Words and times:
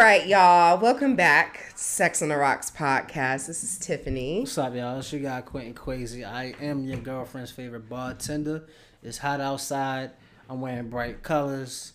right, 0.00 0.26
y'all. 0.26 0.78
Welcome 0.78 1.14
back. 1.14 1.72
Sex 1.74 2.22
on 2.22 2.30
the 2.30 2.36
Rocks 2.38 2.70
podcast. 2.70 3.46
This 3.46 3.62
is 3.62 3.78
Tiffany. 3.78 4.40
What's 4.40 4.56
up, 4.56 4.74
y'all? 4.74 4.98
It's 4.98 5.12
your 5.12 5.20
guy 5.20 5.42
Quentin 5.42 5.74
Quasi. 5.74 6.24
I 6.24 6.54
am 6.58 6.84
your 6.84 6.96
girlfriend's 6.96 7.50
favorite 7.50 7.86
bartender. 7.86 8.64
It's 9.02 9.18
hot 9.18 9.42
outside. 9.42 10.12
I'm 10.48 10.62
wearing 10.62 10.88
bright 10.88 11.22
colors, 11.22 11.92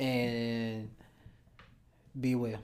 and 0.00 0.88
be 2.18 2.34
well. 2.34 2.58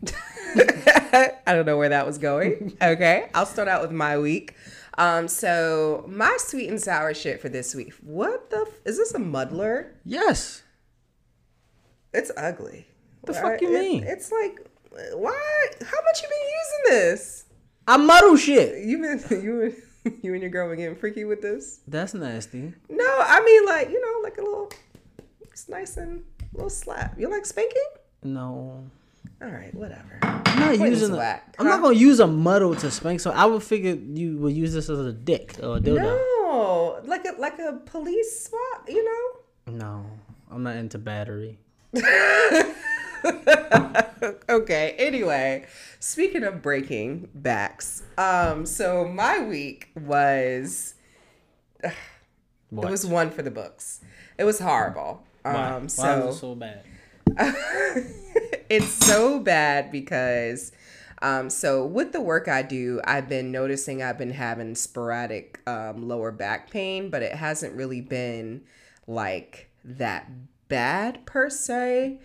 I 0.06 1.32
don't 1.46 1.66
know 1.66 1.76
where 1.76 1.88
that 1.88 2.06
was 2.06 2.18
going. 2.18 2.76
Okay, 2.82 3.28
I'll 3.34 3.46
start 3.46 3.66
out 3.66 3.82
with 3.82 3.90
my 3.90 4.16
week. 4.16 4.54
Um, 4.96 5.26
so 5.26 6.04
my 6.06 6.36
sweet 6.38 6.70
and 6.70 6.80
sour 6.80 7.14
shit 7.14 7.40
for 7.40 7.48
this 7.48 7.74
week. 7.74 7.92
What 8.00 8.50
the? 8.50 8.64
F- 8.68 8.80
is 8.84 8.96
this 8.96 9.12
a 9.12 9.18
muddler? 9.18 9.92
Yes. 10.04 10.62
It's 12.12 12.30
ugly. 12.36 12.86
What 13.24 13.34
the 13.34 13.40
fuck 13.40 13.60
you 13.62 13.74
It- 13.74 13.80
mean? 13.80 14.04
It's 14.04 14.30
like, 14.30 14.60
why? 15.14 15.66
How 15.80 15.98
much 16.04 16.22
you 16.22 16.28
been 16.28 16.38
using 16.38 17.10
this? 17.10 17.44
I 17.88 17.96
muddle 17.96 18.36
shit. 18.36 18.84
You 18.84 18.98
been 18.98 19.22
you 19.42 19.62
and- 19.62 19.76
you 20.22 20.32
and 20.34 20.42
your 20.42 20.50
girl 20.50 20.68
been 20.68 20.78
getting 20.78 20.96
freaky 20.96 21.24
with 21.24 21.40
this? 21.40 21.80
That's 21.88 22.12
nasty. 22.12 22.74
No, 22.90 23.04
I 23.20 23.42
mean 23.42 23.64
like 23.64 23.88
you 23.90 24.00
know 24.00 24.20
like 24.22 24.36
a 24.36 24.42
little, 24.42 24.70
it's 25.40 25.68
nice 25.70 25.96
and 25.96 26.22
a 26.52 26.56
little 26.56 26.68
slap. 26.68 27.18
You 27.18 27.30
like 27.30 27.46
spanking? 27.46 27.80
No. 28.22 28.84
All 29.42 29.48
right, 29.50 29.74
whatever. 29.74 30.18
I'm 30.22 30.42
not 30.60 30.76
Quentin's 30.76 31.00
using. 31.00 31.14
A, 31.14 31.18
whack. 31.18 31.54
I'm 31.58 31.66
not 31.66 31.80
gonna 31.80 31.96
use 31.96 32.20
a 32.20 32.26
muddle 32.26 32.74
to 32.76 32.90
spank. 32.90 33.20
So 33.20 33.30
I 33.30 33.46
would 33.46 33.62
figure 33.62 33.94
you 33.94 34.36
would 34.38 34.52
use 34.54 34.74
this 34.74 34.90
as 34.90 34.98
a 35.00 35.12
dick 35.12 35.56
or 35.62 35.78
a 35.78 35.80
dildo. 35.80 36.02
No, 36.02 37.00
like 37.04 37.24
a 37.24 37.32
like 37.40 37.58
a 37.58 37.80
police 37.86 38.44
SWAT, 38.48 38.88
you 38.88 39.02
know. 39.04 39.72
No, 39.78 40.06
I'm 40.50 40.62
not 40.62 40.76
into 40.76 40.98
battery. 40.98 41.58
okay. 44.48 44.94
Anyway, 44.98 45.66
speaking 46.00 46.44
of 46.44 46.62
breaking 46.62 47.28
backs, 47.34 48.02
um, 48.18 48.66
so 48.66 49.06
my 49.06 49.40
week 49.40 49.90
was 49.94 50.94
What? 52.70 52.86
it 52.86 52.90
was 52.90 53.06
one 53.06 53.30
for 53.30 53.42
the 53.42 53.50
books. 53.50 54.00
It 54.38 54.44
was 54.44 54.58
horrible. 54.58 55.24
Why? 55.42 55.52
Um, 55.52 55.82
Why 55.82 55.86
so 55.88 56.28
is 56.28 56.36
it 56.36 56.38
so 56.38 56.54
bad? 56.54 56.84
it's 58.68 58.92
so 58.92 59.38
bad 59.40 59.90
because 59.90 60.72
um, 61.22 61.48
so 61.48 61.86
with 61.86 62.12
the 62.12 62.20
work 62.20 62.48
I 62.48 62.60
do, 62.60 63.00
I've 63.04 63.28
been 63.30 63.50
noticing 63.50 64.02
I've 64.02 64.18
been 64.18 64.32
having 64.32 64.74
sporadic 64.74 65.60
um, 65.66 66.06
lower 66.06 66.30
back 66.30 66.70
pain, 66.70 67.08
but 67.08 67.22
it 67.22 67.34
hasn't 67.34 67.74
really 67.74 68.02
been 68.02 68.62
like 69.06 69.70
that 69.84 70.28
bad 70.68 71.24
per 71.24 71.48
se. 71.48 72.18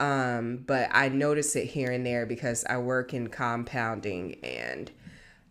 Um, 0.00 0.64
but 0.66 0.88
I 0.92 1.08
notice 1.10 1.54
it 1.56 1.66
here 1.66 1.90
and 1.92 2.04
there 2.04 2.24
because 2.26 2.64
I 2.64 2.78
work 2.78 3.12
in 3.14 3.28
compounding 3.28 4.36
and 4.42 4.90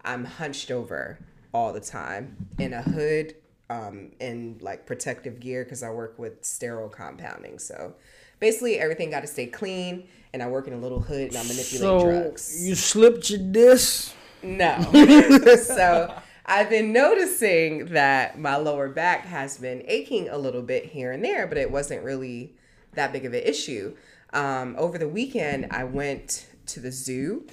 I'm 0.04 0.26
hunched 0.26 0.72
over 0.72 1.20
all 1.54 1.72
the 1.72 1.80
time 1.80 2.48
in 2.58 2.74
a 2.74 2.82
hood 2.82 3.36
um, 3.70 4.12
and 4.20 4.60
like 4.62 4.86
protective 4.88 5.40
gear 5.40 5.64
because 5.64 5.84
I 5.84 5.92
work 5.92 6.18
with 6.18 6.44
sterile 6.44 6.90
compounding. 6.90 7.60
So 7.60 7.94
basically, 8.40 8.80
everything 8.80 9.12
got 9.12 9.22
to 9.22 9.28
stay 9.28 9.46
clean, 9.46 10.08
and 10.34 10.42
I 10.42 10.48
work 10.48 10.68
in 10.68 10.74
a 10.74 10.78
little 10.78 11.00
hood 11.00 11.30
and 11.30 11.38
I 11.38 11.44
manipulate 11.44 11.68
So 11.80 12.00
drugs. 12.04 12.68
you 12.68 12.74
slipped 12.76 13.30
your 13.30 13.40
disc. 13.52 14.14
No. 14.42 14.80
so 15.64 16.14
I've 16.46 16.70
been 16.70 16.92
noticing 16.92 17.86
that 17.88 18.40
my 18.40 18.56
lower 18.56 18.90
back 18.90 19.26
has 19.28 19.58
been 19.58 19.84
aching 19.86 20.30
a 20.30 20.38
little 20.38 20.64
bit 20.64 20.86
here 20.86 21.12
and 21.12 21.24
there, 21.24 21.46
but 21.46 21.60
it 21.60 21.70
wasn't 21.70 22.04
really 22.04 22.54
that 22.94 23.14
big 23.14 23.26
of 23.26 23.34
an 23.34 23.44
issue. 23.44 23.96
Um, 24.34 24.76
over 24.78 24.98
the 24.98 25.08
weekend, 25.08 25.68
I 25.72 25.84
went 25.86 26.48
to 26.68 26.80
the 26.80 26.92
zoo. 26.92 27.48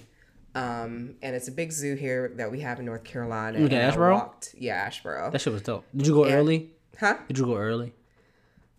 Um, 0.55 1.17
and 1.23 1.37
it's 1.37 1.49
a 1.49 1.53
big 1.53 1.71
zoo 1.71 1.95
here 1.97 2.33
that 2.37 2.51
we 2.51 2.61
have 2.61 2.79
in 2.79 2.87
North 2.87 3.05
Carolina. 3.05 3.59
went 3.59 3.71
to 3.71 3.77
and 3.77 3.95
Asheboro? 3.95 4.13
walked- 4.15 4.55
yeah, 4.57 4.89
Asheboro. 4.89 5.31
That 5.33 5.41
shit 5.41 5.53
was 5.53 5.63
dope. 5.63 5.85
Did 5.95 6.07
you 6.07 6.15
go 6.15 6.27
early? 6.29 6.71
Huh? 6.99 7.19
Did 7.29 7.37
you 7.39 7.45
go 7.45 7.57
early? 7.57 7.93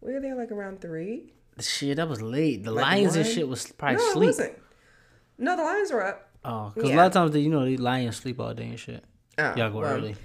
We 0.01 0.13
were 0.13 0.19
there 0.19 0.35
like 0.35 0.51
around 0.51 0.81
three. 0.81 1.33
Shit, 1.59 1.97
that 1.97 2.07
was 2.09 2.21
late. 2.21 2.63
The 2.63 2.71
Like 2.71 2.83
lions 2.83 3.15
and 3.15 3.25
shit 3.25 3.47
was 3.47 3.67
probably 3.73 3.97
No, 3.97 4.03
it 4.09 4.13
sleep. 4.13 4.27
wasn't. 4.27 4.53
No, 5.37 5.55
the 5.55 5.63
lions 5.63 5.91
were 5.91 6.03
up. 6.05 6.29
Oh, 6.45 6.71
because 6.73 6.89
Yeah. 6.89 6.95
a 6.95 6.97
lot 6.97 7.07
of 7.07 7.13
times 7.13 7.31
they, 7.31 7.39
you 7.41 7.49
know, 7.49 7.65
the 7.65 7.77
lions 7.77 8.15
sleep 8.17 8.39
all 8.39 8.53
day 8.53 8.69
and 8.69 8.79
shit. 8.79 9.03
Oh, 9.37 9.53
Y'all 9.55 9.69
go 9.71 9.79
well. 9.79 9.93
early. 9.93 10.15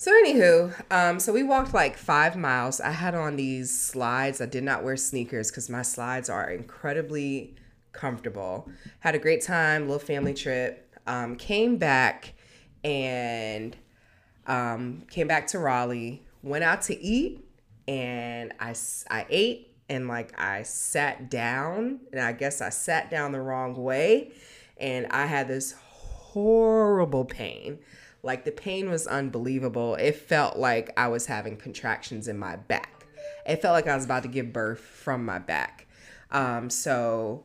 So 0.00 0.12
anywho, 0.12 0.72
um, 0.90 1.20
so 1.20 1.30
we 1.30 1.42
walked 1.42 1.74
like 1.74 1.98
five 1.98 2.34
miles. 2.34 2.80
I 2.80 2.90
had 2.90 3.14
on 3.14 3.36
these 3.36 3.78
slides. 3.78 4.40
I 4.40 4.46
did 4.46 4.64
not 4.64 4.82
wear 4.82 4.96
sneakers 4.96 5.50
because 5.50 5.68
my 5.68 5.82
slides 5.82 6.30
are 6.30 6.48
incredibly 6.48 7.54
comfortable. 7.92 8.70
Had 9.00 9.14
a 9.14 9.18
great 9.18 9.42
time, 9.42 9.82
little 9.82 9.98
family 9.98 10.32
trip. 10.32 10.96
Um, 11.06 11.36
came 11.36 11.76
back 11.76 12.32
and 12.82 13.76
um, 14.46 15.02
came 15.10 15.28
back 15.28 15.48
to 15.48 15.58
Raleigh. 15.58 16.22
Went 16.42 16.64
out 16.64 16.80
to 16.84 16.98
eat 16.98 17.44
and 17.86 18.54
I, 18.58 18.74
I 19.10 19.26
ate 19.28 19.76
and 19.90 20.08
like 20.08 20.32
I 20.40 20.62
sat 20.62 21.30
down 21.30 22.00
and 22.10 22.22
I 22.22 22.32
guess 22.32 22.62
I 22.62 22.70
sat 22.70 23.10
down 23.10 23.32
the 23.32 23.42
wrong 23.42 23.76
way 23.76 24.32
and 24.78 25.08
I 25.08 25.26
had 25.26 25.46
this 25.46 25.72
horrible 25.72 27.26
pain. 27.26 27.80
Like 28.22 28.44
the 28.44 28.52
pain 28.52 28.90
was 28.90 29.06
unbelievable. 29.06 29.94
It 29.94 30.16
felt 30.16 30.58
like 30.58 30.92
I 30.96 31.08
was 31.08 31.26
having 31.26 31.56
contractions 31.56 32.28
in 32.28 32.38
my 32.38 32.56
back. 32.56 33.06
It 33.46 33.62
felt 33.62 33.72
like 33.72 33.86
I 33.86 33.94
was 33.94 34.04
about 34.04 34.22
to 34.24 34.28
give 34.28 34.52
birth 34.52 34.80
from 34.80 35.24
my 35.24 35.38
back. 35.38 35.86
Um, 36.30 36.70
so 36.70 37.44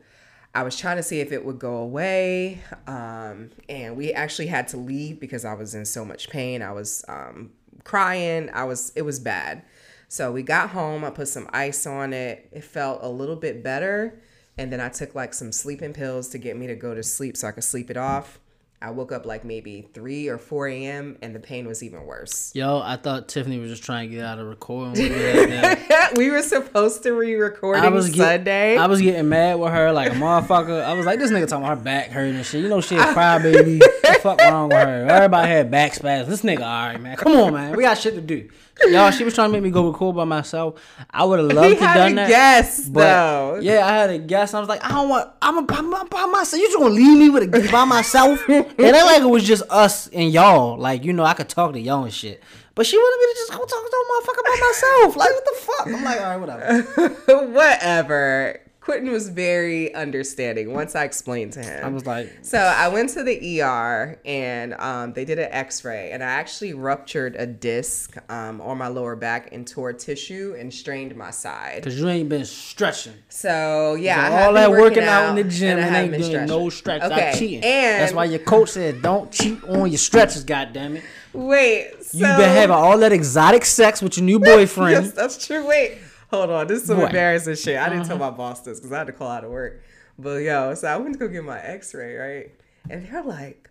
I 0.53 0.64
was 0.64 0.78
trying 0.78 0.97
to 0.97 1.03
see 1.03 1.19
if 1.19 1.31
it 1.31 1.46
would 1.46 1.59
go 1.59 1.78
away. 1.78 2.62
Um, 2.88 3.52
and 3.69 3.96
we 3.96 4.14
actually 4.14 4.47
had 4.47 4.68
to 4.69 4.78
leave 4.78 5.19
because 5.19 5.46
I 5.46 5.53
was 5.53 5.75
in 5.75 5.85
so 5.85 6.06
much 6.06 6.30
pain. 6.30 6.62
I 6.62 6.72
was 6.72 7.03
um, 7.08 7.52
crying. 7.84 8.50
I 8.53 8.66
was, 8.66 8.91
it 8.96 9.03
was 9.03 9.19
bad. 9.19 9.64
So 10.08 10.31
we 10.31 10.44
got 10.44 10.69
home. 10.69 11.03
I 11.03 11.09
put 11.09 11.28
some 11.28 11.50
ice 11.52 11.85
on 11.85 12.14
it. 12.14 12.47
It 12.52 12.64
felt 12.64 13.00
a 13.02 13.09
little 13.09 13.35
bit 13.35 13.64
better. 13.64 14.22
And 14.58 14.72
then 14.72 14.80
I 14.80 14.90
took 14.90 15.16
like 15.16 15.34
some 15.34 15.52
sleeping 15.52 15.94
pills 15.94 16.30
to 16.30 16.38
get 16.38 16.56
me 16.56 16.68
to 16.68 16.75
go 16.75 16.94
to 16.94 17.03
sleep 17.03 17.35
so 17.35 17.47
I 17.47 17.52
could 17.52 17.64
sleep 17.64 17.90
it 17.90 17.97
off. 17.97 18.40
I 18.81 18.91
woke 18.91 19.12
up 19.12 19.25
like 19.25 19.44
maybe 19.44 19.88
3 19.94 20.28
or 20.28 20.38
4 20.38 20.68
a.m. 20.68 21.18
and 21.22 21.34
the 21.34 21.40
pain 21.40 21.66
was 21.66 21.81
even 21.81 22.06
worse. 22.06 22.52
Yo, 22.53 22.80
I 22.84 22.97
thought 22.97 23.28
Tiffany 23.28 23.58
was 23.58 23.72
just 23.72 23.84
trying 23.84 24.09
to 24.09 24.16
get 24.16 24.24
out 24.25 24.38
of 24.38 24.46
recording. 24.47 24.94
that 25.09 25.88
day. 25.88 26.08
we 26.18 26.30
were 26.30 26.41
supposed 26.44 27.02
to 27.03 27.14
re 27.14 27.34
record 27.35 27.78
I 27.78 27.90
was 27.90 28.09
get- 28.09 28.18
Sunday. 28.18 28.78
I 28.78 28.85
was 28.85 29.02
getting 29.02 29.28
mad 29.30 29.59
with 29.59 29.72
her 29.72 29.91
like 29.91 30.12
a 30.12 30.16
motherfucker. 30.16 30.84
I 30.84 30.94
was 30.94 31.06
like, 31.06 31.18
this 31.19 31.31
nigga 31.31 31.47
talking 31.47 31.66
about 31.66 31.78
her 31.80 31.84
back 31.84 32.09
hurting 32.09 32.35
and 32.35 32.46
shit. 32.46 32.62
You 32.62 32.69
know 32.69 32.81
she 32.81 32.96
a 32.96 33.00
crybaby. 33.14 33.80
what 33.80 34.02
the 34.03 34.19
fuck 34.22 34.40
wrong 34.41 34.69
with 34.69 34.78
her? 34.78 35.06
Everybody 35.09 35.47
had 35.47 35.72
back 35.72 35.94
spasms. 35.96 36.30
This 36.30 36.41
nigga, 36.41 36.59
all 36.62 36.88
right, 36.90 37.02
man. 37.02 37.16
Come 37.16 37.31
on, 37.38 37.53
man. 37.53 37.75
We 37.75 37.84
got 37.84 37.97
shit 37.97 38.14
to 38.16 38.22
do. 38.22 38.50
Y'all, 38.88 39.09
she 39.12 39.24
was 39.24 39.34
trying 39.34 39.50
to 39.50 39.53
make 39.53 39.63
me 39.63 39.69
go 39.72 39.90
record 39.90 40.16
by 40.16 40.25
myself. 40.25 40.80
I 41.09 41.24
would 41.24 41.40
have 41.40 41.47
loved 41.53 41.69
he 41.69 41.75
to 41.75 41.86
had 41.86 41.94
done 41.96 42.12
a 42.12 42.16
that. 42.16 42.28
guess 42.30 42.90
But 42.90 43.00
though. 43.02 43.59
yeah, 43.62 43.86
I 43.88 43.91
had 43.94 44.09
a 44.09 44.19
guess. 44.19 44.53
I 44.53 44.59
was 44.59 44.68
like, 44.69 44.84
I 44.84 44.90
don't 44.90 45.08
want. 45.09 45.30
I'm, 45.41 45.58
a, 45.58 45.74
I'm, 45.74 45.96
I'm 45.96 46.08
by 46.08 46.25
myself. 46.25 46.59
You 46.62 46.68
just 46.68 46.78
gonna 46.78 46.94
leave 46.94 47.18
me 47.18 47.30
with 47.30 47.44
a 47.44 47.72
by 47.72 47.85
myself? 47.85 48.44
it 48.50 48.80
ain't 48.80 48.91
like 49.06 49.22
it 49.22 49.30
was 49.30 49.44
just 49.44 49.64
us 49.69 50.08
and 50.09 50.31
y'all. 50.31 50.78
Like 50.78 51.03
you 51.06 51.14
know, 51.14 51.24
I 51.24 51.34
could 51.34 51.50
talk 51.50 51.74
to 51.74 51.80
y'all 51.80 52.03
and 52.03 52.14
shit. 52.14 52.44
But 52.75 52.85
she 52.85 52.97
wanted 52.97 53.25
me 53.25 53.34
to 53.34 53.40
just 53.40 53.52
go 53.52 53.59
talk 53.59 53.69
to 53.90 53.97
a 53.97 54.06
motherfucker 54.12 54.44
by 54.44 54.59
myself. 54.68 55.16
Like 55.16 55.30
what 55.31 55.46
the 55.46 55.56
fuck? 55.62 55.88
I'm 55.88 56.03
like, 56.03 56.22
all 56.22 56.38
right, 56.38 56.84
whatever. 57.08 57.46
Whatever. 57.53 58.62
Quentin 58.85 59.12
was 59.12 59.29
very 59.29 59.91
understanding 59.96 60.72
once 60.72 60.96
I 60.96 61.06
explained 61.06 61.53
to 61.53 61.63
him. 61.63 61.84
I 61.84 61.90
was 61.90 62.06
like, 62.06 62.31
So 62.44 62.59
I 62.59 62.88
went 62.88 63.09
to 63.09 63.23
the 63.23 63.62
ER 63.63 64.19
and 64.23 64.75
um, 64.75 65.13
they 65.13 65.25
did 65.25 65.40
an 65.40 65.47
X-ray, 65.51 66.12
and 66.12 66.23
I 66.23 66.28
actually 66.28 66.75
ruptured 66.75 67.35
a 67.35 67.47
disc 67.47 68.16
um, 68.29 68.62
on 68.62 68.78
my 68.78 68.88
lower 68.88 69.16
back 69.16 69.50
and 69.51 69.68
tore 69.68 69.91
tissue 69.91 70.56
and 70.59 70.72
strained 70.72 71.16
my 71.16 71.31
side. 71.31 71.81
cause 71.84 71.97
you 71.97 72.08
ain't 72.08 72.29
been 72.29 72.46
stretching. 72.46 73.14
So 73.28 73.96
yeah, 73.96 74.22
I 74.22 74.43
all 74.46 74.53
that 74.53 74.70
been 74.70 74.79
working 74.79 75.03
out 75.03 75.29
in 75.29 75.35
the 75.47 75.52
gym 75.52 75.79
and 75.79 75.96
and, 75.96 76.14
ain't 76.14 76.23
doing 76.23 76.46
no 76.46 76.70
stretch. 76.70 77.02
Okay, 77.02 77.16
That's 77.16 77.40
cheating. 77.40 77.64
and 77.64 78.02
That's 78.03 78.14
why 78.14 78.26
your 78.26 78.37
coach 78.40 78.70
said 78.70 79.02
don't 79.02 79.32
cheat 79.32 79.64
on 79.64 79.90
your 79.90 79.97
stretches. 79.97 80.43
God 80.43 80.73
damn 80.73 80.97
it. 80.97 81.03
wait, 81.34 81.91
so, 82.03 82.20
You've 82.20 82.37
been 82.37 82.49
having 82.49 82.76
all 82.76 82.99
that 82.99 83.11
exotic 83.11 83.66
sex 83.66 84.03
with 84.03 84.16
your 84.17 84.28
new 84.28 84.37
boyfriend. 84.52 85.05
yes, 85.05 85.11
that's 85.14 85.47
true. 85.47 85.66
Wait, 85.67 85.97
hold 86.29 86.49
on. 86.49 86.67
This 86.67 86.81
is 86.81 86.87
some 86.87 86.97
What? 86.97 87.07
embarrassing 87.07 87.55
shit. 87.55 87.77
I 87.77 87.85
didn't 87.89 88.01
Uh-huh. 88.01 88.09
tell 88.09 88.17
my 88.17 88.29
boss 88.31 88.61
this 88.61 88.79
because 88.79 88.91
I 88.91 88.99
had 88.99 89.07
to 89.07 89.13
call 89.13 89.29
out 89.29 89.43
of 89.43 89.51
work. 89.51 89.81
But 90.17 90.43
yo, 90.43 90.73
so 90.75 90.87
I 90.87 90.97
went 90.97 91.13
to 91.13 91.19
go 91.19 91.27
get 91.27 91.43
my 91.43 91.59
X-ray, 91.59 92.16
right? 92.16 92.51
And 92.89 93.05
they're 93.07 93.23
like, 93.23 93.69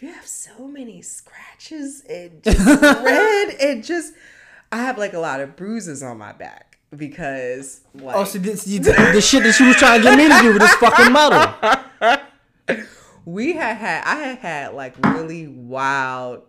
"You 0.00 0.12
have 0.12 0.26
so 0.26 0.66
many 0.66 1.02
scratches 1.02 2.02
and 2.08 2.42
just 2.44 2.58
red 2.66 3.56
and 3.60 3.84
just." 3.84 4.14
I 4.72 4.76
have 4.78 4.98
like 4.98 5.12
a 5.14 5.18
lot 5.18 5.40
of 5.40 5.56
bruises 5.56 6.00
on 6.02 6.16
my 6.18 6.32
back 6.32 6.78
because 6.96 7.80
like 7.94 8.14
Oh, 8.16 8.22
so 8.24 8.38
this, 8.38 8.66
you, 8.68 8.78
the 8.78 9.20
shit 9.20 9.42
that 9.42 9.52
she 9.52 9.64
was 9.64 9.74
trying 9.76 10.00
to 10.00 10.04
get 10.04 10.16
me 10.16 10.28
to 10.28 10.40
do 10.42 10.52
with 10.52 10.62
this 10.62 10.74
fucking 10.74 11.12
model. 11.12 11.54
we 13.24 13.52
had 13.54 13.76
had 13.76 14.04
I 14.04 14.14
had 14.16 14.38
had 14.38 14.74
like 14.74 14.94
really 15.04 15.46
wild 15.48 16.42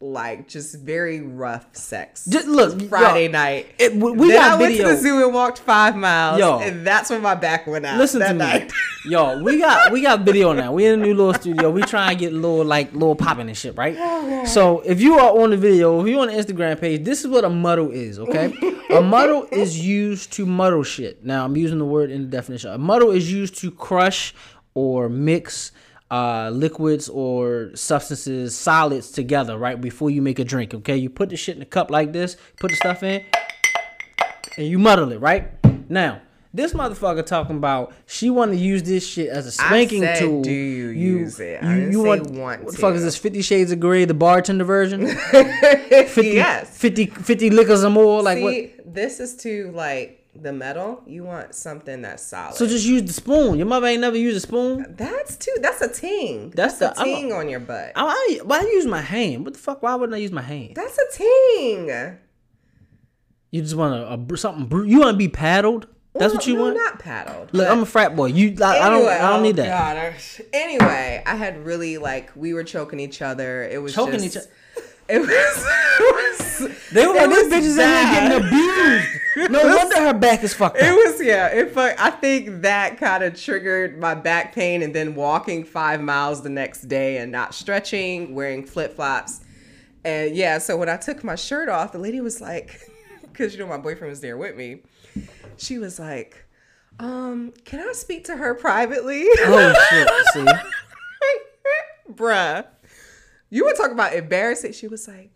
like 0.00 0.46
just 0.46 0.78
very 0.78 1.20
rough 1.22 1.74
sex. 1.74 2.26
Just 2.26 2.46
look, 2.46 2.80
Friday 2.88 3.28
night. 3.28 3.66
it- 3.78 3.94
we- 3.94 4.12
we 4.12 4.28
then 4.28 4.40
got 4.40 4.52
I 4.52 4.60
went 4.60 4.76
to 4.76 4.82
the 4.84 4.96
zoo 4.96 5.24
and 5.24 5.32
walked 5.34 5.58
five 5.60 5.96
miles. 5.96 6.38
Yo. 6.38 6.58
and 6.58 6.86
that's 6.86 7.08
when 7.08 7.22
my 7.22 7.34
back 7.34 7.66
went 7.66 7.86
out. 7.86 7.98
Listen 7.98 8.20
that 8.20 8.28
to 8.28 8.34
me, 8.34 8.38
night. 8.38 8.72
yo. 9.06 9.42
We 9.42 9.58
got 9.58 9.90
we 9.92 10.02
got 10.02 10.20
video 10.20 10.52
now. 10.52 10.72
We 10.72 10.84
in 10.86 11.00
a 11.00 11.02
new 11.02 11.14
little 11.14 11.32
studio. 11.34 11.70
We 11.70 11.80
try 11.82 12.10
and 12.10 12.18
get 12.18 12.32
a 12.32 12.36
little 12.36 12.64
like 12.64 12.92
little 12.92 13.16
popping 13.16 13.48
and 13.48 13.56
shit, 13.56 13.76
right? 13.76 13.96
Oh, 13.98 14.44
so 14.44 14.80
if 14.80 15.00
you 15.00 15.14
are 15.14 15.40
on 15.40 15.50
the 15.50 15.56
video, 15.56 16.00
if 16.02 16.08
you 16.08 16.20
on 16.20 16.28
the 16.28 16.34
Instagram 16.34 16.78
page, 16.78 17.02
this 17.04 17.20
is 17.24 17.28
what 17.28 17.44
a 17.44 17.50
muddle 17.50 17.90
is. 17.90 18.18
Okay, 18.18 18.52
a 18.90 19.00
muddle 19.00 19.46
is 19.50 19.78
used 19.84 20.32
to 20.34 20.44
muddle 20.44 20.82
shit. 20.82 21.24
Now 21.24 21.44
I'm 21.46 21.56
using 21.56 21.78
the 21.78 21.84
word 21.86 22.10
in 22.10 22.22
the 22.22 22.28
definition. 22.28 22.70
A 22.70 22.78
muddle 22.78 23.10
is 23.12 23.32
used 23.32 23.56
to 23.60 23.70
crush 23.70 24.34
or 24.74 25.08
mix 25.08 25.72
uh, 26.10 26.50
liquids 26.50 27.08
or 27.08 27.70
substances, 27.74 28.56
solids 28.56 29.10
together, 29.10 29.58
right? 29.58 29.80
Before 29.80 30.10
you 30.10 30.22
make 30.22 30.38
a 30.38 30.44
drink. 30.44 30.74
Okay, 30.74 30.96
you 30.96 31.10
put 31.10 31.30
the 31.30 31.36
shit 31.36 31.56
in 31.56 31.62
a 31.62 31.66
cup 31.66 31.90
like 31.90 32.12
this. 32.12 32.36
Put 32.58 32.70
the 32.70 32.76
stuff 32.76 33.02
in 33.02 33.24
and 34.56 34.66
you 34.66 34.78
muddle 34.78 35.12
it, 35.12 35.20
right? 35.20 35.50
Now, 35.90 36.22
this 36.52 36.72
motherfucker 36.72 37.24
talking 37.24 37.56
about 37.56 37.92
she 38.06 38.30
want 38.30 38.52
to 38.52 38.56
use 38.56 38.82
this 38.82 39.06
shit 39.06 39.28
as 39.28 39.46
a 39.46 39.52
spanking 39.52 40.02
I 40.04 40.14
said, 40.14 40.20
tool. 40.20 40.42
do 40.42 40.50
you 40.50 40.88
use 40.88 41.38
it? 41.38 41.62
I 41.62 41.74
You, 41.74 41.80
didn't 41.80 41.92
you 41.92 42.02
say 42.02 42.08
want, 42.08 42.30
want 42.30 42.64
what 42.64 42.72
the 42.72 42.78
fuck 42.78 42.94
is 42.94 43.02
this? 43.02 43.16
Fifty 43.16 43.42
Shades 43.42 43.72
of 43.72 43.80
Grey, 43.80 44.06
the 44.06 44.14
bartender 44.14 44.64
version. 44.64 45.06
50, 45.16 46.26
yes. 46.28 46.76
50, 46.78 47.06
50 47.06 47.50
liquors 47.50 47.84
or 47.84 47.90
more. 47.90 48.22
Like 48.22 48.42
what? 48.42 48.94
This 48.94 49.20
is 49.20 49.36
to 49.38 49.70
like 49.72 50.15
the 50.42 50.52
metal. 50.52 51.02
You 51.06 51.24
want 51.24 51.54
something 51.54 52.02
that's 52.02 52.22
solid. 52.22 52.54
So 52.56 52.66
just 52.66 52.86
use 52.86 53.02
the 53.02 53.12
spoon. 53.12 53.58
Your 53.58 53.66
mother 53.66 53.86
ain't 53.86 54.00
never 54.00 54.16
used 54.16 54.36
a 54.36 54.40
spoon. 54.40 54.94
that's 54.96 55.36
too. 55.36 55.54
That's 55.60 55.80
a 55.80 55.88
ting. 55.92 56.50
That's 56.50 56.78
That's, 56.78 56.98
the- 56.98 57.04
a 57.04 57.12
a- 57.12 57.14
ting 57.16 57.32
on 57.32 57.48
your 57.48 57.60
butt. 57.60 57.92
I, 57.96 58.04
I, 58.04 58.44
why 58.44 58.60
use 58.60 58.86
my 58.86 59.00
hand? 59.00 59.44
What 59.44 59.54
the 59.54 59.60
fuck? 59.60 59.82
Why 59.82 59.94
wouldn't 59.94 60.14
I 60.14 60.18
use 60.18 60.32
my 60.32 60.42
hand? 60.42 60.74
That's 60.74 60.98
a 60.98 61.16
ting. 61.16 62.16
You 63.50 63.62
just 63.62 63.74
want 63.76 63.94
to 64.28 64.34
a, 64.34 64.36
something. 64.36 64.66
br- 64.66 64.84
You 64.84 65.00
want 65.00 65.14
to 65.14 65.18
be 65.18 65.28
paddled? 65.28 65.86
That's 66.18 66.32
what 66.34 66.46
you 66.46 66.54
no, 66.56 66.62
want. 66.62 66.76
Not 66.76 66.98
paddled. 66.98 67.50
Look, 67.52 67.68
I'm 67.68 67.80
a 67.80 67.86
frat 67.86 68.16
boy. 68.16 68.26
You, 68.26 68.56
I, 68.62 68.78
I 68.80 68.90
don't, 68.90 69.06
I 69.06 69.18
don't 69.18 69.40
oh 69.40 69.42
need 69.42 69.56
that. 69.56 69.96
God, 69.96 70.14
Anyway, 70.52 71.22
I 71.26 71.34
had 71.36 71.64
really 71.64 71.98
like 71.98 72.30
we 72.34 72.54
were 72.54 72.64
choking 72.64 73.00
each 73.00 73.20
other. 73.20 73.64
It 73.64 73.82
was 73.82 73.94
Choking 73.94 74.20
just, 74.20 74.36
each 74.36 74.36
oth- 74.78 74.95
It 75.08 75.20
was. 75.20 75.66
It 75.98 76.14
was 76.14 76.90
They 76.92 77.06
were 77.06 77.14
like, 77.14 77.30
this 77.30 77.44
was 77.44 77.52
bitch 77.52 77.70
in 77.70 77.76
here 77.76 78.12
getting 78.30 78.46
abused. 78.46 79.08
No 79.50 79.76
wonder 79.76 79.96
her 79.96 80.14
back 80.14 80.42
is 80.42 80.54
fucked 80.54 80.76
up. 80.78 80.82
It 80.82 80.92
was 80.92 81.22
yeah. 81.22 81.48
It 81.48 81.72
fu- 81.72 81.80
I 81.80 82.10
think 82.10 82.62
that 82.62 82.96
kind 82.98 83.22
of 83.22 83.38
triggered 83.38 83.98
my 83.98 84.14
back 84.14 84.54
pain, 84.54 84.82
and 84.82 84.94
then 84.94 85.14
walking 85.14 85.64
five 85.64 86.00
miles 86.00 86.42
the 86.42 86.48
next 86.48 86.82
day 86.82 87.18
and 87.18 87.30
not 87.30 87.54
stretching, 87.54 88.34
wearing 88.34 88.64
flip 88.64 88.96
flops, 88.96 89.40
and 90.04 90.34
yeah. 90.34 90.56
So 90.58 90.76
when 90.78 90.88
I 90.88 90.96
took 90.96 91.22
my 91.22 91.34
shirt 91.34 91.68
off, 91.68 91.92
the 91.92 91.98
lady 91.98 92.20
was 92.22 92.40
like, 92.40 92.80
because 93.22 93.52
you 93.54 93.58
know 93.60 93.66
my 93.66 93.76
boyfriend 93.78 94.08
was 94.10 94.20
there 94.22 94.38
with 94.38 94.56
me, 94.56 94.80
she 95.58 95.76
was 95.78 95.98
like, 95.98 96.46
um, 96.98 97.52
"Can 97.66 97.86
I 97.86 97.92
speak 97.92 98.24
to 98.26 98.36
her 98.36 98.54
privately?" 98.54 99.26
Oh 99.40 99.74
shit! 99.90 100.08
See, 100.32 100.46
Bruh. 102.12 102.64
You 103.50 103.64
were 103.64 103.72
talking 103.72 103.92
about 103.92 104.14
embarrassing. 104.14 104.72
She 104.72 104.88
was 104.88 105.06
like, 105.06 105.30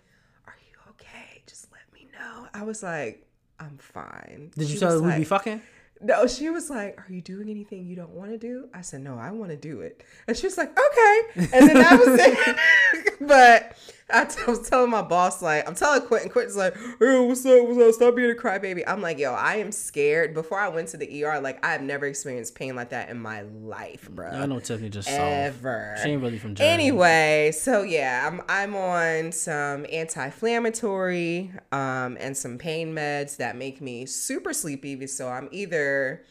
Are 0.46 0.54
you 0.68 0.76
okay? 0.90 1.42
Just 1.46 1.68
let 1.72 1.82
me 1.92 2.08
know. 2.12 2.48
I 2.52 2.62
was 2.64 2.82
like, 2.82 3.26
I'm 3.58 3.78
fine. 3.78 4.50
did 4.56 4.70
you 4.70 4.78
tell 4.78 4.90
her 4.92 4.98
like, 4.98 5.18
be 5.18 5.24
fucking? 5.24 5.60
No, 6.02 6.26
she 6.26 6.48
was 6.48 6.70
like, 6.70 6.98
Are 6.98 7.12
you 7.12 7.20
doing 7.20 7.48
anything 7.50 7.86
you 7.86 7.94
don't 7.94 8.10
want 8.10 8.30
to 8.30 8.38
do? 8.38 8.68
I 8.74 8.80
said, 8.80 9.02
No, 9.02 9.18
I 9.18 9.30
want 9.30 9.50
to 9.50 9.56
do 9.56 9.80
it. 9.80 10.02
And 10.26 10.36
she 10.36 10.46
was 10.46 10.56
like, 10.56 10.70
Okay. 10.70 11.20
And 11.52 11.68
then 11.68 11.74
that 11.74 11.98
was 11.98 12.18
it. 12.20 13.06
but 13.26 13.76
I 14.12 14.24
t- 14.24 14.40
was 14.46 14.68
telling 14.68 14.90
my 14.90 15.02
boss, 15.02 15.42
like, 15.42 15.68
I'm 15.68 15.74
telling 15.74 16.02
Quentin, 16.02 16.30
Quentin's 16.30 16.56
like, 16.56 16.74
Hey, 16.74 17.18
what's 17.20 17.44
up? 17.44 17.66
What's 17.66 17.78
up? 17.78 17.94
Stop 17.94 18.16
being 18.16 18.30
a 18.30 18.34
crybaby. 18.34 18.82
I'm 18.86 19.02
like, 19.02 19.18
Yo, 19.18 19.32
I 19.32 19.56
am 19.56 19.72
scared. 19.72 20.34
Before 20.34 20.58
I 20.58 20.68
went 20.68 20.88
to 20.88 20.96
the 20.96 21.24
ER, 21.24 21.40
like, 21.40 21.64
I 21.64 21.72
have 21.72 21.82
never 21.82 22.06
experienced 22.06 22.54
pain 22.54 22.74
like 22.74 22.90
that 22.90 23.10
in 23.10 23.20
my 23.20 23.42
life, 23.42 24.08
bro 24.10 24.28
I 24.28 24.46
know 24.46 24.58
Tiffany 24.60 24.88
just 24.88 25.08
ever. 25.08 25.96
She 26.02 26.10
ain't 26.10 26.22
really 26.22 26.38
from 26.38 26.54
Jersey. 26.54 26.68
Anyway, 26.68 27.52
so 27.52 27.82
yeah, 27.82 28.26
I'm 28.26 28.42
I'm 28.48 28.74
on 28.74 29.32
some 29.32 29.86
anti-inflammatory 29.92 31.52
um, 31.72 32.16
and 32.20 32.36
some 32.36 32.58
pain 32.58 32.94
meds 32.94 33.36
that 33.36 33.56
make 33.56 33.80
me 33.80 34.06
super 34.06 34.52
sleepy. 34.52 35.06
So 35.06 35.28
I'm 35.28 35.48
either 35.52 36.24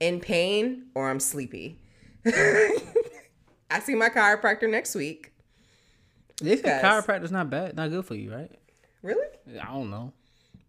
in 0.00 0.20
pain 0.20 0.86
or 0.94 1.10
I'm 1.10 1.20
sleepy. 1.20 1.78
I 2.26 3.78
see 3.80 3.94
my 3.94 4.08
chiropractor 4.08 4.68
next 4.68 4.94
week. 4.94 5.32
They 6.40 6.56
Because- 6.56 6.82
chiropractor's 6.82 7.32
not 7.32 7.50
bad, 7.50 7.76
not 7.76 7.90
good 7.90 8.04
for 8.04 8.14
you, 8.14 8.32
right? 8.32 8.50
Really? 9.02 9.26
I 9.60 9.66
don't 9.66 9.90
know. 9.90 10.12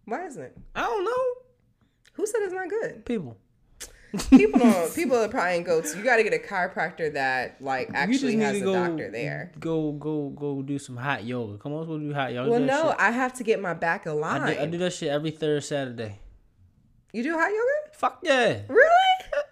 Why 0.04 0.26
isn't 0.26 0.42
it? 0.42 0.56
I 0.74 0.82
don't 0.82 1.04
know. 1.04 1.42
Who 2.14 2.26
said 2.26 2.40
it's 2.42 2.52
not 2.54 2.68
good? 2.68 3.04
People. 3.04 3.36
People 4.28 4.58
don't. 4.60 4.94
People 4.94 5.16
are 5.16 5.28
probably 5.28 5.52
ain't 5.52 5.64
go 5.66 5.80
to. 5.80 5.96
You 5.98 6.04
got 6.04 6.16
to 6.16 6.22
get 6.22 6.34
a 6.34 6.38
chiropractor 6.38 7.14
that 7.14 7.62
like 7.62 7.90
actually 7.94 8.36
has 8.38 8.56
a 8.56 8.60
go, 8.60 8.72
doctor 8.74 9.10
there. 9.10 9.52
Go, 9.58 9.92
go, 9.92 10.28
go 10.30 10.60
do 10.60 10.78
some 10.78 10.96
hot 10.98 11.24
yoga. 11.24 11.56
Come 11.56 11.72
on, 11.72 11.86
go 11.86 11.98
do 11.98 12.12
hot 12.12 12.32
yoga. 12.32 12.50
Well, 12.50 12.60
no, 12.60 12.90
shit. 12.90 13.00
I 13.00 13.10
have 13.10 13.32
to 13.34 13.44
get 13.44 13.60
my 13.60 13.72
back 13.72 14.06
I 14.06 14.10
aligned. 14.10 14.54
do, 14.56 14.62
I 14.62 14.66
do 14.66 14.78
that 14.78 14.92
shit 14.92 15.08
every 15.08 15.30
third 15.30 15.64
Saturday. 15.64 16.18
You 17.14 17.22
do 17.22 17.32
hot 17.32 17.48
yoga? 17.48 17.96
Fuck 17.96 18.18
yeah, 18.22 18.60
Really? 18.68 18.88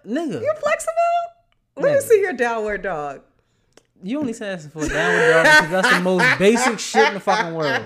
nigga. 0.05 0.41
You're 0.41 0.55
flexible? 0.55 0.93
Let 1.77 1.95
me 1.95 2.01
see 2.01 2.19
your 2.21 2.33
downward 2.33 2.83
dog. 2.83 3.21
You 4.03 4.19
only 4.19 4.33
say 4.33 4.55
that 4.55 4.61
for 4.71 4.83
a 4.83 4.89
downward 4.89 5.31
dog 5.31 5.43
because 5.45 5.69
that's 5.83 5.95
the 5.97 6.01
most 6.01 6.39
basic 6.39 6.79
shit 6.79 7.07
in 7.09 7.13
the 7.15 7.19
fucking 7.19 7.53
world. 7.53 7.85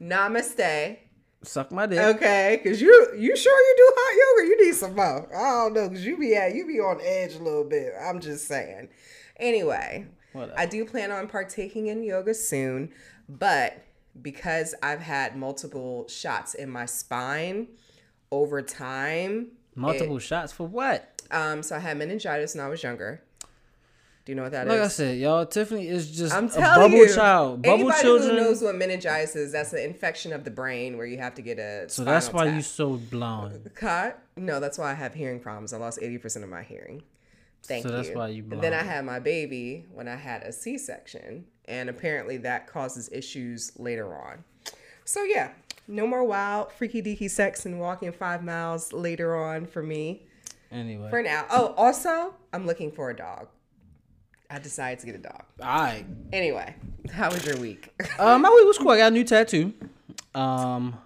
Namaste. 0.00 0.98
Suck 1.42 1.70
my 1.70 1.86
dick. 1.86 1.98
Okay, 1.98 2.60
cause 2.64 2.80
you 2.80 2.88
you 3.16 3.36
sure 3.36 3.58
you 3.58 3.74
do 3.76 3.92
hot 3.96 4.36
yoga? 4.38 4.48
You 4.48 4.66
need 4.66 4.74
some 4.74 4.96
more. 4.96 5.28
I 5.36 5.64
don't 5.64 5.74
know, 5.74 5.88
cause 5.88 6.04
you 6.04 6.16
be 6.18 6.34
at 6.34 6.54
you 6.54 6.66
be 6.66 6.80
on 6.80 7.00
edge 7.02 7.34
a 7.36 7.38
little 7.38 7.64
bit. 7.64 7.92
I'm 8.00 8.20
just 8.20 8.48
saying. 8.48 8.88
Anyway, 9.38 10.06
Whatever. 10.32 10.58
I 10.58 10.66
do 10.66 10.84
plan 10.84 11.12
on 11.12 11.28
partaking 11.28 11.86
in 11.86 12.02
yoga 12.02 12.34
soon, 12.34 12.90
but 13.28 13.74
because 14.20 14.74
I've 14.82 15.00
had 15.00 15.36
multiple 15.36 16.08
shots 16.08 16.54
in 16.54 16.68
my 16.70 16.86
spine 16.86 17.68
over 18.32 18.60
time, 18.62 19.48
Multiple 19.76 20.18
shots 20.18 20.52
for 20.52 20.66
what? 20.66 21.22
um, 21.30 21.62
so 21.62 21.76
I 21.76 21.78
had 21.80 21.96
meningitis 21.98 22.54
when 22.54 22.64
I 22.64 22.68
was 22.68 22.82
younger. 22.82 23.22
Do 24.26 24.32
you 24.32 24.36
know 24.36 24.42
what 24.42 24.52
that 24.52 24.66
is? 24.66 24.72
Like 24.72 24.80
I 24.80 24.88
said, 24.88 25.18
y'all, 25.18 25.46
Tiffany 25.46 25.86
is 25.86 26.10
just 26.10 26.34
I'm 26.34 26.48
telling 26.48 26.90
bubble 26.90 27.06
you, 27.06 27.14
child. 27.14 27.62
Bubble 27.62 27.74
anybody 27.74 28.02
children. 28.02 28.30
who 28.30 28.36
knows 28.36 28.60
what 28.60 28.74
meningitis 28.74 29.36
is, 29.36 29.52
that's 29.52 29.72
an 29.72 29.78
infection 29.78 30.32
of 30.32 30.42
the 30.42 30.50
brain 30.50 30.96
where 30.96 31.06
you 31.06 31.16
have 31.18 31.36
to 31.36 31.42
get 31.42 31.60
a. 31.60 31.88
so 31.88 32.02
that's 32.02 32.32
why 32.32 32.46
you 32.46 32.60
so 32.60 32.94
blind. 32.96 33.70
Caught? 33.76 34.18
No, 34.36 34.58
that's 34.58 34.78
why 34.78 34.90
I 34.90 34.94
have 34.94 35.14
hearing 35.14 35.38
problems. 35.38 35.72
I 35.72 35.76
lost 35.76 36.00
eighty 36.02 36.18
percent 36.18 36.44
of 36.44 36.50
my 36.50 36.64
hearing. 36.64 37.04
Thank 37.62 37.84
you. 37.84 37.90
So 37.90 37.96
you. 37.96 38.02
that's 38.02 38.16
why 38.16 38.28
you 38.28 38.44
And 38.50 38.60
then 38.60 38.74
I 38.74 38.82
had 38.82 39.04
my 39.04 39.20
baby 39.20 39.86
when 39.94 40.08
I 40.08 40.16
had 40.16 40.42
a 40.42 40.50
C-section, 40.50 41.44
and 41.66 41.88
apparently 41.88 42.36
that 42.38 42.66
causes 42.66 43.08
issues 43.12 43.78
later 43.78 44.12
on. 44.12 44.42
So 45.04 45.22
yeah, 45.22 45.52
no 45.86 46.04
more 46.04 46.24
wild, 46.24 46.72
freaky 46.72 47.00
deaky 47.00 47.30
sex 47.30 47.64
and 47.64 47.78
walking 47.78 48.10
five 48.10 48.42
miles 48.42 48.92
later 48.92 49.36
on 49.36 49.66
for 49.66 49.84
me. 49.84 50.26
Anyway, 50.72 51.10
For 51.10 51.22
now. 51.22 51.46
Oh, 51.48 51.74
also, 51.76 52.34
I'm 52.52 52.66
looking 52.66 52.90
for 52.90 53.10
a 53.10 53.16
dog. 53.16 53.46
I 54.50 54.58
decided 54.58 55.00
to 55.00 55.06
get 55.06 55.14
a 55.16 55.18
dog. 55.18 55.42
all 55.60 55.66
right. 55.80 56.04
Anyway, 56.32 56.74
how 57.12 57.30
was 57.30 57.44
your 57.46 57.56
week? 57.58 57.90
Uh, 58.18 58.38
my 58.38 58.48
week 58.48 58.66
was 58.66 58.78
cool. 58.78 58.90
I 58.90 58.98
got 58.98 59.08
a 59.08 59.10
new 59.10 59.24
tattoo. 59.24 59.74
Um, 60.34 60.96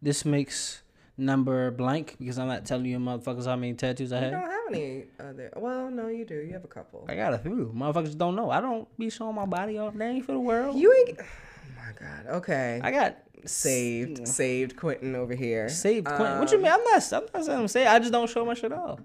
this 0.00 0.24
makes 0.24 0.82
number 1.18 1.70
blank 1.70 2.16
because 2.18 2.38
I'm 2.38 2.48
not 2.48 2.64
telling 2.64 2.86
you 2.86 2.98
motherfuckers 2.98 3.44
how 3.46 3.56
many 3.56 3.74
tattoos 3.74 4.12
I 4.12 4.18
I 4.18 4.20
had. 4.20 4.30
don't 4.32 4.42
have 4.42 4.60
any 4.70 5.04
other. 5.20 5.50
Well, 5.56 5.90
no, 5.90 6.08
you 6.08 6.24
do. 6.24 6.36
You 6.36 6.52
have 6.54 6.64
a 6.64 6.68
couple. 6.68 7.04
I 7.08 7.14
got 7.14 7.34
a 7.34 7.38
few. 7.38 7.72
Motherfuckers 7.76 8.16
don't 8.16 8.36
know. 8.36 8.50
I 8.50 8.60
don't 8.60 8.86
be 8.98 9.10
showing 9.10 9.34
my 9.34 9.46
body 9.46 9.78
off. 9.78 9.94
They 9.94 10.06
ain't 10.06 10.24
for 10.24 10.32
the 10.32 10.40
world. 10.40 10.76
You 10.78 10.92
ain't. 11.08 11.20
Oh 11.68 11.84
my 11.84 12.06
god. 12.06 12.36
Okay. 12.38 12.80
I 12.82 12.90
got 12.90 13.16
saved, 13.44 14.26
saved 14.26 14.76
Quentin 14.76 15.14
over 15.14 15.34
here. 15.34 15.68
saved. 15.68 16.06
Quentin. 16.06 16.38
what 16.40 16.50
you 16.52 16.58
mean? 16.58 16.66
I'm 16.72 16.82
not. 16.84 17.12
I'm 17.12 17.24
not 17.32 17.44
saying 17.44 17.58
I'm 17.60 17.68
saying. 17.68 17.86
I 17.88 17.98
just 17.98 18.12
don't 18.12 18.28
show 18.30 18.44
my 18.44 18.54
shit 18.54 18.72
off. 18.72 18.98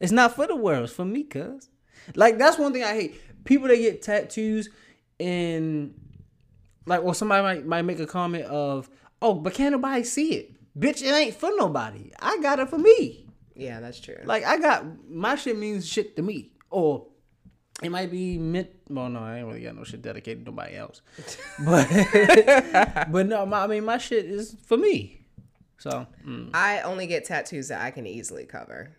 It's 0.00 0.12
not 0.12 0.34
for 0.36 0.46
the 0.46 0.54
world. 0.56 0.84
It's 0.84 0.92
for 0.92 1.04
me, 1.04 1.24
cuz. 1.24 1.68
Like 2.14 2.38
that's 2.38 2.58
one 2.58 2.72
thing 2.72 2.84
I 2.84 2.92
hate. 2.94 3.20
People 3.44 3.68
that 3.68 3.76
get 3.76 4.02
tattoos 4.02 4.68
and 5.20 5.94
like, 6.86 7.02
well, 7.02 7.14
somebody 7.14 7.42
might 7.42 7.66
might 7.66 7.82
make 7.82 7.98
a 8.00 8.06
comment 8.06 8.44
of, 8.44 8.88
"Oh, 9.22 9.34
but 9.34 9.54
can't 9.54 9.72
nobody 9.72 10.04
see 10.04 10.34
it, 10.34 10.52
bitch? 10.78 11.02
It 11.02 11.12
ain't 11.12 11.34
for 11.34 11.50
nobody. 11.56 12.10
I 12.20 12.38
got 12.38 12.58
it 12.58 12.68
for 12.68 12.78
me." 12.78 13.26
Yeah, 13.54 13.80
that's 13.80 14.00
true. 14.00 14.16
Like 14.24 14.44
I 14.44 14.58
got 14.58 14.84
my 15.08 15.34
shit 15.36 15.58
means 15.58 15.86
shit 15.86 16.16
to 16.16 16.22
me, 16.22 16.52
or 16.70 17.06
it 17.82 17.90
might 17.90 18.10
be 18.10 18.38
meant. 18.38 18.68
Well, 18.88 19.08
no, 19.08 19.20
I 19.20 19.38
ain't 19.38 19.46
really 19.46 19.62
got 19.62 19.76
no 19.76 19.84
shit 19.84 20.02
dedicated 20.02 20.44
to 20.46 20.50
nobody 20.50 20.76
else. 20.76 21.02
But 21.64 21.88
but 23.10 23.26
no, 23.26 23.44
my, 23.46 23.64
I 23.64 23.66
mean 23.66 23.84
my 23.84 23.98
shit 23.98 24.24
is 24.26 24.56
for 24.64 24.76
me. 24.76 25.26
So 25.78 26.06
mm, 26.26 26.50
I 26.54 26.80
only 26.82 27.06
get 27.06 27.24
tattoos 27.24 27.68
that 27.68 27.80
I 27.82 27.90
can 27.90 28.06
easily 28.06 28.44
cover. 28.46 28.96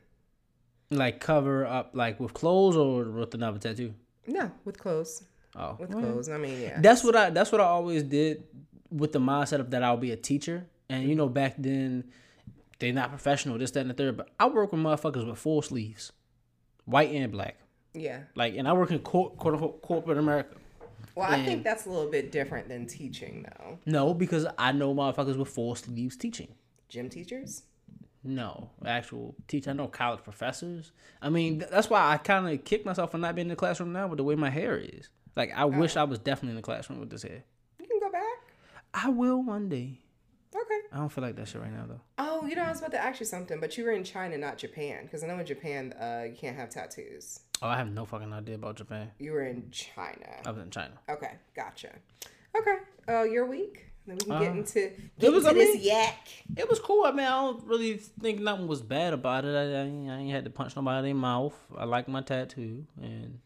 like 0.91 1.19
cover 1.19 1.65
up 1.65 1.91
like 1.93 2.19
with 2.19 2.33
clothes 2.33 2.75
or 2.75 3.03
with 3.05 3.33
another 3.33 3.59
tattoo. 3.59 3.93
No, 4.29 4.51
with 4.65 4.77
clothes. 4.79 5.23
Oh, 5.55 5.75
with 5.79 5.89
well, 5.89 6.03
clothes. 6.03 6.29
I 6.29 6.37
mean, 6.37 6.61
yeah. 6.61 6.79
That's 6.79 7.03
what 7.03 7.15
I. 7.15 7.29
That's 7.31 7.51
what 7.51 7.61
I 7.61 7.65
always 7.65 8.03
did 8.03 8.43
with 8.91 9.11
the 9.11 9.19
mindset 9.19 9.59
of 9.59 9.71
that 9.71 9.83
I'll 9.83 9.97
be 9.97 10.11
a 10.11 10.15
teacher. 10.15 10.65
And 10.89 11.07
you 11.07 11.15
know, 11.15 11.27
back 11.27 11.55
then, 11.57 12.05
they're 12.79 12.93
not 12.93 13.09
professional. 13.09 13.57
This, 13.57 13.71
that, 13.71 13.81
and 13.81 13.89
the 13.89 13.93
third. 13.93 14.17
But 14.17 14.29
I 14.39 14.47
work 14.47 14.71
with 14.71 14.81
motherfuckers 14.81 15.27
with 15.27 15.37
full 15.39 15.61
sleeves, 15.61 16.11
white 16.85 17.11
and 17.11 17.31
black. 17.31 17.57
yeah. 17.93 18.21
Like, 18.35 18.55
and 18.55 18.67
I 18.67 18.73
work 18.73 18.91
in 18.91 18.99
cor- 18.99 19.31
quote 19.31 19.53
unquote 19.55 19.81
corporate 19.81 20.17
America. 20.17 20.55
Well, 21.15 21.29
I 21.29 21.43
think 21.43 21.63
that's 21.63 21.85
a 21.85 21.89
little 21.89 22.09
bit 22.09 22.31
different 22.31 22.69
than 22.69 22.85
teaching, 22.85 23.45
though. 23.57 23.79
No, 23.85 24.13
because 24.13 24.45
I 24.57 24.71
know 24.71 24.93
motherfuckers 24.93 25.35
with 25.37 25.49
full 25.49 25.75
sleeves 25.75 26.15
teaching. 26.15 26.49
Gym 26.87 27.09
teachers. 27.09 27.63
No, 28.23 28.71
actual 28.85 29.35
teacher. 29.47 29.69
I 29.69 29.73
know 29.73 29.87
college 29.87 30.23
professors. 30.23 30.91
I 31.21 31.29
mean, 31.29 31.59
th- 31.59 31.71
that's 31.71 31.89
why 31.89 32.11
I 32.11 32.17
kind 32.17 32.49
of 32.49 32.65
kick 32.65 32.85
myself 32.85 33.11
for 33.11 33.17
not 33.17 33.35
being 33.35 33.45
in 33.45 33.49
the 33.49 33.55
classroom 33.55 33.93
now 33.93 34.07
with 34.07 34.17
the 34.17 34.23
way 34.23 34.35
my 34.35 34.49
hair 34.49 34.77
is. 34.77 35.09
Like, 35.35 35.51
I 35.55 35.65
wish 35.65 35.95
I 35.95 36.03
was 36.03 36.19
definitely 36.19 36.49
in 36.51 36.55
the 36.57 36.61
classroom 36.61 36.99
with 36.99 37.09
this 37.09 37.23
hair. 37.23 37.43
You 37.79 37.87
can 37.87 37.99
go 37.99 38.11
back. 38.11 38.23
I 38.93 39.09
will 39.09 39.41
one 39.41 39.69
day. 39.69 39.99
Okay. 40.53 40.79
I 40.91 40.97
don't 40.97 41.09
feel 41.09 41.23
like 41.23 41.35
that 41.35 41.47
shit 41.47 41.61
right 41.61 41.71
now 41.71 41.85
though. 41.87 42.01
Oh, 42.17 42.45
you 42.47 42.55
know, 42.55 42.63
I 42.63 42.69
was 42.69 42.79
about 42.79 42.91
to 42.91 43.01
ask 43.01 43.19
you 43.19 43.25
something, 43.25 43.59
but 43.59 43.77
you 43.77 43.85
were 43.85 43.91
in 43.91 44.03
China, 44.03 44.37
not 44.37 44.57
Japan, 44.57 45.03
because 45.03 45.23
I 45.23 45.27
know 45.27 45.37
in 45.37 45.45
Japan, 45.45 45.93
uh, 45.93 46.23
you 46.27 46.35
can't 46.35 46.57
have 46.57 46.69
tattoos. 46.69 47.41
Oh, 47.61 47.67
I 47.67 47.77
have 47.77 47.89
no 47.91 48.05
fucking 48.05 48.33
idea 48.33 48.55
about 48.55 48.77
Japan. 48.77 49.11
You 49.19 49.33
were 49.33 49.43
in 49.43 49.69
China. 49.71 50.25
I 50.45 50.51
was 50.51 50.61
in 50.61 50.71
China. 50.71 50.93
Okay, 51.07 51.33
gotcha. 51.55 51.89
Okay. 52.59 52.75
Uh, 53.07 53.23
your 53.23 53.45
week. 53.45 53.88
Then 54.09 54.17
we 54.17 54.25
can 54.25 54.39
get 54.41 54.51
Uh, 54.51 54.55
into 54.57 54.91
get 55.19 55.31
was- 55.31 55.45
into 55.45 55.49
I 55.61 55.65
this 55.65 55.81
yak. 55.83 56.17
It 56.57 56.69
was 56.69 56.79
cool. 56.79 57.05
I 57.05 57.11
mean, 57.11 57.25
I 57.25 57.29
don't 57.41 57.63
really 57.65 57.97
think 57.97 58.39
nothing 58.41 58.67
was 58.67 58.81
bad 58.81 59.13
about 59.13 59.45
it. 59.45 59.55
I, 59.55 59.61
I, 59.61 59.83
ain't- 59.85 60.09
I 60.09 60.17
ain't 60.17 60.31
had 60.31 60.43
to 60.45 60.49
punch 60.49 60.75
nobody 60.75 61.11
in 61.11 61.15
the 61.15 61.21
mouth. 61.21 61.55
I 61.77 61.85
like 61.85 62.07
my 62.07 62.21
tattoo, 62.21 62.85
and 63.01 63.39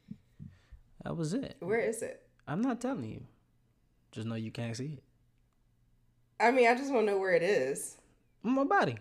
that 1.03 1.15
was 1.17 1.33
it. 1.33 1.57
Where 1.59 1.79
is 1.81 2.01
it? 2.01 2.21
I'm 2.47 2.61
not 2.61 2.79
telling 2.81 3.03
you. 3.03 3.21
Just 4.11 4.27
know 4.27 4.35
you 4.35 4.51
can't 4.51 4.75
see 4.75 4.97
it. 4.97 5.03
I 6.39 6.51
mean, 6.51 6.67
I 6.67 6.75
just 6.75 6.91
want 6.93 7.07
to 7.07 7.11
know 7.13 7.17
where 7.19 7.33
it 7.33 7.43
is. 7.43 7.97
On 8.45 8.53
my 8.55 8.63
body. 8.63 8.97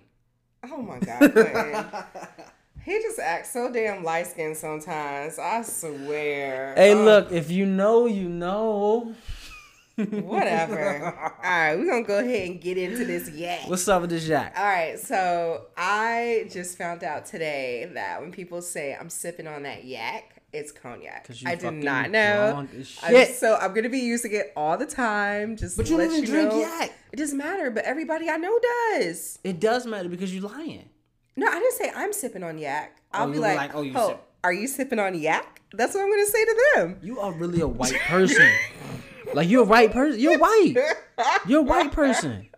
Oh 0.71 0.81
my 0.81 0.99
God, 1.00 1.23
he 2.85 3.00
just 3.02 3.19
acts 3.19 3.52
so 3.52 3.73
damn 3.73 4.04
light 4.04 4.28
skinned 4.28 4.57
sometimes. 4.57 5.38
I 5.38 5.62
swear. 5.62 6.75
Hey, 6.76 6.95
Oh, 6.95 7.02
look, 7.04 7.33
if 7.33 7.50
you 7.50 7.66
know, 7.66 8.07
you 8.07 8.28
know. 8.28 9.14
Whatever. 9.96 11.04
All 11.44 11.50
right, 11.50 11.76
we're 11.76 11.87
gonna 11.87 12.02
go 12.02 12.18
ahead 12.18 12.49
and 12.49 12.61
get 12.61 12.78
into 12.78 13.04
this 13.04 13.30
yak. 13.30 13.68
What's 13.68 13.87
up 13.88 14.00
with 14.02 14.11
this 14.11 14.26
yak? 14.26 14.54
All 14.56 14.64
right, 14.64 14.99
so 14.99 15.66
I 15.76 16.49
just 16.50 16.78
found 16.78 17.04
out 17.04 17.26
today 17.26 17.90
that 17.94 18.20
when 18.20 18.32
people 18.32 18.62
say 18.62 18.96
I'm 18.99 19.11
sipping 19.11 19.46
on 19.46 19.62
that 19.64 19.84
yak, 19.84 20.40
it's 20.52 20.72
cognac. 20.72 21.28
I 21.46 21.54
did 21.54 21.72
not 21.75 22.11
know. 22.11 22.66
I'm- 23.02 23.26
so 23.32 23.56
I'm 23.56 23.72
gonna 23.75 23.88
be 23.88 24.00
using 24.00 24.32
it 24.32 24.52
all 24.56 24.76
the 24.76 24.87
time. 24.87 25.56
Just 25.56 25.76
But 25.76 25.88
you 25.88 25.96
let 25.96 26.04
don't 26.11 26.12
even 26.18 26.25
you 26.26 26.30
drink 26.32 26.50
know. 26.52 26.61
yak. 26.61 26.92
It 27.12 27.16
doesn't 27.16 27.38
matter, 27.38 27.70
but 27.70 27.84
everybody 27.84 28.28
I 28.30 28.37
know 28.37 28.58
does. 28.94 29.38
It 29.44 29.61
does 29.61 29.87
matter 29.87 30.08
because 30.08 30.34
you're 30.34 30.49
lying. 30.49 30.88
No, 31.37 31.46
I 31.46 31.52
didn't 31.58 31.72
say 31.75 31.90
I'm 31.94 32.12
sipping 32.12 32.42
on 32.42 32.58
yak. 32.58 32.96
Oh, 33.14 33.20
I'll 33.20 33.28
Oh, 33.28 33.32
be 33.32 33.38
like, 33.38 33.56
like, 33.56 33.75
oh, 33.75 33.82
you 33.82 33.92
oh, 33.96 34.08
sip- 34.08 34.22
are 34.44 34.52
you 34.52 34.66
sipping 34.66 34.99
on 34.99 35.18
yak? 35.18 35.61
That's 35.75 35.94
what 35.94 36.02
I'm 36.02 36.11
gonna 36.11 36.26
say 36.26 36.44
to 36.44 36.56
them. 36.75 36.99
You 37.02 37.18
are 37.20 37.32
really 37.32 37.61
a 37.61 37.68
white 37.68 37.99
person. 38.00 38.50
like 39.34 39.48
you're 39.48 39.62
a 39.62 39.66
white 39.66 39.92
person. 39.92 40.20
You're 40.20 40.38
white. 40.38 40.74
You're 41.46 41.60
a 41.60 41.62
white 41.62 41.92
person. 41.92 42.48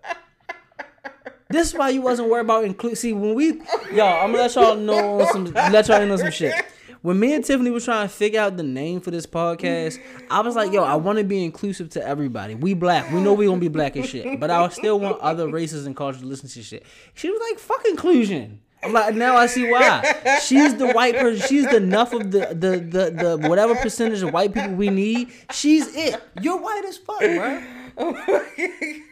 This 1.50 1.68
is 1.68 1.74
why 1.74 1.90
you 1.90 2.00
wasn't 2.00 2.30
worried 2.30 2.42
about 2.42 2.64
include. 2.64 2.96
See, 2.96 3.12
when 3.12 3.34
we, 3.34 3.60
y'all, 3.92 4.24
I'm 4.24 4.32
gonna 4.32 4.44
let 4.44 4.54
y'all 4.54 4.76
know 4.76 5.26
some, 5.30 5.44
let 5.44 5.88
y'all 5.88 6.06
know 6.06 6.16
some 6.16 6.30
shit. 6.30 6.54
When 7.02 7.20
me 7.20 7.34
and 7.34 7.44
Tiffany 7.44 7.68
was 7.68 7.84
trying 7.84 8.08
to 8.08 8.14
figure 8.14 8.40
out 8.40 8.56
the 8.56 8.62
name 8.62 9.00
for 9.00 9.10
this 9.10 9.26
podcast, 9.26 10.00
I 10.30 10.40
was 10.40 10.56
like, 10.56 10.72
yo, 10.72 10.82
I 10.82 10.94
want 10.94 11.18
to 11.18 11.24
be 11.24 11.44
inclusive 11.44 11.90
to 11.90 12.06
everybody. 12.06 12.54
We 12.54 12.72
black. 12.72 13.12
We 13.12 13.20
know 13.20 13.34
we 13.34 13.44
gonna 13.44 13.60
be 13.60 13.68
black 13.68 13.94
and 13.96 14.06
shit, 14.06 14.40
but 14.40 14.50
I 14.50 14.66
still 14.70 14.98
want 14.98 15.20
other 15.20 15.48
races 15.48 15.86
and 15.86 15.94
cultures 15.94 16.22
to 16.22 16.26
listen 16.26 16.48
to 16.48 16.62
shit. 16.62 16.86
She 17.12 17.30
was 17.30 17.40
like, 17.50 17.58
fuck 17.58 17.84
inclusion. 17.88 18.60
Like, 18.90 19.14
now 19.14 19.36
I 19.36 19.46
see 19.46 19.70
why. 19.70 20.38
She's 20.42 20.74
the 20.76 20.92
white 20.92 21.16
person. 21.16 21.46
She's 21.46 21.64
the 21.64 21.76
enough 21.76 22.12
of 22.12 22.30
the 22.30 22.48
the 22.48 22.78
the, 22.78 23.38
the 23.38 23.48
whatever 23.48 23.74
percentage 23.74 24.22
of 24.22 24.32
white 24.32 24.52
people 24.52 24.74
we 24.74 24.90
need. 24.90 25.32
She's 25.52 25.94
it. 25.94 26.20
You're 26.40 26.58
white 26.60 26.84
as 26.84 26.98
fuck, 26.98 27.18
bro. 27.20 27.62
Oh 27.96 28.50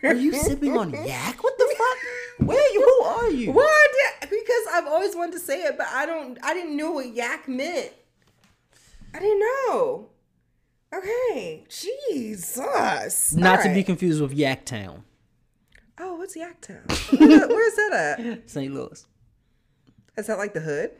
are 0.02 0.14
you 0.14 0.32
sipping 0.32 0.76
on 0.76 0.90
yak? 0.90 1.42
What 1.42 1.56
the 1.56 1.74
fuck? 1.78 2.48
Where 2.48 2.72
you? 2.72 2.80
Who 2.80 3.04
are 3.06 3.30
you? 3.30 3.52
What? 3.52 3.90
Because 4.22 4.64
I've 4.72 4.86
always 4.86 5.14
wanted 5.14 5.32
to 5.32 5.38
say 5.38 5.62
it, 5.62 5.78
but 5.78 5.86
I 5.88 6.06
don't. 6.06 6.38
I 6.42 6.52
didn't 6.52 6.76
know 6.76 6.92
what 6.92 7.14
yak 7.14 7.48
meant. 7.48 7.92
I 9.14 9.18
didn't 9.20 9.40
know. 9.40 10.08
Okay, 10.94 11.64
Jesus. 11.68 13.34
Not 13.34 13.60
All 13.60 13.64
to 13.64 13.74
be 13.74 13.82
confused 13.82 14.20
with 14.20 14.34
Yak 14.34 14.66
Town. 14.66 15.04
Oh, 15.98 16.16
what's 16.16 16.36
Yak 16.36 16.60
Town? 16.60 16.82
Where's 16.86 17.74
that 17.76 18.16
at? 18.18 18.50
St. 18.50 18.74
Louis. 18.74 19.06
Is 20.16 20.26
that 20.26 20.38
like 20.38 20.54
the 20.54 20.60
hood? 20.60 20.90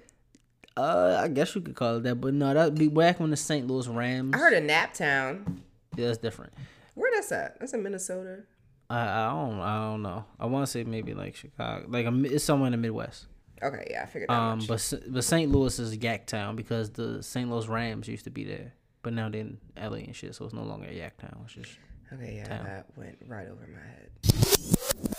Uh, 0.76 1.18
I 1.22 1.28
guess 1.28 1.54
you 1.54 1.60
could 1.60 1.74
call 1.74 1.96
it 1.96 2.02
that, 2.04 2.14
but 2.16 2.32
no, 2.32 2.54
that'd 2.54 2.78
be 2.78 2.88
back 2.88 3.20
when 3.20 3.30
the 3.30 3.36
St. 3.36 3.66
Louis 3.66 3.86
Rams. 3.88 4.34
I 4.34 4.38
heard 4.38 4.54
of 4.54 4.64
Naptown. 4.64 5.58
Yeah, 5.96 6.06
that's 6.06 6.18
different. 6.18 6.52
Where 6.94 7.10
that's 7.14 7.30
at? 7.32 7.60
That's 7.60 7.74
in 7.74 7.82
Minnesota. 7.82 8.44
I, 8.88 9.00
I 9.00 9.30
don't, 9.30 9.60
I 9.60 9.90
don't 9.90 10.02
know. 10.02 10.24
I 10.40 10.46
want 10.46 10.64
to 10.66 10.70
say 10.70 10.84
maybe 10.84 11.12
like 11.14 11.36
Chicago, 11.36 11.84
like 11.88 12.06
a, 12.06 12.24
it's 12.24 12.44
somewhere 12.44 12.68
in 12.68 12.72
the 12.72 12.78
Midwest. 12.78 13.26
Okay, 13.62 13.86
yeah, 13.90 14.02
I 14.02 14.06
figured 14.06 14.30
that 14.30 14.34
Um, 14.38 14.58
much. 14.58 14.66
but 14.68 14.94
but 15.08 15.24
St. 15.24 15.50
Louis 15.52 15.78
is 15.78 15.94
Yak 15.96 16.26
Town 16.26 16.56
because 16.56 16.90
the 16.90 17.22
St. 17.22 17.50
Louis 17.50 17.66
Rams 17.68 18.08
used 18.08 18.24
to 18.24 18.30
be 18.30 18.44
there, 18.44 18.72
but 19.02 19.12
now 19.12 19.28
they're 19.28 19.42
in 19.42 19.58
LA 19.78 19.98
and 19.98 20.16
shit, 20.16 20.34
so 20.34 20.44
it's 20.46 20.54
no 20.54 20.62
longer 20.64 20.90
Yak 20.90 21.18
Town. 21.18 21.38
It's 21.44 21.52
just 21.54 21.78
Okay, 22.14 22.36
yeah, 22.36 22.44
town. 22.44 22.64
that 22.64 22.86
went 22.96 23.16
right 23.26 23.46
over 23.46 23.66
my 23.72 23.78
head. 23.78 25.11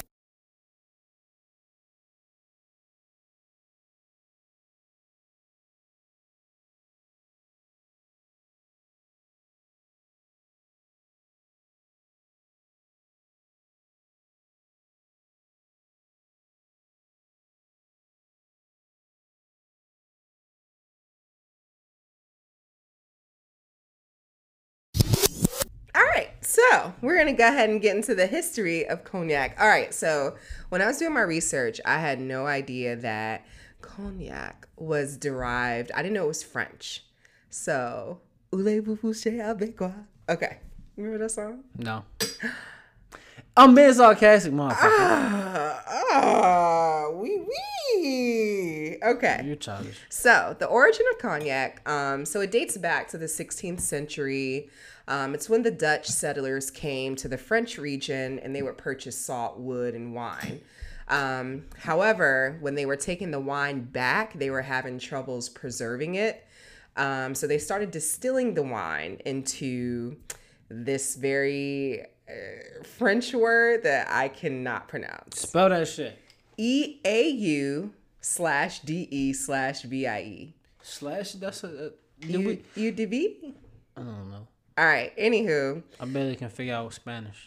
Right, 26.16 26.32
so 26.42 26.94
we're 27.02 27.18
gonna 27.18 27.34
go 27.34 27.48
ahead 27.48 27.70
and 27.70 27.82
get 27.82 27.96
into 27.96 28.16
the 28.16 28.28
history 28.28 28.88
of 28.88 29.04
cognac. 29.04 29.56
All 29.60 29.68
right, 29.68 29.94
so 29.94 30.36
when 30.70 30.82
I 30.82 30.88
was 30.88 30.98
doing 30.98 31.14
my 31.14 31.22
research, 31.22 31.80
I 31.86 32.00
had 32.00 32.20
no 32.20 32.46
idea 32.46 32.96
that 32.98 33.46
cognac 33.82 34.68
was 34.78 35.18
derived. 35.18 35.92
I 35.94 36.02
didn't 36.02 36.14
know 36.14 36.26
it 36.26 36.28
was 36.28 36.44
French. 36.44 37.04
So, 37.50 38.20
voulez-vous 38.52 38.98
coucher 38.98 39.42
avec 39.42 39.80
moi? 39.80 39.92
Okay, 40.30 40.58
remember 40.98 41.20
that 41.20 41.32
song? 41.32 41.64
no. 41.78 42.04
I'm 43.56 43.76
being 43.76 43.94
sarcastic, 43.94 44.52
motherfucker. 44.52 44.80
Ah, 44.82 45.84
ah, 46.12 47.10
wee 47.12 47.38
wee. 47.38 48.43
Okay. 49.02 49.42
You're 49.46 49.56
childish. 49.56 50.00
So 50.10 50.56
the 50.60 50.68
origin 50.68 51.06
of 51.12 51.20
cognac, 51.20 51.88
um, 51.90 52.26
so 52.26 52.42
it 52.42 52.52
dates 52.52 52.78
back 52.78 53.08
to 53.10 53.18
the 53.18 53.26
16th 53.26 53.80
century. 53.80 54.70
Um, 55.08 55.34
it's 55.34 55.50
when 55.50 55.64
the 55.64 55.72
Dutch 55.72 56.08
settlers 56.08 56.72
came 56.72 57.16
to 57.18 57.28
the 57.28 57.38
French 57.38 57.78
region 57.78 58.40
and 58.40 58.56
they 58.56 58.62
would 58.62 58.78
purchase 58.78 59.18
salt, 59.18 59.60
wood, 59.60 59.96
and 59.96 60.14
wine. 60.14 60.62
Um, 61.08 61.66
however, 61.78 62.58
when 62.62 62.76
they 62.76 62.86
were 62.86 62.96
taking 62.96 63.32
the 63.32 63.40
wine 63.40 63.82
back, 63.82 64.34
they 64.34 64.50
were 64.50 64.62
having 64.62 65.00
troubles 65.00 65.50
preserving 65.50 66.16
it. 66.16 66.46
Um, 66.96 67.36
so 67.36 67.48
they 67.48 67.58
started 67.58 67.92
distilling 67.92 68.54
the 68.54 68.64
wine 68.64 69.20
into 69.26 70.18
this 70.70 71.16
very 71.16 72.02
uh, 72.30 72.84
French 72.84 73.34
word 73.34 73.84
that 73.84 74.08
I 74.10 74.30
cannot 74.30 74.88
pronounce. 74.88 75.42
Spell 75.42 75.70
that 75.70 75.88
shit. 75.88 76.18
E 76.58 77.00
A 77.04 77.30
U 77.30 77.94
slash 78.24 78.80
D 78.80 79.08
E 79.12 79.34
slash 79.34 79.84
V 79.84 80.08
I 80.08 80.22
E. 80.22 80.56
Slash. 80.82 81.34
That's 81.34 81.64
a. 81.64 81.68
a 81.68 81.92
U 82.26 82.40
we, 82.40 82.64
U 82.76 82.92
D 82.92 83.06
V? 83.06 83.54
I 83.96 84.00
don't 84.00 84.32
know. 84.32 84.48
All 84.76 84.86
right. 84.86 85.16
Anywho, 85.18 85.84
I 86.00 86.06
barely 86.06 86.36
can 86.36 86.50
figure 86.50 86.74
out 86.74 86.92
Spanish. 86.94 87.46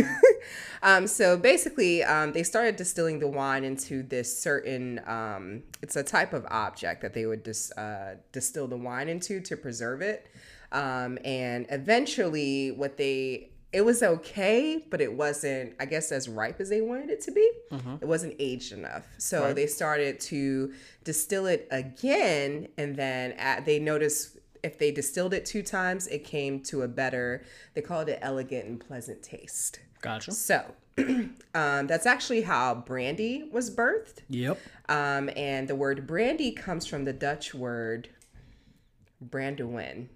um, 0.82 1.08
so 1.08 1.36
basically, 1.36 2.04
um, 2.04 2.32
they 2.32 2.44
started 2.44 2.76
distilling 2.76 3.18
the 3.18 3.26
wine 3.26 3.64
into 3.64 4.04
this 4.04 4.38
certain. 4.38 5.00
Um, 5.06 5.64
it's 5.82 5.96
a 5.96 6.04
type 6.04 6.32
of 6.32 6.46
object 6.50 7.02
that 7.02 7.12
they 7.12 7.26
would 7.26 7.42
dis, 7.42 7.72
uh, 7.72 8.16
distill 8.30 8.68
the 8.68 8.76
wine 8.76 9.08
into 9.08 9.40
to 9.40 9.56
preserve 9.56 10.00
it, 10.00 10.28
um, 10.70 11.18
and 11.24 11.66
eventually, 11.70 12.70
what 12.70 12.98
they 12.98 13.50
it 13.74 13.84
was 13.84 14.02
okay, 14.02 14.84
but 14.88 15.00
it 15.00 15.12
wasn't, 15.12 15.74
I 15.80 15.84
guess, 15.86 16.12
as 16.12 16.28
ripe 16.28 16.60
as 16.60 16.68
they 16.70 16.80
wanted 16.80 17.10
it 17.10 17.20
to 17.22 17.32
be. 17.32 17.50
It 18.00 18.06
wasn't 18.06 18.36
aged 18.38 18.72
enough, 18.72 19.04
so 19.18 19.42
Right. 19.42 19.54
they 19.56 19.66
started 19.66 20.20
to 20.20 20.72
distill 21.02 21.46
it 21.46 21.66
again, 21.70 22.68
and 22.78 22.94
then 22.96 23.32
at, 23.32 23.64
they 23.66 23.78
noticed 23.80 24.38
if 24.62 24.78
they 24.78 24.90
distilled 24.92 25.34
it 25.34 25.44
two 25.44 25.62
times, 25.62 26.06
it 26.06 26.24
came 26.24 26.60
to 26.64 26.82
a 26.82 26.88
better. 26.88 27.44
They 27.74 27.82
called 27.82 28.08
it 28.08 28.18
elegant 28.22 28.64
and 28.66 28.80
pleasant 28.80 29.22
taste. 29.22 29.80
Gotcha. 30.00 30.32
So 30.32 30.64
um, 30.98 31.86
that's 31.86 32.06
actually 32.06 32.42
how 32.42 32.74
brandy 32.76 33.48
was 33.52 33.70
birthed. 33.74 34.20
Yep. 34.30 34.58
Um, 34.88 35.28
and 35.36 35.68
the 35.68 35.74
word 35.74 36.06
brandy 36.06 36.52
comes 36.52 36.86
from 36.86 37.04
the 37.04 37.12
Dutch 37.12 37.52
word 37.54 38.08
Brandewijn. 39.24 40.08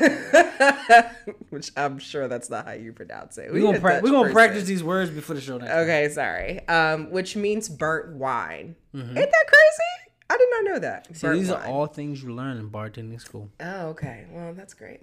Which 1.50 1.70
I'm 1.76 1.98
sure 1.98 2.28
that's 2.28 2.50
not 2.50 2.66
how 2.66 2.72
you 2.72 2.92
pronounce 2.92 3.38
it. 3.38 3.52
We're 3.52 3.62
gonna, 3.62 3.80
pra- 3.80 4.00
we 4.02 4.10
gonna 4.10 4.32
practice 4.32 4.64
these 4.64 4.82
words 4.82 5.10
before 5.10 5.34
the 5.34 5.40
show 5.40 5.58
next. 5.58 5.72
Okay, 5.72 6.08
sorry. 6.10 6.66
Um, 6.68 7.10
which 7.10 7.36
means 7.36 7.68
burnt 7.68 8.16
wine. 8.16 8.76
Mm-hmm. 8.94 9.08
Ain't 9.18 9.30
that 9.30 9.44
crazy? 9.46 10.08
I 10.30 10.36
did 10.36 10.48
not 10.50 10.64
know 10.72 10.78
that. 10.80 11.16
So 11.16 11.28
Burnt 11.28 11.40
these 11.40 11.50
wine. 11.50 11.62
are 11.62 11.66
all 11.68 11.86
things 11.86 12.22
you 12.22 12.34
learn 12.34 12.58
in 12.58 12.68
bartending 12.70 13.20
school. 13.20 13.50
Oh, 13.60 13.86
okay. 13.88 14.26
Well, 14.30 14.52
that's 14.52 14.74
great. 14.74 15.00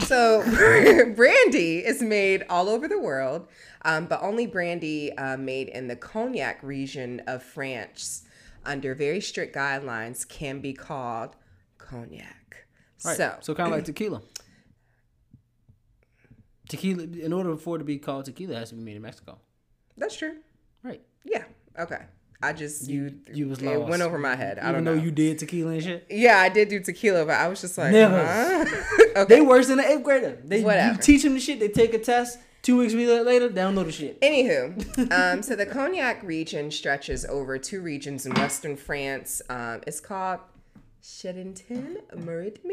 So, 0.00 0.42
brandy 1.14 1.78
is 1.78 2.02
made 2.02 2.44
all 2.50 2.68
over 2.68 2.88
the 2.88 2.98
world, 2.98 3.46
um, 3.84 4.06
but 4.06 4.20
only 4.20 4.46
brandy 4.46 5.16
uh, 5.16 5.36
made 5.36 5.68
in 5.68 5.86
the 5.86 5.94
cognac 5.94 6.60
region 6.64 7.20
of 7.28 7.44
France 7.44 8.24
under 8.64 8.94
very 8.96 9.20
strict 9.20 9.54
guidelines 9.54 10.26
can 10.26 10.60
be 10.60 10.72
called 10.72 11.36
cognac. 11.78 12.43
Right. 13.04 13.16
So, 13.16 13.36
So, 13.40 13.54
kind 13.54 13.68
of 13.68 13.74
like 13.76 13.84
tequila. 13.92 14.22
Tequila, 16.68 17.02
in 17.02 17.32
order 17.32 17.56
for 17.56 17.76
it 17.76 17.80
to 17.80 17.84
be 17.84 17.98
called 17.98 18.24
tequila, 18.24 18.54
it 18.54 18.58
has 18.58 18.68
to 18.70 18.74
be 18.74 18.82
made 18.82 18.96
in 18.96 19.02
Mexico. 19.02 19.38
that's 19.96 20.16
true. 20.16 20.36
Right. 20.82 21.02
Yeah. 21.24 21.44
Okay. 21.78 22.00
I 22.42 22.52
just 22.52 22.88
you 22.88 23.14
You 23.32 23.48
was 23.48 23.60
it 23.62 23.66
lost. 23.78 23.88
went 23.90 24.02
over 24.02 24.18
my 24.18 24.34
head. 24.34 24.58
I 24.58 24.70
Even 24.70 24.84
don't 24.84 24.96
know. 24.96 25.02
you 25.02 25.10
did 25.10 25.38
tequila 25.38 25.72
and 25.72 25.82
shit. 25.82 26.06
yeah, 26.10 26.38
I 26.38 26.48
did 26.50 26.68
do 26.68 26.80
tequila, 26.80 27.24
but 27.24 27.34
I 27.36 27.48
was 27.48 27.60
just 27.60 27.78
like, 27.78 27.92
Niggas. 27.94 28.68
huh? 28.68 29.02
okay. 29.22 29.34
They 29.36 29.40
worse 29.40 29.68
than 29.68 29.78
the 29.78 29.86
eighth 29.88 30.02
grader. 30.02 30.38
They 30.44 30.58
you 30.58 30.64
Whatever. 30.64 31.00
teach 31.00 31.22
them 31.22 31.34
the 31.34 31.40
shit. 31.40 31.58
They 31.60 31.68
take 31.68 31.94
a 31.94 31.98
test. 31.98 32.38
Two 32.62 32.78
weeks 32.78 32.94
later, 32.94 33.48
don't 33.50 33.74
the 33.74 33.92
shit. 33.92 34.18
Anywho, 34.22 35.12
um, 35.34 35.42
so 35.42 35.54
the 35.54 35.66
cognac 35.66 36.22
region 36.22 36.70
stretches 36.70 37.26
over 37.26 37.58
two 37.58 37.82
regions 37.82 38.24
in 38.24 38.32
western 38.34 38.76
France. 38.76 39.42
Um, 39.50 39.82
it's 39.86 40.00
called 40.00 40.40
Charenton 41.02 41.96
Maritime. 42.16 42.72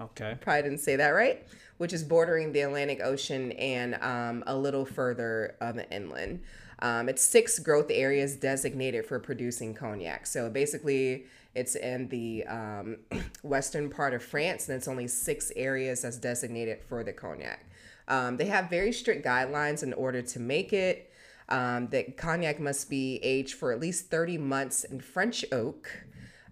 Okay. 0.00 0.36
Probably 0.40 0.62
didn't 0.62 0.80
say 0.80 0.96
that 0.96 1.10
right. 1.10 1.46
Which 1.78 1.92
is 1.92 2.04
bordering 2.04 2.52
the 2.52 2.60
Atlantic 2.60 3.00
Ocean 3.02 3.52
and 3.52 3.96
um, 3.96 4.44
a 4.46 4.56
little 4.56 4.84
further 4.84 5.56
um, 5.60 5.80
inland. 5.90 6.42
Um, 6.80 7.08
it's 7.08 7.22
six 7.22 7.58
growth 7.58 7.90
areas 7.90 8.36
designated 8.36 9.06
for 9.06 9.18
producing 9.18 9.74
cognac. 9.74 10.26
So 10.26 10.50
basically, 10.50 11.26
it's 11.54 11.76
in 11.76 12.08
the 12.08 12.44
um, 12.44 12.96
western 13.42 13.90
part 13.90 14.14
of 14.14 14.22
France, 14.22 14.68
and 14.68 14.76
it's 14.76 14.88
only 14.88 15.06
six 15.06 15.52
areas 15.54 16.02
that's 16.02 16.16
designated 16.16 16.78
for 16.88 17.04
the 17.04 17.12
cognac. 17.12 17.64
Um, 18.08 18.36
they 18.36 18.46
have 18.46 18.68
very 18.68 18.92
strict 18.92 19.24
guidelines 19.24 19.82
in 19.82 19.92
order 19.92 20.22
to 20.22 20.40
make 20.40 20.72
it. 20.72 21.08
Um, 21.48 21.88
that 21.88 22.16
cognac 22.16 22.58
must 22.58 22.88
be 22.88 23.20
aged 23.22 23.54
for 23.54 23.72
at 23.72 23.80
least 23.80 24.10
30 24.10 24.38
months 24.38 24.84
in 24.84 25.00
French 25.00 25.44
oak. 25.52 26.04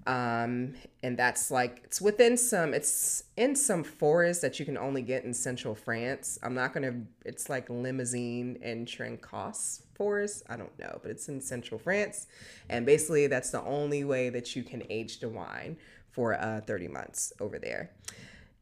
Um, 0.07 0.75
and 1.03 1.19
that's 1.19 1.51
like, 1.51 1.83
it's 1.85 2.01
within 2.01 2.37
some, 2.37 2.73
it's 2.75 3.25
in 3.37 3.55
some 3.55 3.85
forest 3.85 4.43
that 4.43 4.59
you 4.59 4.65
can 4.65 4.79
only 4.79 5.03
get 5.03 5.25
in 5.25 5.35
central 5.35 5.75
France. 5.75 6.39
I'm 6.43 6.55
not 6.55 6.73
to, 6.75 6.95
it's 7.25 7.49
like 7.49 7.69
Limousine 7.69 8.59
and 8.63 8.87
Trencos 8.87 9.83
forest. 9.95 10.43
I 10.49 10.57
don't 10.57 10.77
know, 10.79 10.99
but 11.03 11.11
it's 11.11 11.29
in 11.29 11.41
central 11.41 11.79
France. 11.79 12.27
And 12.69 12.87
basically, 12.87 13.27
that's 13.27 13.51
the 13.51 13.63
only 13.63 14.05
way 14.05 14.31
that 14.31 14.57
you 14.57 14.63
can 14.63 14.83
age 14.91 15.21
the 15.21 15.29
wine 15.29 15.77
for 16.11 16.35
uh, 16.35 16.61
30 16.63 16.89
months 16.89 17.33
over 17.41 17.59
there. 17.59 17.91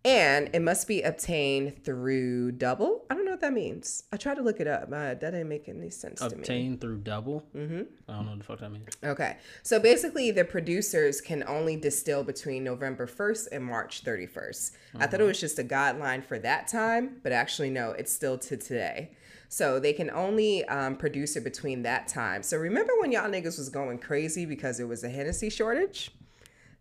And 0.04 0.50
it 0.54 0.62
must 0.62 0.86
be 0.86 1.02
obtained 1.02 1.84
through 1.84 2.52
double. 2.52 3.04
I 3.10 3.14
don't 3.14 3.24
know 3.24 3.32
what 3.32 3.40
that 3.40 3.52
means. 3.52 4.04
I 4.12 4.16
tried 4.16 4.36
to 4.36 4.42
look 4.42 4.60
it 4.60 4.68
up. 4.68 4.88
That 4.90 5.20
didn't 5.20 5.48
make 5.48 5.68
any 5.68 5.90
sense 5.90 6.20
to 6.20 6.30
me. 6.30 6.36
Obtained 6.36 6.80
through 6.80 6.98
double. 6.98 7.44
Mm-hmm. 7.54 7.82
I 8.08 8.12
don't 8.14 8.24
know 8.24 8.30
what 8.30 8.38
the 8.38 8.44
fuck 8.44 8.60
that 8.60 8.70
means. 8.70 8.86
Okay. 9.02 9.36
So 9.64 9.80
basically, 9.80 10.30
the 10.30 10.44
producers 10.44 11.20
can 11.20 11.42
only 11.48 11.76
distill 11.76 12.22
between 12.22 12.62
November 12.62 13.06
1st 13.06 13.48
and 13.50 13.64
March 13.64 14.04
31st. 14.04 14.70
I 14.98 15.06
thought 15.06 15.20
it 15.20 15.24
was 15.24 15.40
just 15.40 15.58
a 15.58 15.64
guideline 15.64 16.24
for 16.24 16.38
that 16.38 16.68
time, 16.68 17.16
but 17.24 17.32
actually, 17.32 17.70
no, 17.70 17.90
it's 17.90 18.12
still 18.12 18.38
to 18.38 18.56
today. 18.56 19.10
So 19.48 19.80
they 19.80 19.92
can 19.92 20.10
only 20.10 20.64
um, 20.66 20.96
produce 20.96 21.34
it 21.36 21.42
between 21.42 21.82
that 21.82 22.06
time. 22.06 22.42
So 22.42 22.56
remember 22.56 22.92
when 23.00 23.10
y'all 23.10 23.30
niggas 23.30 23.58
was 23.58 23.68
going 23.68 23.98
crazy 23.98 24.46
because 24.46 24.78
it 24.78 24.86
was 24.86 25.02
a 25.02 25.08
Hennessy 25.08 25.50
shortage? 25.50 26.12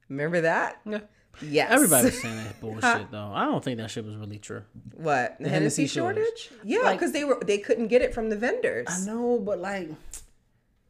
Remember 0.09 0.41
that? 0.41 0.81
Yeah. 0.85 0.99
Yes. 1.41 1.71
Everybody 1.71 2.05
was 2.05 2.21
saying 2.21 2.35
that 2.37 2.59
bullshit 2.59 3.11
though. 3.11 3.31
I 3.33 3.45
don't 3.45 3.63
think 3.63 3.77
that 3.77 3.91
shit 3.91 4.05
was 4.05 4.15
really 4.15 4.39
true. 4.39 4.63
What 4.95 5.37
the, 5.39 5.49
Hennessy 5.49 5.83
Hennessy, 5.83 5.87
shortage. 5.87 6.49
Yeah, 6.63 6.79
Like- 6.79 6.99
because 6.99 7.13
they 7.13 7.23
were 7.23 7.39
they 7.45 7.57
couldn't 7.57 7.87
get 7.87 8.01
it 8.01 8.13
from 8.13 8.29
the 8.29 8.35
vendors. 8.35 8.87
I 8.89 8.99
know, 9.05 9.39
but 9.39 9.59
like, 9.59 9.89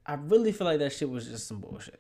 I 0.06 0.14
really 0.16 0.52
feel 0.52 0.66
like 0.66 0.80
that 0.80 0.94
shit 0.94 1.10
was 1.10 1.28
just 1.28 1.48
some 1.48 1.60
bullshit. 1.60 2.00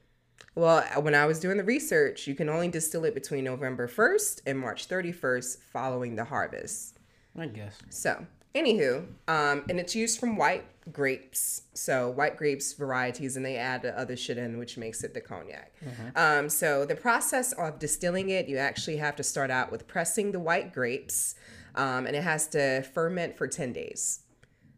Well, 0.55 0.83
uh, 0.95 1.01
when 1.01 1.13
I 1.13 1.25
was 1.25 1.39
doing 1.39 1.57
the 1.57 1.63
research, 1.63 2.25
you 2.25 2.33
can 2.33 2.49
only 2.49 2.67
distill 2.69 3.05
it 3.05 3.13
between 3.13 3.43
November 3.43 3.87
1st 3.87 4.41
and 4.47 4.57
March 4.57 4.87
31st 4.87 5.57
following 5.71 6.15
the 6.15 6.23
harvest. 6.23 6.97
I 7.37 7.45
guess. 7.45 7.77
So, 7.89 8.25
anywho, 8.57 9.05
um, 9.27 9.63
and 9.69 9.79
it's 9.79 9.95
used 9.95 10.19
from 10.19 10.37
white 10.37 10.65
grapes. 10.91 11.63
So, 11.73 12.09
white 12.09 12.37
grapes 12.37 12.73
varieties, 12.73 13.37
and 13.37 13.45
they 13.45 13.57
add 13.57 13.81
the 13.81 13.97
other 13.97 14.15
shit 14.15 14.37
in, 14.37 14.57
which 14.57 14.77
makes 14.77 15.03
it 15.03 15.13
the 15.13 15.21
cognac. 15.21 15.73
Um, 16.15 16.49
so, 16.49 16.85
the 16.85 16.95
process 16.95 17.53
of 17.53 17.79
distilling 17.79 18.29
it, 18.29 18.47
you 18.47 18.57
actually 18.57 18.97
have 18.97 19.15
to 19.17 19.23
start 19.23 19.51
out 19.51 19.71
with 19.71 19.87
pressing 19.87 20.31
the 20.31 20.39
white 20.39 20.73
grapes, 20.73 21.35
um, 21.75 22.05
and 22.05 22.15
it 22.15 22.23
has 22.23 22.47
to 22.49 22.83
ferment 22.93 23.37
for 23.37 23.47
10 23.47 23.73
days. 23.73 24.21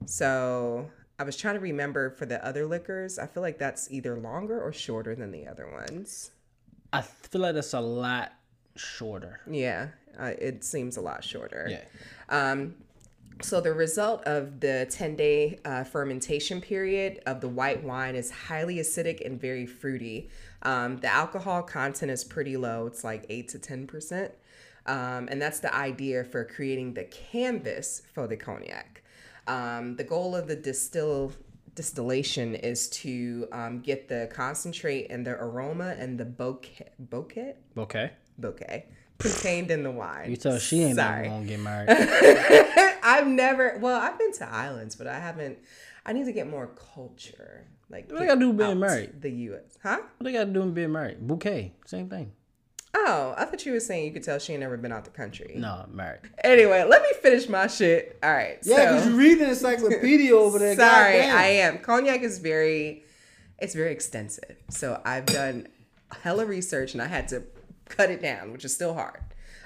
So, 0.06 0.90
I 1.20 1.24
was 1.24 1.36
trying 1.36 1.56
to 1.56 1.60
remember 1.60 2.10
for 2.12 2.26
the 2.26 2.44
other 2.46 2.66
liquors. 2.66 3.20
I 3.20 3.28
feel 3.28 3.44
like 3.44 3.58
that's 3.58 3.92
either 3.92 4.18
longer 4.18 4.62
or 4.62 4.72
shorter 4.72 5.16
than 5.16 5.32
the 5.32 5.48
other 5.48 5.70
ones. 5.70 6.32
I 6.94 7.02
feel 7.02 7.42
like 7.42 7.56
that's 7.56 7.74
a 7.74 7.80
lot 7.80 8.32
shorter. 8.76 9.42
Yeah, 9.50 9.90
uh, 10.18 10.32
it 10.40 10.64
seems 10.64 10.98
a 10.98 11.02
lot 11.02 11.24
shorter. 11.24 11.68
Yeah. 11.70 11.84
Um, 12.30 12.76
so 13.42 13.62
the 13.62 13.74
result 13.74 14.24
of 14.26 14.60
the 14.60 14.88
10 14.90 15.16
day 15.16 15.60
uh, 15.66 15.84
fermentation 15.84 16.62
period 16.62 17.22
of 17.26 17.42
the 17.42 17.48
white 17.48 17.84
wine 17.84 18.16
is 18.16 18.32
highly 18.32 18.76
acidic 18.78 19.26
and 19.26 19.40
very 19.40 19.66
fruity. 19.66 20.30
Um, 20.64 20.98
the 20.98 21.08
alcohol 21.08 21.64
content 21.64 22.12
is 22.12 22.24
pretty 22.24 22.58
low. 22.58 22.88
It's 22.88 23.04
like 23.04 23.26
8 23.30 23.48
to 23.50 23.60
10%. 23.60 24.32
Um, 24.86 25.28
and 25.30 25.42
that's 25.42 25.60
the 25.60 25.74
idea 25.74 26.24
for 26.24 26.44
creating 26.44 26.96
the 26.96 27.04
canvas 27.06 28.02
for 28.14 28.28
the 28.28 28.36
cognac. 28.36 29.04
Um, 29.48 29.96
the 29.96 30.04
goal 30.04 30.36
of 30.36 30.48
the 30.48 30.56
distill 30.56 31.32
distillation 31.76 32.56
is 32.56 32.90
to 32.90 33.48
um, 33.52 33.80
get 33.80 34.10
the 34.10 34.30
concentrate 34.34 35.08
and 35.10 35.26
the 35.26 35.32
aroma 35.32 35.96
and 35.98 36.20
the 36.20 36.26
bouquet 36.26 36.90
bouquet 37.00 37.56
Okay. 37.78 38.12
bouquet 38.38 38.88
contained 39.20 39.70
in 39.72 39.84
the 39.84 39.92
wine. 39.92 40.30
You 40.32 40.38
tell 40.38 40.58
she 40.58 40.82
ain't 40.84 40.96
never 40.96 41.16
Sorry. 41.16 41.28
gonna 41.28 41.46
get 41.46 41.60
married. 41.60 41.90
I've 43.04 43.28
never. 43.28 43.78
Well, 43.80 44.00
I've 44.00 44.18
been 44.18 44.32
to 44.34 44.50
islands, 44.52 44.96
but 44.96 45.08
I 45.08 45.20
haven't. 45.20 45.60
I 46.06 46.14
need 46.14 46.26
to 46.26 46.32
get 46.34 46.50
more 46.50 46.68
culture. 46.94 47.68
Like 47.90 48.10
What 48.12 48.20
they 48.20 48.28
gotta 48.28 48.40
do 48.40 48.54
being 48.54 48.80
married? 48.80 49.22
The 49.22 49.30
U.S. 49.32 49.78
Huh? 49.84 49.98
what 50.18 50.24
they 50.26 50.32
got 50.32 50.46
to 50.46 50.52
do 50.52 50.62
with 50.62 50.76
being 50.76 50.92
married? 50.92 51.26
Bouquet, 51.28 51.74
same 51.86 52.08
thing. 52.10 52.32
Oh, 52.94 53.34
I 53.38 53.46
thought 53.46 53.66
you 53.66 53.74
were 53.74 53.80
saying 53.80 54.06
you 54.06 54.12
could 54.12 54.24
tell 54.24 54.40
she 54.40 54.54
ain't 54.54 54.62
never 54.62 54.76
been 54.78 54.92
out 54.92 55.06
the 55.06 55.12
country. 55.12 55.54
No, 55.58 55.86
married. 55.92 56.22
Anyway, 56.44 56.84
let 56.84 57.02
me 57.04 57.10
finish 57.22 57.48
my 57.48 57.68
shit. 57.68 58.18
All 58.24 58.32
right. 58.32 58.58
Yeah, 58.64 58.76
so- 58.76 58.94
because 58.96 59.08
you 59.08 59.16
read 59.18 59.38
an 59.42 59.50
encyclopedia 59.50 60.36
over 60.36 60.58
there. 60.60 60.76
Sorry. 60.76 61.22
I 61.22 61.46
am. 61.48 61.80
Cognac 61.80 62.22
is 62.22 62.40
very, 62.40 63.04
it's 63.60 63.76
very 63.76 63.92
extensive. 63.92 64.56
So 64.70 65.02
I've 65.06 65.26
done 65.28 65.68
hella 66.22 66.46
research 66.46 66.94
and 66.94 67.02
I 67.02 67.08
had 67.08 67.28
to 67.30 67.44
cut 67.90 68.10
it 68.10 68.22
down, 68.22 68.52
which 68.52 68.64
is 68.64 68.74
still 68.74 68.94
hard. 68.94 69.22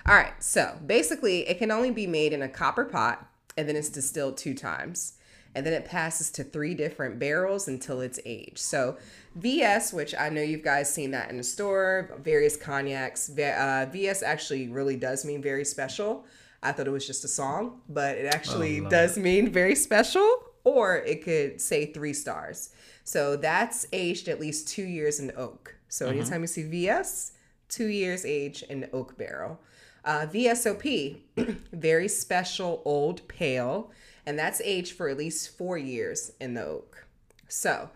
All 0.07 0.15
right, 0.15 0.33
so 0.43 0.77
basically, 0.86 1.47
it 1.47 1.59
can 1.59 1.71
only 1.71 1.91
be 1.91 2.07
made 2.07 2.33
in 2.33 2.41
a 2.41 2.49
copper 2.49 2.83
pot 2.83 3.29
and 3.55 3.69
then 3.69 3.75
it's 3.75 3.89
distilled 3.89 4.38
two 4.38 4.53
times. 4.53 5.13
And 5.55 5.65
then 5.65 5.73
it 5.73 5.86
passes 5.86 6.31
to 6.31 6.43
three 6.43 6.73
different 6.73 7.19
barrels 7.19 7.67
until 7.67 8.01
it's 8.01 8.19
aged. 8.25 8.57
So, 8.57 8.97
VS, 9.36 9.93
which 9.93 10.15
I 10.15 10.29
know 10.29 10.41
you've 10.41 10.63
guys 10.63 10.91
seen 10.91 11.12
that 11.12 11.29
in 11.29 11.38
the 11.38 11.43
store, 11.43 12.09
various 12.23 12.57
cognacs. 12.57 13.29
Uh, 13.29 13.88
VS 13.91 14.23
actually 14.23 14.67
really 14.67 14.95
does 14.95 15.23
mean 15.23 15.43
very 15.43 15.63
special. 15.63 16.25
I 16.63 16.71
thought 16.71 16.88
it 16.88 16.91
was 16.91 17.05
just 17.05 17.23
a 17.23 17.27
song, 17.27 17.81
but 17.88 18.17
it 18.17 18.33
actually 18.33 18.79
Lord. 18.79 18.89
does 18.89 19.17
mean 19.17 19.51
very 19.51 19.75
special, 19.75 20.27
or 20.63 20.97
it 20.97 21.23
could 21.23 21.62
say 21.62 21.86
three 21.86 22.13
stars. 22.13 22.69
So 23.03 23.36
that's 23.36 23.86
aged 23.93 24.29
at 24.29 24.39
least 24.39 24.67
two 24.69 24.83
years 24.83 25.19
in 25.19 25.31
oak. 25.38 25.75
So 25.88 26.07
anytime 26.07 26.41
you 26.41 26.47
see 26.47 26.63
VS, 26.63 27.33
two 27.73 27.88
years 27.88 28.25
age 28.25 28.63
in 28.63 28.89
oak 28.93 29.17
barrel. 29.17 29.59
Uh, 30.05 30.27
VSOP, 30.27 31.17
very 31.71 32.07
special 32.07 32.81
old 32.83 33.27
pale, 33.27 33.91
and 34.25 34.38
that's 34.38 34.62
aged 34.62 34.93
for 34.93 35.07
at 35.07 35.17
least 35.17 35.57
four 35.57 35.77
years 35.77 36.31
in 36.41 36.53
the 36.53 36.63
oak. 36.65 37.05
So 37.47 37.89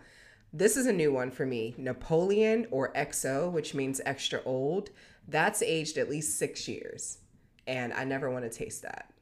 this 0.52 0.76
is 0.76 0.86
a 0.86 0.92
new 0.92 1.12
one 1.12 1.30
for 1.30 1.44
me. 1.44 1.74
Napoleon 1.76 2.66
or 2.70 2.92
XO, 2.94 3.50
which 3.52 3.74
means 3.74 4.00
extra 4.06 4.40
old, 4.44 4.90
that's 5.26 5.60
aged 5.62 5.98
at 5.98 6.08
least 6.08 6.38
six 6.38 6.66
years 6.66 7.18
and 7.68 7.92
I 7.92 8.04
never 8.04 8.30
want 8.30 8.50
to 8.50 8.58
taste 8.58 8.82
that. 8.82 9.12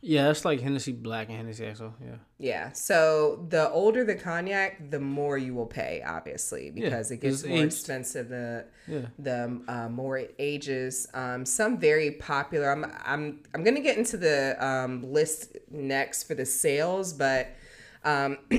Yeah, 0.00 0.30
it's 0.30 0.44
like 0.44 0.60
Hennessy 0.60 0.92
Black 0.92 1.28
and 1.28 1.36
Hennessy 1.36 1.64
XO. 1.64 1.92
Yeah. 2.04 2.16
Yeah. 2.38 2.72
So 2.72 3.46
the 3.48 3.70
older 3.70 4.04
the 4.04 4.14
cognac, 4.16 4.90
the 4.90 4.98
more 5.00 5.38
you 5.38 5.54
will 5.54 5.66
pay, 5.66 6.02
obviously, 6.06 6.70
because 6.70 7.10
it 7.10 7.18
gets 7.18 7.44
more 7.44 7.58
aged. 7.58 7.66
expensive 7.66 8.28
the 8.28 8.64
Yeah. 8.88 9.06
the 9.18 9.60
uh, 9.68 9.88
more 9.88 10.18
it 10.18 10.34
ages. 10.38 11.06
Um, 11.14 11.46
some 11.46 11.78
very 11.78 12.12
popular. 12.12 12.70
I'm 12.70 12.84
I'm 13.04 13.40
I'm 13.54 13.62
gonna 13.64 13.80
get 13.80 13.96
into 13.96 14.16
the 14.16 14.56
um, 14.64 15.02
list 15.02 15.56
next 15.70 16.24
for 16.24 16.34
the 16.34 16.46
sales, 16.46 17.12
but. 17.12 17.48
Um, 18.04 18.38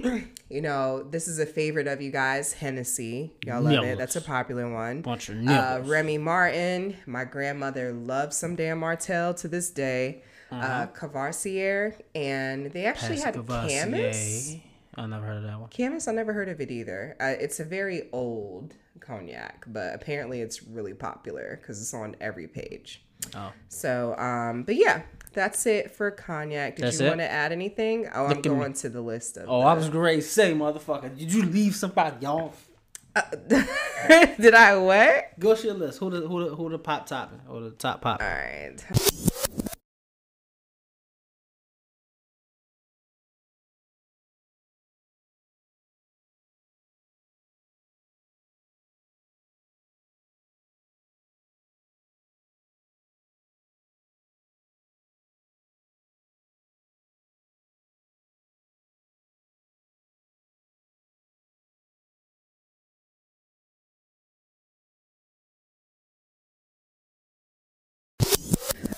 you 0.49 0.61
know, 0.61 1.03
this 1.03 1.27
is 1.27 1.37
a 1.37 1.45
favorite 1.45 1.85
of 1.85 2.01
you 2.01 2.11
guys, 2.11 2.53
Hennessy. 2.53 3.33
Y'all 3.45 3.61
love 3.61 3.73
Nimbus. 3.73 3.89
it. 3.91 3.97
That's 3.97 4.15
a 4.15 4.21
popular 4.21 4.71
one. 4.71 5.01
Bunch 5.01 5.27
of 5.27 5.45
Uh. 5.45 5.81
Remy 5.83 6.17
Martin. 6.19 6.95
My 7.05 7.25
grandmother 7.25 7.91
loves 7.91 8.37
some 8.37 8.55
damn 8.55 8.79
Martell 8.79 9.33
to 9.33 9.49
this 9.49 9.69
day. 9.69 10.23
Uh 10.61 10.65
Uh-huh. 10.65 10.87
Courvoisier, 10.93 11.95
and 12.15 12.67
they 12.67 12.85
actually 12.85 13.19
had 13.19 13.33
Camus. 13.45 14.55
I 14.95 15.05
never 15.07 15.25
heard 15.25 15.37
of 15.37 15.43
that 15.43 15.59
one. 15.59 15.69
Camus, 15.69 16.07
I 16.07 16.11
never 16.11 16.33
heard 16.33 16.49
of 16.49 16.61
it 16.61 16.69
either. 16.69 17.15
Uh, 17.19 17.33
it's 17.39 17.59
a 17.59 17.63
very 17.65 18.09
old 18.11 18.75
cognac, 18.99 19.65
but 19.67 19.95
apparently 19.95 20.41
it's 20.41 20.63
really 20.63 20.93
popular 20.93 21.57
because 21.59 21.81
it's 21.81 21.93
on 21.93 22.15
every 22.21 22.47
page. 22.47 23.03
Oh. 23.35 23.51
So, 23.69 24.15
um, 24.17 24.63
but 24.63 24.75
yeah, 24.75 25.01
that's 25.33 25.65
it 25.65 25.95
for 25.95 26.11
cognac. 26.11 26.75
Did 26.75 26.85
That's 26.85 26.99
you 26.99 27.07
it? 27.07 27.09
want 27.09 27.21
to 27.21 27.31
add 27.31 27.51
anything? 27.51 28.07
Oh, 28.13 28.23
I'm 28.25 28.29
Look 28.29 28.45
at 28.45 28.51
me. 28.51 28.57
going 28.59 28.73
to 28.73 28.89
the 28.89 29.01
list 29.01 29.37
of. 29.37 29.49
Oh, 29.49 29.61
I 29.61 29.73
was 29.73 29.89
great. 29.89 30.23
Say, 30.25 30.53
motherfucker, 30.53 31.17
did 31.17 31.33
you 31.33 31.43
leave 31.43 31.75
somebody 31.75 32.25
off? 32.25 32.67
Did 34.39 34.55
I 34.55 34.75
what? 34.77 35.39
Go 35.39 35.55
to 35.55 35.63
your 35.67 35.75
list. 35.75 35.99
Who 35.99 36.09
the 36.09 36.27
who 36.27 36.49
the 36.49 36.55
who 36.55 36.69
the 36.69 36.79
pop 36.79 37.05
topping 37.05 37.41
or 37.47 37.61
the 37.61 37.69
top 37.71 38.01
pop? 38.01 38.21
All 38.21 38.27
right. 38.27 38.75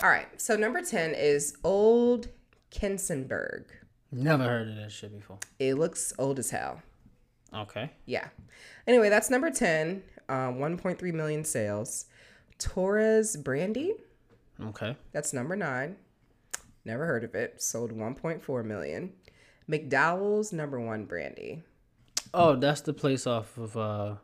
All 0.05 0.11
right. 0.11 0.39
So 0.39 0.55
number 0.55 0.83
10 0.83 1.15
is 1.15 1.57
Old 1.63 2.27
Kensenberg. 2.69 3.63
Never 4.11 4.43
heard 4.43 4.69
of 4.69 4.75
that 4.75 4.91
shit 4.91 5.11
before. 5.17 5.39
It 5.57 5.79
looks 5.79 6.13
old 6.19 6.37
as 6.37 6.51
hell. 6.51 6.83
Okay. 7.51 7.89
Yeah. 8.05 8.27
Anyway, 8.85 9.09
that's 9.09 9.31
number 9.31 9.49
10. 9.49 10.03
Uh, 10.29 10.51
1.3 10.51 11.11
million 11.11 11.43
sales. 11.43 12.05
Torres 12.59 13.35
Brandy. 13.35 13.95
Okay. 14.61 14.95
That's 15.11 15.33
number 15.33 15.55
nine. 15.55 15.95
Never 16.85 17.07
heard 17.07 17.23
of 17.23 17.33
it. 17.33 17.59
Sold 17.59 17.91
1.4 17.91 18.63
million. 18.63 19.11
McDowell's 19.67 20.53
number 20.53 20.79
one 20.79 21.05
brandy. 21.05 21.63
Oh, 22.31 22.55
that's 22.55 22.81
the 22.81 22.93
place 22.93 23.25
off 23.25 23.57
of 23.57 23.75
uh 23.75 24.17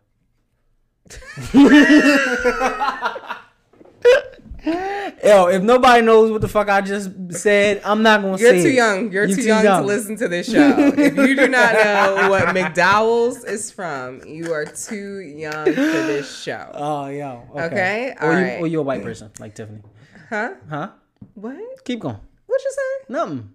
Yo, 4.63 5.47
if 5.47 5.63
nobody 5.63 6.03
knows 6.05 6.31
what 6.31 6.41
the 6.41 6.47
fuck 6.47 6.69
I 6.69 6.81
just 6.81 7.09
said, 7.33 7.81
I'm 7.83 8.03
not 8.03 8.21
gonna 8.21 8.37
say 8.37 8.43
that. 8.43 8.53
You're 8.55 8.63
too 8.63 8.69
it. 8.69 8.73
young. 8.73 9.11
You're 9.11 9.25
You 9.25 9.35
too, 9.35 9.41
young, 9.43 9.63
to 9.63 9.81
listen 9.81 10.15
to 10.17 10.27
this 10.27 10.51
show. 10.51 10.75
if 10.77 11.15
you 11.15 11.35
do 11.35 11.47
not 11.47 11.73
know 11.73 12.29
what 12.29 12.47
McDowell's 12.55 13.43
is 13.43 13.71
from, 13.71 14.21
you 14.25 14.53
are 14.53 14.65
too 14.65 15.19
young 15.19 15.65
for 15.65 15.71
this 15.73 16.41
show. 16.41 16.69
Oh, 16.73 17.07
yo. 17.07 17.47
Okay. 17.55 17.65
Okay, 17.65 18.15
Or, 18.21 18.31
you, 18.31 18.37
alright. 18.37 18.61
or 18.61 18.67
you're 18.67 18.81
a 18.81 18.83
white 18.83 19.03
person, 19.03 19.31
like 19.39 19.55
Tiffany. 19.55 19.81
Huh? 20.29 20.53
Huh? 20.69 20.91
What? 21.33 21.57
Keep 21.83 22.01
going. 22.01 22.19
What 22.45 22.61
you 22.63 22.71
say? 22.71 23.13
Nothing. 23.13 23.53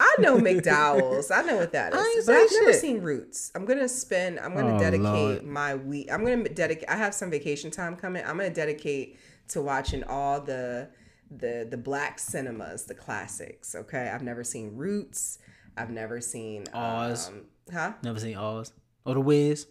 I 0.00 0.16
know 0.18 0.38
McDowell's. 0.38 1.30
I 1.30 1.42
know 1.42 1.56
what 1.56 1.72
that 1.72 1.92
is. 1.92 1.98
I 2.00 2.02
ain't 2.16 2.26
but 2.26 2.34
I've 2.36 2.50
never 2.52 2.72
seen 2.72 3.00
Roots. 3.00 3.52
I'm 3.54 3.64
gonna 3.66 3.88
spend. 3.88 4.40
I'm 4.40 4.54
gonna 4.54 4.76
Oh, 4.76 4.78
dedicate 4.78 5.02
Lord. 5.04 5.44
my 5.44 5.74
week. 5.74 6.10
I'm 6.10 6.24
gonna 6.24 6.48
dedicate. 6.48 6.88
I 6.88 6.96
have 6.96 7.14
some 7.14 7.30
vacation 7.30 7.70
time 7.70 7.94
coming. 7.96 8.24
I'm 8.24 8.36
gonna 8.38 8.50
dedicate 8.50 9.18
to 9.48 9.62
watching 9.62 10.04
all 10.04 10.40
the 10.40 10.88
the 11.30 11.66
the 11.68 11.76
black 11.76 12.18
cinemas, 12.18 12.84
the 12.84 12.94
classics. 12.94 13.74
Okay, 13.74 14.10
I've 14.12 14.22
never 14.22 14.44
seen 14.44 14.76
Roots. 14.76 15.38
I've 15.76 15.90
never 15.90 16.20
seen 16.20 16.64
Oz. 16.72 17.28
Um, 17.28 17.46
huh? 17.72 17.92
Never 18.02 18.20
seen 18.20 18.36
Oz. 18.36 18.72
Or 19.04 19.14
The 19.14 19.20
Wiz. 19.20 19.66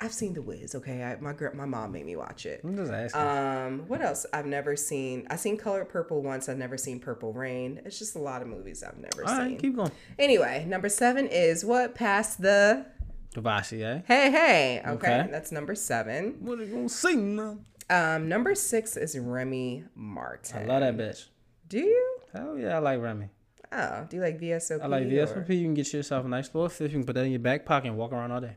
I've 0.00 0.12
seen 0.12 0.32
The 0.34 0.42
Wiz. 0.42 0.74
Okay, 0.74 1.02
I, 1.04 1.16
my 1.16 1.32
gr- 1.32 1.52
my 1.54 1.66
mom 1.66 1.92
made 1.92 2.04
me 2.06 2.16
watch 2.16 2.46
it. 2.46 2.62
I'm 2.64 2.76
just 2.76 2.90
asking. 2.90 3.20
Um, 3.20 3.84
what 3.88 4.00
else? 4.02 4.26
I've 4.32 4.46
never 4.46 4.74
seen. 4.76 5.26
I 5.30 5.36
seen 5.36 5.56
Color 5.56 5.84
Purple 5.84 6.22
once. 6.22 6.48
I've 6.48 6.56
never 6.58 6.76
seen 6.78 6.98
Purple 6.98 7.32
Rain. 7.32 7.80
It's 7.84 7.98
just 7.98 8.16
a 8.16 8.18
lot 8.18 8.42
of 8.42 8.48
movies 8.48 8.82
I've 8.82 8.98
never 8.98 9.22
All 9.22 9.28
seen. 9.28 9.38
right, 9.38 9.58
keep 9.58 9.76
going. 9.76 9.92
Anyway, 10.18 10.64
number 10.66 10.88
seven 10.88 11.26
is 11.28 11.64
what 11.64 11.94
past 11.94 12.40
the 12.42 12.86
Courvoisier, 13.34 13.86
eh? 13.86 14.00
hey 14.06 14.30
hey. 14.30 14.80
Okay, 14.86 14.90
Okay. 15.20 15.28
that's 15.30 15.52
number 15.52 15.74
seven. 15.74 16.36
What 16.40 16.58
are 16.60 16.64
you 16.64 16.74
gonna 16.74 16.88
sing 16.88 17.36
now? 17.36 17.58
Um, 17.90 18.28
number 18.28 18.54
six 18.54 18.96
is 18.96 19.18
Remy 19.18 19.84
Martin. 19.94 20.62
I 20.62 20.64
love 20.64 20.80
that 20.80 20.96
bitch. 20.96 21.26
Do 21.68 21.78
you? 21.78 22.16
Hell 22.32 22.58
yeah, 22.58 22.76
I 22.76 22.78
like 22.78 23.00
Remy. 23.00 23.28
Oh, 23.72 24.06
do 24.08 24.16
you 24.16 24.22
like 24.22 24.40
VSOP? 24.40 24.82
I 24.82 24.86
like 24.86 25.02
or- 25.04 25.06
VSOP. 25.10 25.48
You 25.50 25.64
can 25.64 25.74
get 25.74 25.92
yourself 25.92 26.24
a 26.24 26.28
nice 26.28 26.50
little 26.54 26.68
fish. 26.68 26.92
You 26.92 26.98
can 26.98 27.04
put 27.06 27.14
that 27.14 27.24
in 27.24 27.30
your 27.32 27.40
back 27.40 27.64
pocket 27.66 27.88
and 27.88 27.96
walk 27.96 28.12
around 28.12 28.30
all 28.32 28.40
day. 28.40 28.56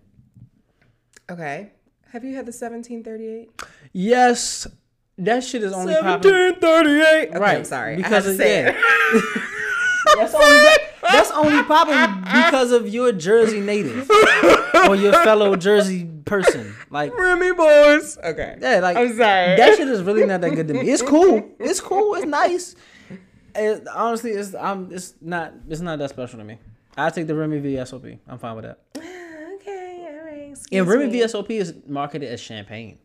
Okay. 1.29 1.71
Have 2.13 2.23
you 2.23 2.35
had 2.35 2.45
the 2.45 2.53
seventeen 2.53 3.03
thirty 3.03 3.27
eight? 3.27 3.51
Yes, 3.91 4.65
that 5.17 5.43
shit 5.43 5.61
is 5.63 5.73
only 5.73 5.93
popping. 5.95 6.31
1738. 6.31 7.29
Okay, 7.29 7.37
Right. 7.39 7.57
I'm 7.57 7.65
sorry. 7.65 7.95
Because 7.97 8.11
I 8.11 8.15
had 8.15 8.23
to 8.23 8.37
say 8.37 8.63
yeah. 8.63 8.69
it. 8.69 9.43
that's 10.15 10.33
only 10.33 10.65
only 11.37 11.63
popping 11.63 12.21
because 12.21 12.71
of 12.71 12.87
your 12.87 13.11
Jersey 13.11 13.59
native 13.61 14.09
or 14.87 14.95
your 14.95 15.13
fellow 15.13 15.55
Jersey 15.55 16.05
person. 16.25 16.75
Like 16.89 17.17
Remy 17.17 17.53
boys. 17.53 18.17
Okay. 18.23 18.57
yeah, 18.61 18.79
like 18.79 18.97
I'm 18.97 19.09
sorry. 19.09 19.55
that 19.57 19.77
shit 19.77 19.87
is 19.87 20.01
really 20.03 20.25
not 20.25 20.41
that 20.41 20.51
good 20.51 20.67
to 20.67 20.73
me. 20.73 20.89
It's 20.89 21.01
cool. 21.01 21.49
It's 21.59 21.79
cool. 21.81 22.15
It's 22.15 22.25
nice. 22.25 22.75
It, 23.55 23.87
honestly, 23.87 24.31
it's 24.31 24.53
I'm 24.53 24.91
it's 24.91 25.15
not 25.21 25.53
it's 25.69 25.81
not 25.81 25.97
that 25.99 26.09
special 26.09 26.39
to 26.39 26.45
me. 26.45 26.59
I 26.97 27.09
take 27.09 27.27
the 27.27 27.35
Remy 27.35 27.61
VSOP. 27.61 28.19
I'm 28.27 28.37
fine 28.39 28.55
with 28.55 28.65
that. 28.65 28.79
okay. 29.55 30.07
All 30.09 30.25
right. 30.25 30.49
Excuse 30.51 30.79
And 30.79 30.87
Remy 30.87 31.07
me. 31.07 31.19
VSOP 31.21 31.49
is 31.51 31.73
marketed 31.87 32.29
as 32.29 32.39
champagne, 32.41 32.97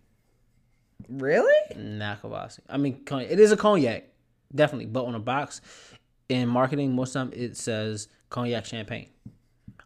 Really? 1.08 1.76
not 1.76 2.22
Kvass. 2.22 2.58
I 2.68 2.76
mean, 2.78 3.02
it 3.10 3.38
is 3.40 3.52
a 3.52 3.56
cognac, 3.56 4.08
definitely. 4.54 4.86
But 4.86 5.04
on 5.04 5.14
a 5.14 5.18
box, 5.20 5.60
in 6.28 6.48
marketing, 6.48 6.94
most 6.94 7.14
of 7.16 7.30
the 7.30 7.36
time 7.36 7.42
it 7.44 7.56
says 7.56 8.08
cognac 8.32 8.64
champagne. 8.64 9.08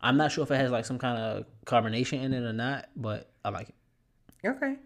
I'm 0.00 0.16
not 0.16 0.32
sure 0.32 0.44
if 0.44 0.50
it 0.50 0.56
has 0.56 0.70
like 0.70 0.86
some 0.86 0.98
kind 0.98 1.18
of 1.18 1.44
carbonation 1.66 2.22
in 2.22 2.32
it 2.32 2.42
or 2.42 2.52
not, 2.52 2.88
but 2.96 3.30
I 3.44 3.50
like 3.50 3.68
it. 3.70 4.48
Okay. 4.48 4.76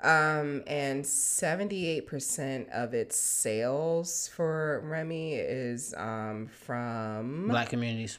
Um, 0.00 0.62
and 0.66 1.04
78% 1.04 2.68
of 2.70 2.94
its 2.94 3.16
sales 3.16 4.28
for 4.28 4.80
Remy 4.84 5.34
is 5.34 5.94
um, 5.96 6.46
from 6.46 7.48
Black 7.48 7.70
communities, 7.70 8.18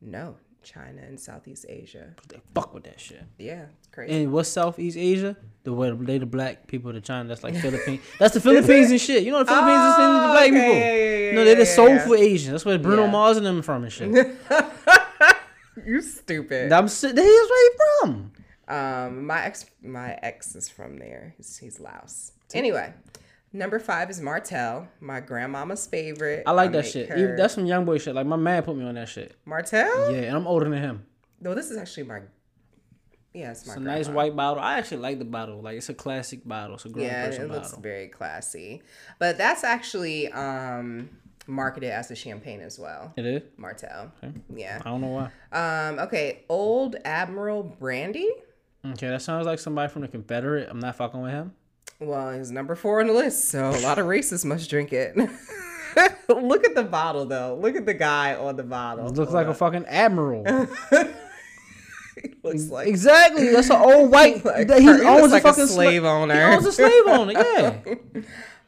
no, 0.00 0.36
China 0.72 1.00
and 1.02 1.18
Southeast 1.18 1.64
Asia. 1.68 2.14
they 2.28 2.40
fuck 2.54 2.74
with 2.74 2.84
that 2.84 3.00
shit. 3.00 3.22
Yeah, 3.38 3.66
it's 3.78 3.88
crazy. 3.88 4.22
And 4.24 4.32
what's 4.32 4.48
Southeast 4.48 4.96
Asia? 4.96 5.36
The 5.64 5.72
way 5.72 5.90
they 5.90 6.18
the 6.18 6.26
black 6.26 6.66
people 6.66 6.92
to 6.92 7.00
China. 7.00 7.28
That's 7.28 7.42
like 7.42 7.56
Philippines. 7.56 8.00
That's 8.18 8.34
the 8.34 8.40
Philippines 8.40 8.90
and 8.90 9.00
shit. 9.00 9.22
You 9.24 9.32
know 9.32 9.38
the 9.44 9.46
Philippines 9.46 9.84
is 9.92 9.98
in 9.98 10.12
the 10.12 10.20
Oh, 10.28 10.32
black 10.32 10.46
okay, 10.46 10.50
people. 10.50 10.74
yeah, 10.74 11.26
yeah, 11.30 11.34
no, 11.34 11.44
they're 11.44 11.54
the 11.56 11.66
soulful. 11.66 12.14
Asians. 12.14 12.52
That's 12.52 12.64
where 12.64 12.78
Bruno. 12.78 13.06
Mars 13.06 13.36
and 13.38 13.46
them 13.46 13.62
from 13.62 13.84
and 13.84 13.92
shit. 13.92 14.08
you 15.86 16.00
stupid. 16.02 16.72
I'm 16.72 16.86
Here's 16.88 17.12
where 17.14 17.70
he 17.70 17.78
from. 18.00 18.32
Um, 18.68 19.24
my 19.26 19.44
ex, 19.44 19.64
my 19.82 20.18
ex 20.22 20.54
is 20.54 20.68
from 20.68 20.98
there. 20.98 21.34
He's, 21.38 21.56
he's 21.56 21.80
Laos. 21.80 22.32
Anyway, 22.52 22.92
number 23.52 23.78
five 23.78 24.10
is 24.10 24.20
Martell, 24.20 24.88
my 25.00 25.20
grandmama's 25.20 25.86
favorite. 25.86 26.42
I 26.46 26.52
like 26.52 26.72
that 26.72 26.86
shit. 26.86 27.08
her- 27.08 27.36
That's 27.36 27.54
some 27.54 27.66
young 27.66 27.84
boy 27.84 27.98
shit. 27.98 28.14
Like 28.14 28.26
my 28.26 28.36
man 28.36 28.62
put 28.62 28.76
me 28.76 28.84
on 28.84 28.94
that 28.96 29.08
shit. 29.08 29.34
Martell. 29.44 30.10
Yeah, 30.12 30.18
and 30.22 30.36
I'm 30.36 30.46
older 30.46 30.68
than 30.68 30.80
him. 30.80 31.06
No, 31.40 31.54
this 31.54 31.70
is 31.70 31.76
actually 31.76 32.04
my. 32.04 32.20
Yeah, 33.34 33.50
it's 33.52 33.66
my. 33.66 33.74
It's 33.74 33.80
a 33.80 33.84
nice 33.84 34.08
white 34.08 34.34
bottle. 34.34 34.62
I 34.62 34.78
actually 34.78 34.98
like 34.98 35.18
the 35.18 35.24
bottle. 35.24 35.60
Like 35.60 35.76
it's 35.76 35.88
a 35.88 35.94
classic 35.94 36.46
bottle. 36.46 36.76
It's 36.76 36.84
a 36.86 36.88
grown 36.88 37.06
Yeah, 37.06 37.26
person 37.26 37.44
it 37.44 37.50
looks 37.52 37.74
very 37.76 38.08
classy. 38.08 38.82
But 39.18 39.38
that's 39.38 39.64
actually 39.64 40.32
um 40.32 41.10
marketed 41.46 41.90
as 41.90 42.10
a 42.10 42.14
champagne 42.16 42.60
as 42.60 42.78
well. 42.78 43.12
It 43.16 43.24
is. 43.26 43.42
Martell. 43.56 44.12
Yeah. 44.54 44.80
I 44.84 44.88
don't 44.88 45.00
know 45.00 45.08
why. 45.52 45.88
Um. 45.88 45.98
Okay. 46.00 46.44
Old 46.48 46.96
Admiral 47.04 47.62
Brandy. 47.62 48.28
Okay, 48.84 49.08
that 49.08 49.22
sounds 49.22 49.44
like 49.46 49.58
somebody 49.58 49.92
from 49.92 50.02
the 50.02 50.08
Confederate. 50.08 50.68
I'm 50.70 50.80
not 50.80 50.96
fucking 50.96 51.20
with 51.20 51.32
him. 51.32 51.52
Well, 52.00 52.32
he's 52.36 52.50
number 52.52 52.76
four 52.76 53.00
on 53.00 53.08
the 53.08 53.12
list, 53.12 53.48
so 53.48 53.70
a 53.70 53.80
lot 53.80 53.98
of 53.98 54.06
racists 54.06 54.44
must 54.44 54.70
drink 54.70 54.92
it. 54.92 55.16
Look 56.28 56.64
at 56.64 56.74
the 56.76 56.86
bottle, 56.88 57.26
though. 57.26 57.58
Look 57.60 57.74
at 57.74 57.86
the 57.86 57.94
guy 57.94 58.34
on 58.34 58.54
the 58.56 58.62
bottle. 58.62 59.08
Looks 59.08 59.32
like 59.32 59.48
a 59.48 59.54
fucking 59.54 59.84
admiral. 59.86 60.42
looks 62.42 62.68
like 62.68 62.88
exactly. 62.88 63.48
That's 63.50 63.70
an 63.70 63.80
old 63.80 64.10
white. 64.10 64.44
Like, 64.48 64.70
he 64.70 64.82
he 64.82 64.88
owns 64.88 65.32
like 65.32 65.44
a 65.44 65.48
a 65.48 65.52
fucking 65.52 65.66
slave 65.66 66.02
sla- 66.02 66.22
owner. 66.22 66.34
He 66.34 66.54
owns 66.54 66.66
a 66.66 66.72
slave 66.72 67.06
owner. 67.06 67.32
Yeah. 67.32 67.78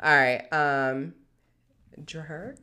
All 0.03 0.17
right. 0.17 0.53
Um, 0.53 1.15
Dreher, 2.03 2.57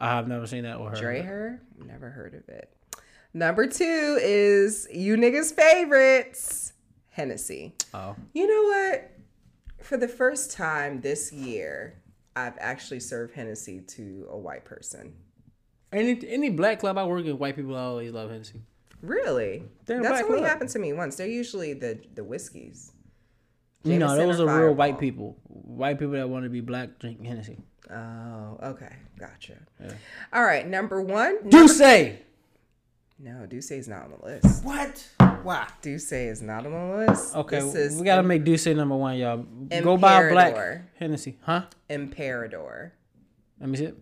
I 0.00 0.08
have 0.16 0.26
never 0.26 0.46
seen 0.46 0.64
that 0.64 0.76
or 0.76 0.90
heard. 0.90 0.98
Dreher, 0.98 1.58
never 1.84 2.10
heard 2.10 2.34
of 2.34 2.48
it. 2.48 2.70
Number 3.32 3.66
two 3.66 4.18
is 4.20 4.88
you 4.92 5.16
niggas' 5.16 5.54
favorites, 5.54 6.72
Hennessy. 7.10 7.74
Oh. 7.92 8.16
You 8.32 8.46
know 8.46 8.90
what? 8.90 9.10
For 9.84 9.98
the 9.98 10.08
first 10.08 10.50
time 10.50 11.02
this 11.02 11.30
year, 11.30 12.00
I've 12.34 12.56
actually 12.58 13.00
served 13.00 13.34
Hennessy 13.34 13.80
to 13.80 14.26
a 14.30 14.38
white 14.38 14.64
person. 14.64 15.12
Any 15.92 16.18
any 16.26 16.48
black 16.48 16.80
club 16.80 16.96
I 16.96 17.04
work 17.04 17.26
in, 17.26 17.38
white 17.38 17.54
people 17.54 17.76
always 17.76 18.10
love 18.10 18.30
Hennessy. 18.30 18.62
Really? 19.02 19.62
They're 19.84 20.02
That's 20.02 20.22
only 20.22 20.38
club. 20.38 20.48
happened 20.48 20.70
to 20.70 20.78
me 20.78 20.94
once. 20.94 21.16
They're 21.16 21.26
usually 21.26 21.74
the 21.74 22.00
the 22.14 22.24
whiskeys. 22.24 22.92
You 23.82 23.98
know, 23.98 24.16
those 24.16 24.40
are 24.40 24.64
real 24.66 24.74
white 24.74 24.98
people. 24.98 25.36
White 25.44 25.98
people 25.98 26.14
that 26.14 26.30
want 26.30 26.44
to 26.44 26.50
be 26.50 26.62
black 26.62 26.98
drinking 26.98 27.26
Hennessy. 27.26 27.58
Oh, 27.90 28.58
okay, 28.62 28.96
gotcha. 29.18 29.58
All 30.32 30.42
right, 30.42 30.66
number 30.66 31.02
one. 31.02 31.50
Do 31.50 31.68
say 31.68 32.22
No, 33.18 33.46
D'usse 33.46 33.70
is 33.72 33.88
not 33.88 34.04
on 34.04 34.14
the 34.18 34.26
list. 34.26 34.64
what? 34.64 35.08
Why? 35.44 35.68
D'usse 35.82 36.12
is 36.12 36.42
not 36.42 36.66
on 36.66 36.72
the 36.72 37.06
list. 37.06 37.34
Okay, 37.36 37.60
this 37.60 37.74
is 37.74 37.96
we 37.98 38.04
gotta 38.04 38.22
make 38.22 38.44
D'usse 38.44 38.66
number 38.68 38.96
one, 38.96 39.16
y'all. 39.16 39.38
Go 39.82 39.96
buy 39.96 40.22
a 40.24 40.30
black 40.32 40.82
Hennessy, 40.98 41.38
huh? 41.42 41.62
Emperador. 41.88 42.92
Let 43.60 43.68
me 43.68 43.76
see 43.76 43.84
it. 43.86 43.98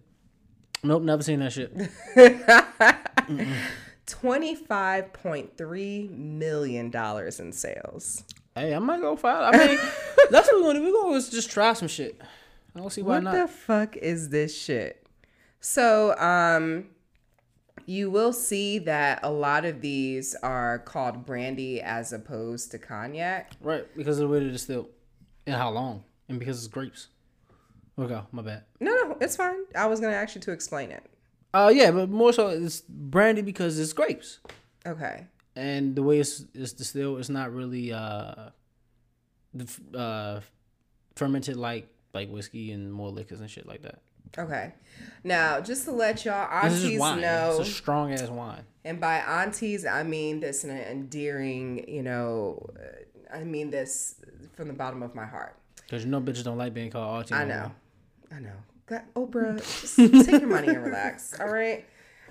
Nope, 0.83 1.03
never 1.03 1.23
seen 1.23 1.41
that 1.41 1.53
shit. 1.53 1.73
Twenty-five 4.07 5.13
point 5.13 5.57
three 5.57 6.09
million 6.09 6.91
dollars 6.91 7.39
in 7.39 7.53
sales. 7.53 8.25
hey, 8.55 8.75
I 8.75 8.79
might 8.81 9.01
go 9.01 9.15
file. 9.17 9.51
I 9.55 9.57
mean, 9.57 9.79
that's 10.31 10.49
what 10.51 10.57
we're 10.57 10.73
gonna 10.73 10.81
do. 10.81 10.85
We're 10.87 11.03
gonna 11.11 11.21
just 11.21 11.51
try 11.51 11.73
some 11.75 11.87
shit. 11.89 12.21
I 12.75 12.81
don't 12.81 12.91
see 12.91 13.03
why 13.03 13.17
What 13.17 13.23
not. 13.25 13.33
the 13.35 13.47
fuck 13.49 13.97
is 13.97 14.31
this 14.31 14.59
shit? 14.61 15.07
So, 15.61 16.17
um, 16.19 16.87
you 17.87 18.11
will 18.11 18.33
see 18.33 18.79
that 18.81 19.21
a 19.23 19.31
lot 19.31 19.65
of 19.65 19.81
these 19.81 20.35
are 20.43 20.79
called 20.81 21.25
brandy 21.27 21.81
as 21.81 22.13
opposed 22.13 22.71
to 22.73 22.79
cognac. 22.79 23.53
right, 23.61 23.85
because 23.97 24.19
of 24.19 24.29
the 24.29 24.33
way 24.33 24.41
that 24.45 24.53
it's 24.53 24.63
still, 24.63 24.89
and 25.47 25.57
how 25.57 25.71
long, 25.71 26.05
and 26.29 26.39
because 26.39 26.59
it's 26.59 26.67
grapes. 26.69 27.09
Okay, 27.99 28.21
my 28.33 28.43
bad. 28.43 28.65
No, 28.81 28.91
no, 28.95 29.17
it's 29.21 29.37
fine. 29.37 29.65
I 29.75 29.87
was 29.87 30.01
gonna 30.01 30.15
ask 30.15 30.35
you 30.35 30.41
to 30.43 30.53
explain 30.53 30.91
it. 30.91 31.05
Uh, 31.55 31.71
yeah, 31.75 31.91
but 31.91 32.09
more 32.09 32.33
so 32.33 32.49
it's 32.49 32.81
brandy 32.89 33.43
because 33.43 33.79
it's 33.79 33.93
grapes, 33.93 34.39
Okay. 34.87 35.27
and 35.55 35.95
the 35.95 36.03
way 36.03 36.19
it's 36.19 36.45
it's 36.55 36.73
distilled, 36.73 37.19
it's 37.19 37.29
not 37.29 37.53
really 37.53 37.93
uh, 37.93 38.51
the 39.53 39.69
uh, 39.99 40.41
fermented 41.17 41.57
like 41.57 41.89
like 42.15 42.31
whiskey 42.31 42.73
and 42.73 42.93
more 42.93 43.11
liquors 43.11 43.41
and 43.41 43.51
shit 43.51 43.67
like 43.67 43.83
that. 43.83 44.01
Okay. 44.39 44.73
Now, 45.25 45.61
just 45.61 45.85
to 45.85 45.93
let 45.93 46.25
y'all 46.25 46.49
aunties 46.51 46.99
know, 46.99 47.57
It's 47.61 47.69
a 47.69 47.73
strong 47.73 48.13
ass 48.13 48.29
wine. 48.29 48.65
and 48.85 49.01
by 49.01 49.19
aunties, 49.19 49.85
I 49.87 50.03
mean 50.03 50.41
this 50.41 50.65
in 50.65 50.71
an 50.71 50.79
endearing, 50.83 51.89
you 51.89 52.03
know, 52.03 52.67
uh, 52.77 53.37
I 53.37 53.45
mean 53.45 53.71
this 53.71 54.17
from 54.57 54.69
the 54.69 54.75
bottom 54.75 55.03
of 55.03 55.15
my 55.15 55.25
heart. 55.27 55.57
Cause 55.91 56.05
you 56.05 56.11
know 56.11 56.21
bitches 56.21 56.45
don't 56.45 56.57
like 56.59 56.73
being 56.73 56.91
called 56.91 57.19
auntie. 57.31 57.35
I 57.35 57.45
know. 57.45 57.71
I 58.35 58.39
know. 58.41 58.55
God, 58.87 59.03
Oprah, 59.15 59.57
just 59.59 59.97
take 60.27 60.41
your 60.41 60.49
money 60.51 60.69
and 60.69 60.85
relax. 60.85 61.39
All 61.39 61.49
right. 61.49 61.85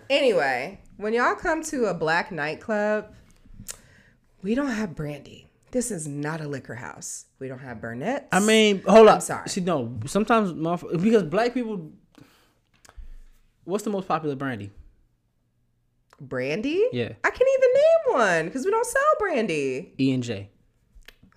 Anyway, 0.09 0.79
when 0.97 1.13
y'all 1.13 1.35
come 1.35 1.61
to 1.63 1.85
a 1.85 1.93
black 1.93 2.31
nightclub, 2.31 3.13
we 4.41 4.55
don't 4.55 4.71
have 4.71 4.95
brandy. 4.95 5.47
This 5.71 5.89
is 5.91 6.07
not 6.07 6.41
a 6.41 6.47
liquor 6.47 6.75
house. 6.75 7.25
We 7.39 7.47
don't 7.47 7.59
have 7.59 7.79
Burnett's. 7.79 8.27
I 8.31 8.39
mean, 8.39 8.83
hold 8.83 9.07
up. 9.07 9.15
I'm 9.15 9.21
sorry. 9.21 9.49
See, 9.49 9.61
no. 9.61 9.97
Sometimes 10.05 10.51
because 11.01 11.23
black 11.23 11.53
people. 11.53 11.91
What's 13.63 13.83
the 13.83 13.89
most 13.89 14.07
popular 14.07 14.35
brandy? 14.35 14.71
brandy? 16.21 16.87
Yeah. 16.91 17.13
I 17.23 17.29
can't 17.29 17.49
even 17.57 17.73
name 17.73 18.19
one 18.19 18.45
because 18.45 18.63
we 18.63 18.71
don't 18.71 18.85
sell 18.85 19.01
brandy. 19.19 19.93
E 19.99 20.13
and 20.13 20.23
J. 20.23 20.49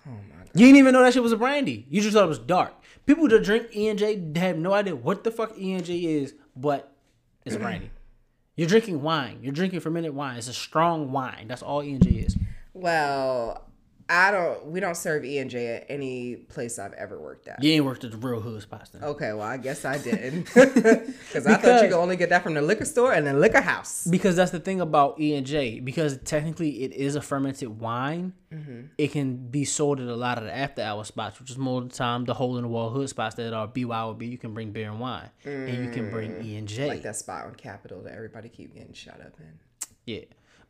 Oh 0.07 0.11
my 0.11 0.35
god. 0.37 0.49
You 0.53 0.67
didn't 0.67 0.77
even 0.77 0.93
know 0.93 1.03
that 1.03 1.13
shit 1.13 1.23
was 1.23 1.31
a 1.31 1.37
brandy. 1.37 1.85
You 1.89 2.01
just 2.01 2.13
thought 2.13 2.25
it 2.25 2.29
was 2.29 2.39
dark. 2.39 2.73
People 3.05 3.27
that 3.29 3.43
drink 3.43 3.75
E 3.75 3.87
and 3.87 3.99
J 3.99 4.21
have 4.35 4.57
no 4.57 4.73
idea 4.73 4.95
what 4.95 5.23
the 5.23 5.31
fuck 5.31 5.57
E 5.57 5.73
and 5.73 5.83
J 5.83 5.97
is, 5.97 6.33
but 6.55 6.95
it's 7.43 7.55
a 7.55 7.59
brandy. 7.59 7.89
You're 8.55 8.69
drinking 8.69 9.01
wine. 9.01 9.39
You're 9.41 9.51
drinking 9.51 9.81
fermented 9.81 10.15
wine. 10.15 10.37
It's 10.37 10.47
a 10.47 10.53
strong 10.53 11.11
wine. 11.11 11.47
That's 11.47 11.61
all 11.61 11.83
E 11.83 11.91
and 11.91 12.03
J 12.03 12.11
is. 12.11 12.37
Well, 12.73 13.67
I 14.07 14.29
don't. 14.29 14.65
We 14.67 14.79
don't 14.79 14.95
serve 14.95 15.25
E 15.25 15.39
and 15.39 15.49
J 15.49 15.77
at 15.77 15.85
any 15.89 16.35
place 16.35 16.77
I've 16.77 16.93
ever 16.93 17.19
worked 17.19 17.47
at. 17.47 17.63
You 17.63 17.71
ain't 17.71 17.85
worked 17.85 18.03
at 18.03 18.11
the 18.11 18.17
real 18.17 18.39
hood 18.39 18.61
spots 18.61 18.91
then. 18.91 19.03
Okay, 19.03 19.33
well, 19.33 19.41
I 19.41 19.57
guess 19.57 19.83
I 19.83 19.97
didn't. 19.97 20.47
Because 20.55 21.47
I 21.47 21.55
thought 21.55 21.81
you 21.81 21.89
could 21.89 21.97
only 21.97 22.15
get 22.15 22.29
that 22.29 22.43
from 22.43 22.53
the 22.53 22.61
liquor 22.61 22.85
store 22.85 23.11
and 23.11 23.25
the 23.25 23.33
liquor 23.33 23.61
house. 23.61 24.05
Because 24.05 24.35
that's 24.35 24.51
the 24.51 24.59
thing 24.59 24.79
about 24.79 25.19
E 25.19 25.35
and 25.35 25.45
J. 25.45 25.79
Because 25.79 26.17
technically 26.19 26.83
it 26.83 26.93
is 26.93 27.15
a 27.15 27.21
fermented 27.21 27.79
wine. 27.79 28.33
Mm-hmm. 28.53 28.81
It 28.97 29.11
can 29.11 29.35
be 29.35 29.65
sold 29.65 29.99
at 29.99 30.07
a 30.07 30.15
lot 30.15 30.37
of 30.37 30.45
the 30.45 30.55
after 30.55 30.81
hour 30.81 31.03
spots, 31.03 31.39
which 31.39 31.49
is 31.49 31.57
more 31.57 31.81
of 31.81 31.89
the 31.89 31.95
time 31.95 32.25
the 32.25 32.33
hole 32.33 32.57
in 32.57 32.63
the 32.63 32.69
wall 32.69 32.89
hood 32.89 33.09
spots 33.09 33.35
that 33.35 33.53
are 33.53 33.67
BYOB. 33.67 34.29
You 34.29 34.37
can 34.37 34.53
bring 34.53 34.71
beer 34.71 34.89
and 34.89 34.99
wine, 34.99 35.29
and 35.43 35.83
you 35.83 35.91
can 35.91 36.09
bring 36.11 36.31
mm, 36.31 36.45
E 36.45 36.55
and 36.57 36.67
J. 36.67 36.87
Like 36.87 37.01
that 37.01 37.15
spot 37.15 37.45
on 37.45 37.55
Capitol 37.55 38.01
that 38.03 38.13
everybody 38.13 38.49
keep 38.49 38.73
getting 38.73 38.93
shut 38.93 39.19
up 39.19 39.33
in. 39.39 39.59
Yeah, 40.05 40.21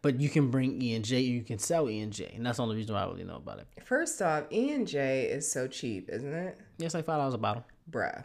but 0.06 0.22
you 0.22 0.30
can 0.30 0.52
bring 0.52 0.80
E 0.84 0.94
and 0.94 1.04
J. 1.04 1.22
You 1.22 1.42
can 1.42 1.58
sell 1.58 1.90
E 1.90 2.00
and 2.00 2.14
J, 2.14 2.32
and 2.36 2.46
that's 2.46 2.58
the 2.58 2.64
only 2.64 2.76
reason 2.76 2.94
why 2.94 3.02
I 3.02 3.06
really 3.08 3.24
know 3.24 3.38
about 3.38 3.58
it. 3.58 3.68
First 3.84 4.22
off, 4.22 4.44
E 4.52 4.72
and 4.72 4.88
J 4.88 5.24
is 5.24 5.52
so 5.52 5.68
cheap, 5.68 6.10
isn't 6.12 6.32
it? 6.32 6.60
Yeah, 6.78 6.86
it's 6.86 6.94
like 6.94 7.06
five 7.06 7.18
dollars 7.18 7.34
a 7.34 7.40
bottle. 7.40 7.66
Bruh. 7.90 8.24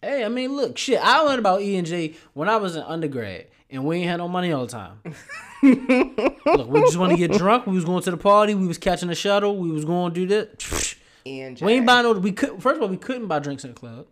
Hey, 0.00 0.24
I 0.24 0.30
mean, 0.30 0.56
look, 0.56 0.78
shit. 0.78 1.00
I 1.02 1.20
learned 1.20 1.40
about 1.40 1.60
E 1.60 1.76
and 1.76 1.86
J 1.86 2.14
when 2.32 2.48
I 2.48 2.56
was 2.56 2.76
in 2.76 2.82
undergrad, 2.82 3.48
and 3.68 3.84
we 3.84 3.98
ain't 3.98 4.08
had 4.08 4.16
no 4.16 4.28
money 4.28 4.50
all 4.50 4.64
the 4.64 4.72
time. 4.72 5.00
look, 5.62 6.66
we 6.66 6.80
just 6.80 6.96
want 6.96 7.12
to 7.12 7.18
get 7.18 7.32
drunk. 7.32 7.66
We 7.66 7.74
was 7.74 7.84
going 7.84 8.02
to 8.04 8.10
the 8.10 8.16
party. 8.16 8.54
We 8.54 8.66
was 8.66 8.78
catching 8.78 9.10
a 9.10 9.14
shuttle. 9.14 9.58
We 9.58 9.70
was 9.70 9.84
going 9.84 10.14
to 10.14 10.20
do 10.20 10.26
this. 10.26 10.94
E 11.26 11.42
and 11.42 11.58
J. 11.58 11.66
We 11.66 11.72
ain't 11.74 11.84
buying 11.84 12.04
no. 12.04 12.12
We 12.12 12.32
could 12.32 12.62
first 12.62 12.76
of 12.76 12.82
all 12.82 12.88
we 12.88 12.96
couldn't 12.96 13.26
buy 13.26 13.40
drinks 13.40 13.64
in 13.64 13.72
the 13.72 13.76
club. 13.78 14.06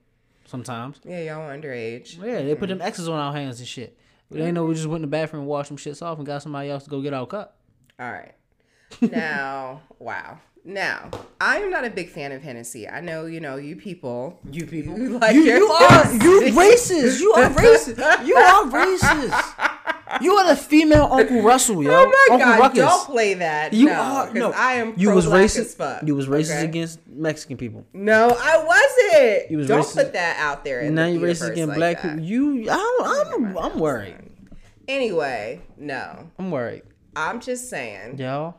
Sometimes, 0.44 1.00
Yeah, 1.02 1.22
y'all 1.22 1.46
were 1.46 1.56
underage. 1.56 2.22
yeah, 2.22 2.42
they 2.42 2.54
put 2.54 2.66
mm. 2.66 2.78
them 2.78 2.82
X's 2.82 3.08
on 3.08 3.18
our 3.18 3.32
hands 3.32 3.58
and 3.58 3.66
shit. 3.66 3.98
We 4.30 4.42
ain't 4.42 4.54
know 4.54 4.64
we 4.64 4.74
just 4.74 4.86
went 4.86 4.96
in 4.96 5.02
the 5.02 5.08
bathroom, 5.08 5.42
and 5.42 5.48
washed 5.48 5.68
some 5.68 5.76
shits 5.76 6.02
off, 6.02 6.18
and 6.18 6.26
got 6.26 6.42
somebody 6.42 6.70
else 6.70 6.84
to 6.84 6.90
go 6.90 7.00
get 7.00 7.14
our 7.14 7.26
cup. 7.26 7.56
All 7.98 8.10
right. 8.10 8.34
Now, 9.00 9.82
wow. 9.98 10.38
Now, 10.64 11.10
I 11.40 11.58
am 11.58 11.70
not 11.70 11.84
a 11.84 11.90
big 11.90 12.10
fan 12.10 12.32
of 12.32 12.42
Hennessy. 12.42 12.88
I 12.88 13.00
know, 13.00 13.26
you 13.26 13.38
know, 13.38 13.56
you 13.56 13.76
people. 13.76 14.40
You 14.50 14.66
people, 14.66 14.98
You 14.98 15.18
like 15.20 15.34
you, 15.34 15.42
you 15.42 15.68
are 15.70 16.12
you 16.12 16.40
racist. 16.52 17.20
You 17.20 17.32
are 17.34 17.50
racist. 17.50 18.26
You 18.26 18.36
are 18.36 18.64
racist. 18.64 19.92
You 20.20 20.34
are 20.36 20.48
the 20.48 20.56
female 20.56 21.08
Uncle 21.10 21.42
Russell, 21.42 21.82
yo. 21.82 21.90
Oh 21.92 22.06
my 22.06 22.34
Uncle 22.34 22.48
god, 22.48 22.58
Ruckus. 22.60 22.78
don't 22.78 23.06
play 23.06 23.34
that. 23.34 23.72
You 23.72 23.86
no, 23.86 23.92
are 23.92 24.32
no. 24.34 24.52
I 24.52 24.74
am 24.74 24.94
You 24.96 25.10
was 25.12 25.26
racist. 25.26 25.58
as 25.60 25.74
fuck. 25.74 26.02
You 26.06 26.14
was 26.14 26.26
racist 26.26 26.56
okay? 26.56 26.64
against 26.64 27.06
Mexican 27.08 27.56
people. 27.56 27.84
No, 27.92 28.28
I 28.38 28.62
wasn't. 28.64 29.50
You 29.50 29.58
was 29.58 29.68
don't 29.68 29.82
racist- 29.82 29.94
put 29.94 30.12
that 30.14 30.38
out 30.38 30.64
there. 30.64 30.80
In 30.80 30.94
now 30.94 31.06
the 31.06 31.12
you 31.12 31.20
racist 31.20 31.50
against 31.52 31.68
like 31.70 31.76
black 31.78 32.02
that. 32.02 32.10
people. 32.12 32.24
You, 32.24 32.70
I 32.70 32.74
don't, 32.76 33.56
I'm, 33.56 33.58
I'm 33.58 33.78
worried. 33.78 34.16
Anyway, 34.88 35.60
no. 35.76 36.30
I'm 36.38 36.50
worried, 36.50 36.82
I'm 37.14 37.40
just 37.40 37.68
saying. 37.68 38.18
y'all. 38.18 38.54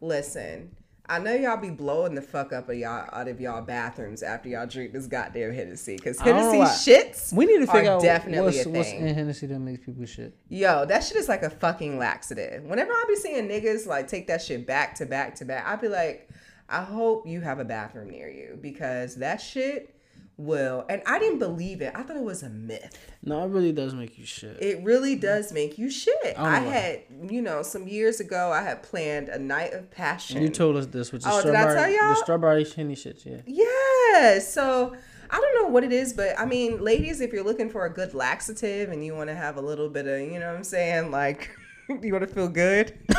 Listen, 0.00 0.70
I 1.14 1.20
know 1.20 1.32
y'all 1.32 1.56
be 1.56 1.70
blowing 1.70 2.16
the 2.16 2.22
fuck 2.22 2.52
up 2.52 2.68
of 2.68 2.76
y'all 2.76 3.08
out 3.12 3.28
of 3.28 3.40
y'all 3.40 3.62
bathrooms 3.62 4.20
after 4.24 4.48
y'all 4.48 4.66
drink 4.66 4.92
this 4.92 5.06
goddamn 5.06 5.52
Hennessy 5.52 5.94
because 5.94 6.18
Hennessy 6.18 6.58
shits. 6.90 7.32
We 7.32 7.46
need 7.46 7.64
to 7.64 7.70
figure 7.70 7.92
out 7.92 8.02
definitely 8.02 8.40
what's, 8.40 8.66
a 8.66 8.68
what's 8.68 8.90
thing. 8.90 9.06
in 9.06 9.14
Hennessy 9.14 9.46
that 9.46 9.60
makes 9.60 9.86
people 9.86 10.04
shit. 10.06 10.34
Yo, 10.48 10.84
that 10.86 11.04
shit 11.04 11.16
is 11.16 11.28
like 11.28 11.44
a 11.44 11.50
fucking 11.50 11.98
laxative. 11.98 12.64
Whenever 12.64 12.90
I 12.90 13.04
be 13.06 13.14
seeing 13.14 13.48
niggas 13.48 13.86
like 13.86 14.08
take 14.08 14.26
that 14.26 14.42
shit 14.42 14.66
back 14.66 14.96
to 14.96 15.06
back 15.06 15.36
to 15.36 15.44
back, 15.44 15.64
I 15.64 15.76
be 15.76 15.86
like, 15.86 16.28
I 16.68 16.82
hope 16.82 17.28
you 17.28 17.40
have 17.42 17.60
a 17.60 17.64
bathroom 17.64 18.10
near 18.10 18.28
you 18.28 18.58
because 18.60 19.14
that 19.16 19.40
shit 19.40 19.93
will. 20.36 20.84
And 20.88 21.02
I 21.06 21.18
didn't 21.18 21.38
believe 21.38 21.80
it. 21.80 21.92
I 21.94 22.02
thought 22.02 22.16
it 22.16 22.22
was 22.22 22.42
a 22.42 22.48
myth. 22.48 22.98
No, 23.22 23.44
it 23.44 23.48
really 23.48 23.72
does 23.72 23.94
make 23.94 24.18
you 24.18 24.26
shit. 24.26 24.56
It 24.60 24.82
really 24.82 25.16
does 25.16 25.52
make 25.52 25.78
you 25.78 25.90
shit. 25.90 26.14
don't 26.22 26.38
I 26.38 26.58
had, 26.60 27.00
you 27.28 27.40
know, 27.42 27.62
some 27.62 27.86
years 27.88 28.20
ago, 28.20 28.52
I 28.52 28.62
had 28.62 28.82
planned 28.82 29.28
a 29.28 29.38
night 29.38 29.72
of 29.72 29.90
passion. 29.90 30.42
you 30.42 30.48
told 30.48 30.76
us 30.76 30.86
this 30.86 31.12
with 31.12 31.22
the 31.22 31.30
Oh, 31.30 31.42
did 31.42 31.54
I 31.54 31.60
strawberry, 31.62 31.74
tell 31.74 31.90
y'all? 32.02 32.14
the 32.14 32.16
strawberry 32.22 32.64
henny 32.64 32.94
shit. 32.94 33.22
Yeah. 33.24 33.40
Yeah. 33.46 34.38
So 34.40 34.94
I 35.30 35.40
don't 35.40 35.62
know 35.62 35.68
what 35.68 35.84
it 35.84 35.92
is, 35.92 36.12
but 36.12 36.38
I 36.38 36.44
mean, 36.44 36.82
ladies, 36.82 37.20
if 37.20 37.32
you're 37.32 37.44
looking 37.44 37.70
for 37.70 37.86
a 37.86 37.90
good 37.90 38.14
laxative 38.14 38.90
and 38.90 39.04
you 39.04 39.14
want 39.14 39.30
to 39.30 39.34
have 39.34 39.56
a 39.56 39.62
little 39.62 39.88
bit 39.88 40.06
of, 40.06 40.20
you 40.20 40.38
know 40.38 40.48
what 40.48 40.56
I'm 40.56 40.64
saying, 40.64 41.10
like 41.10 41.50
you 42.02 42.12
want 42.12 42.28
to 42.28 42.34
feel 42.34 42.48
good, 42.48 42.92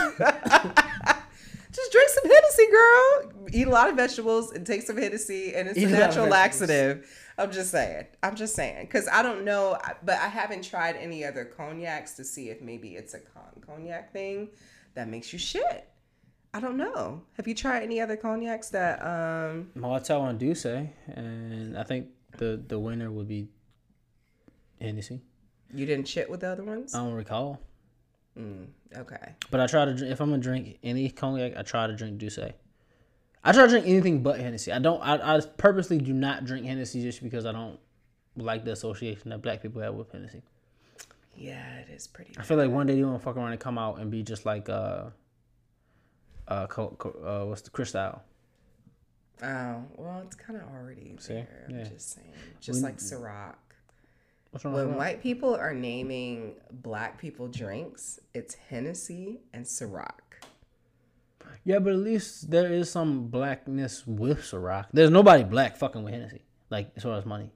Just 1.75 1.91
drink 1.91 2.09
some 2.09 2.31
Hennessy, 2.31 2.71
girl. 2.71 3.47
Eat 3.51 3.67
a 3.67 3.69
lot 3.69 3.89
of 3.89 3.95
vegetables 3.95 4.51
and 4.53 4.65
take 4.65 4.81
some 4.83 4.95
Hennessy, 4.95 5.53
and 5.53 5.67
it's 5.67 5.77
Eat 5.77 5.85
a 5.85 5.87
a 5.87 5.91
lot 5.91 5.93
of 5.93 6.07
natural 6.07 6.27
laxative. 6.27 7.09
I'm 7.37 7.51
just 7.51 7.69
saying. 7.69 8.05
I'm 8.23 8.35
just 8.35 8.55
saying 8.55 8.85
because 8.85 9.09
I 9.11 9.21
don't 9.21 9.43
know, 9.43 9.77
but 10.03 10.15
I 10.19 10.27
haven't 10.29 10.63
tried 10.63 10.95
any 10.95 11.25
other 11.25 11.43
cognacs 11.43 12.13
to 12.15 12.23
see 12.23 12.49
if 12.49 12.61
maybe 12.61 12.95
it's 12.95 13.13
a 13.13 13.19
con 13.19 13.61
cognac 13.65 14.13
thing 14.13 14.49
that 14.93 15.09
makes 15.09 15.33
you 15.33 15.39
shit. 15.39 15.89
I 16.53 16.61
don't 16.61 16.77
know. 16.77 17.23
Have 17.35 17.47
you 17.49 17.53
tried 17.53 17.83
any 17.83 17.99
other 17.99 18.15
cognacs 18.15 18.69
that 18.69 19.05
um 19.05 19.71
Martell 19.75 20.25
and 20.27 20.39
D'usse, 20.39 20.87
and 21.07 21.77
I 21.77 21.83
think 21.83 22.07
the 22.37 22.63
the 22.65 22.79
winner 22.79 23.11
would 23.11 23.27
be 23.27 23.49
Hennessy. 24.79 25.19
you 25.73 25.85
didn't 25.85 26.07
shit 26.07 26.29
with 26.29 26.39
the 26.39 26.47
other 26.47 26.63
ones? 26.63 26.95
I 26.95 26.99
don't 26.99 27.13
recall, 27.13 27.59
Mm, 28.37 28.67
okay. 28.97 29.33
but 29.49 29.59
I 29.61 29.67
try 29.67 29.85
to 29.85 29.93
drink, 29.93 30.11
if 30.11 30.19
I'm 30.19 30.29
gonna 30.29 30.41
drink 30.41 30.77
any 30.83 31.09
cognac, 31.09 31.55
I 31.57 31.61
try 31.61 31.87
to 31.87 31.95
drink 31.95 32.17
D'usse. 32.17 32.51
I 33.43 33.51
try 33.51 33.63
to 33.63 33.69
drink 33.69 33.85
anything 33.87 34.23
but 34.23 34.39
Hennessy. 34.39 34.71
I 34.71 34.79
don't. 34.79 34.99
I, 35.01 35.37
I 35.37 35.39
purposely 35.57 35.99
do 35.99 36.13
not 36.13 36.45
drink 36.45 36.65
Hennessy 36.65 37.01
just 37.01 37.23
because 37.23 37.45
I 37.45 37.51
don't 37.51 37.79
like 38.35 38.65
the 38.65 38.71
association 38.71 39.29
that 39.29 39.41
black 39.41 39.61
people 39.61 39.81
have 39.81 39.93
with 39.93 40.11
Hennessy. 40.11 40.41
Yeah, 41.35 41.77
it 41.77 41.89
is 41.89 42.07
pretty. 42.07 42.33
I 42.37 42.43
feel 42.43 42.57
like 42.57 42.71
one 42.71 42.87
day 42.87 42.95
you 42.95 43.05
want 43.05 43.19
to 43.19 43.23
fuck 43.23 43.37
around 43.37 43.51
and 43.51 43.59
come 43.59 43.77
out 43.77 43.99
and 43.99 44.09
be 44.09 44.23
just 44.23 44.45
like 44.45 44.67
uh 44.69 45.05
uh, 46.47 46.67
co- 46.67 46.95
co- 46.97 47.43
uh 47.43 47.45
what's 47.45 47.61
the 47.61 47.69
Cristal? 47.69 48.21
Oh, 49.43 49.83
well, 49.97 50.21
it's 50.25 50.35
kind 50.35 50.59
of 50.59 50.67
already 50.69 51.15
See? 51.19 51.33
there. 51.33 51.67
Yeah. 51.69 51.77
I'm 51.77 51.89
just 51.89 52.15
saying. 52.15 52.27
Just 52.61 52.83
like 52.83 52.97
Ciroc. 52.97 53.55
When 54.63 54.95
white 54.95 55.21
people 55.21 55.55
are 55.55 55.73
naming 55.73 56.55
black 56.71 57.19
people 57.19 57.47
drinks, 57.47 58.19
it's 58.33 58.55
Hennessy 58.55 59.41
and 59.53 59.65
Ciroc. 59.65 60.19
Yeah, 61.63 61.79
but 61.79 61.93
at 61.93 61.99
least 61.99 62.51
there 62.51 62.71
is 62.71 62.89
some 62.89 63.27
blackness 63.27 64.05
with 64.07 64.39
Ciroc. 64.39 64.85
There's 64.93 65.09
nobody 65.09 65.43
black 65.43 65.77
fucking 65.77 66.03
with 66.03 66.13
Hennessy. 66.13 66.41
Like 66.69 66.91
as 66.95 67.03
far 67.03 67.17
as 67.17 67.25
money, 67.25 67.51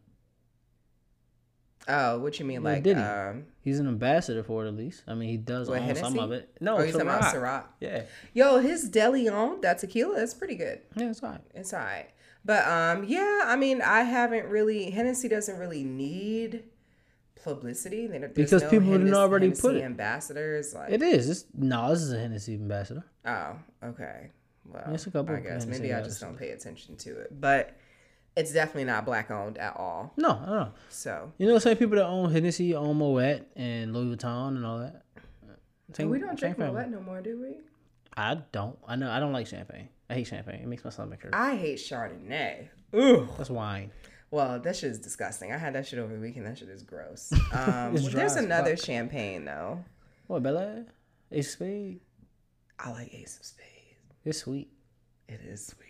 Oh, 1.92 2.20
what 2.20 2.40
you 2.40 2.46
mean, 2.46 2.62
like 2.62 2.84
Diddy. 2.84 3.00
um? 3.00 3.46
he's 3.62 3.80
an 3.80 3.88
ambassador 3.88 4.44
for 4.44 4.64
it 4.66 4.68
at 4.68 4.76
least. 4.76 5.04
I 5.08 5.16
mean, 5.16 5.30
he 5.30 5.38
does 5.38 5.68
own 5.70 5.96
some 5.96 6.20
of 6.20 6.32
it. 6.32 6.56
No, 6.62 6.78
oh, 6.78 6.84
you 6.84 6.92
talking 6.92 7.08
about 7.08 7.34
Ciroc. 7.34 7.64
Yeah, 7.80 8.04
Yo, 8.34 8.60
his 8.60 8.90
De 8.90 9.10
Leon, 9.10 9.62
that 9.62 9.80
tequila 9.80 10.22
is 10.22 10.36
pretty 10.36 10.56
good. 10.56 10.82
yeah, 10.96 11.10
it's 11.10 11.24
alright. 11.24 11.42
It's 11.56 11.74
alright. 11.74 12.10
But 12.46 12.68
um, 12.68 13.06
yeah, 13.06 13.42
I 13.46 13.56
mean, 13.56 13.82
I 13.82 14.02
haven't 14.04 14.46
really 14.46 14.92
Hennessy 14.92 15.28
doesn't 15.28 15.58
really 15.58 15.84
need 15.84 16.64
publicity. 17.44 18.08
They 18.08 18.20
don't- 18.20 18.34
there's 18.36 18.50
Because 18.50 18.64
no 18.64 18.70
people 18.70 18.92
didn't 18.98 19.14
already 19.14 19.48
Hennessy 19.48 19.62
put 19.62 19.76
it. 19.76 19.84
ambassadors. 19.84 20.74
Like, 20.74 20.92
It 20.92 21.02
is. 21.02 21.30
It's 21.30 21.46
no, 21.54 21.90
this 21.90 22.02
is 22.02 22.14
a 22.14 22.20
Hennessy 22.20 22.56
ambassador. 22.56 23.04
Oh, 23.26 23.56
okay. 23.84 24.32
Well, 24.66 24.84
it's 24.94 25.08
a 25.08 25.12
couple 25.12 25.36
I 25.36 25.40
guess 25.40 25.64
Hennessy 25.64 25.82
maybe 25.82 25.94
I 25.94 26.02
just 26.02 26.22
don't 26.22 26.38
pay 26.38 26.50
attention 26.52 26.96
to 26.98 27.20
it, 27.22 27.40
but 27.42 27.76
it's 28.36 28.54
definitely 28.54 28.84
not 28.86 29.04
black 29.06 29.32
owned 29.32 29.58
at 29.58 29.76
all. 29.76 30.14
No, 30.16 30.30
I 30.32 30.46
don't 30.46 30.56
know. 30.56 30.72
So 30.90 31.32
You 31.38 31.48
know, 31.48 31.58
same 31.60 31.76
people 31.78 31.96
that 31.98 32.06
own 32.06 32.32
Hennessy 32.32 32.76
own 32.76 32.98
Moet 32.98 33.48
and 33.56 33.94
Louis 33.94 34.16
Vuitton 34.16 34.50
and 34.50 34.66
all 34.66 34.80
that. 34.80 35.04
Same- 35.94 36.10
we 36.10 36.20
don't 36.20 36.38
drink 36.38 36.58
family. 36.58 36.82
Moet 36.82 36.92
no 36.92 37.02
more, 37.02 37.20
do 37.22 37.42
we? 37.42 37.56
I 38.16 38.36
don't. 38.52 38.78
I 38.88 38.96
know. 38.96 39.10
I 39.10 39.20
don't 39.20 39.34
like 39.34 39.48
champagne. 39.48 39.90
I 40.10 40.16
hate 40.16 40.28
champagne. 40.28 40.62
It 40.62 40.68
makes 40.68 40.84
my 40.84 40.90
stomach 40.92 41.22
hurt. 41.24 41.34
I 41.34 41.56
hate 41.56 41.78
Chardonnay. 41.78 42.68
Ooh. 42.96 43.28
That's 43.38 43.50
wine. 43.50 43.92
Well, 44.32 44.60
that 44.60 44.76
shit 44.76 44.92
is 44.92 45.00
disgusting. 45.00 45.52
I 45.52 45.58
had 45.58 45.74
that 45.74 45.88
shit 45.88 46.00
over 46.00 46.14
the 46.14 46.20
weekend. 46.20 46.46
That 46.46 46.58
shit 46.58 46.70
is 46.70 46.84
gross. 46.84 47.32
Um, 47.52 47.96
there's 47.96 48.36
another 48.36 48.76
fuck. 48.78 48.86
champagne 48.86 49.46
though. 49.46 49.84
What 50.28 50.44
Bella? 50.44 50.86
Ace 51.32 51.48
of 51.48 51.52
Spades. 51.54 52.02
I 52.78 52.92
like 52.92 53.14
Ace 53.14 53.40
of 53.40 53.46
Spades. 53.46 53.70
It's 54.24 54.40
sweet. 54.40 54.70
It 55.28 55.42
is 55.48 55.66
sweet. 55.68 55.90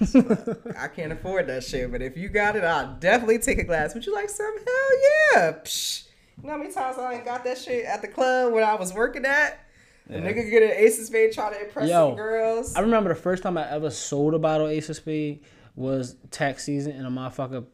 It's 0.00 0.12
good. 0.12 0.74
I 0.78 0.88
can't 0.88 1.12
afford 1.12 1.46
that 1.48 1.64
shit, 1.64 1.90
but 1.90 2.02
if 2.02 2.16
you 2.16 2.28
got 2.28 2.56
it, 2.56 2.64
I'll 2.64 2.94
definitely 2.96 3.38
take 3.38 3.58
a 3.58 3.64
glass. 3.64 3.94
Would 3.94 4.04
you 4.06 4.14
like 4.14 4.28
some? 4.28 4.54
Hell 4.56 5.42
yeah. 5.42 5.52
Psh. 5.64 6.04
You 6.40 6.46
know 6.46 6.52
how 6.52 6.58
many 6.58 6.72
times 6.72 6.98
I 6.98 7.14
ain't 7.14 7.24
got 7.24 7.44
that 7.44 7.58
shit 7.58 7.84
at 7.84 8.00
the 8.02 8.08
club 8.08 8.52
when 8.52 8.62
I 8.62 8.74
was 8.74 8.92
working 8.92 9.24
at? 9.24 9.58
The 10.06 10.18
nigga 10.18 10.48
get 10.50 10.62
an 10.62 10.70
Ace 10.70 10.98
of 10.98 11.06
Spades 11.06 11.34
trying 11.34 11.52
to 11.52 11.62
impress 11.64 11.88
Yo, 11.88 12.08
some 12.10 12.16
girls. 12.16 12.74
I 12.74 12.80
remember 12.80 13.10
the 13.10 13.20
first 13.20 13.42
time 13.42 13.58
I 13.58 13.68
ever 13.70 13.90
sold 13.90 14.34
a 14.34 14.38
bottle 14.38 14.66
of 14.66 14.72
Ace 14.72 14.88
of 14.88 14.96
Spades 14.96 15.44
was 15.76 16.16
tax 16.30 16.64
season, 16.64 16.92
and 16.92 17.06
a 17.06 17.10
motherfucker 17.10 17.66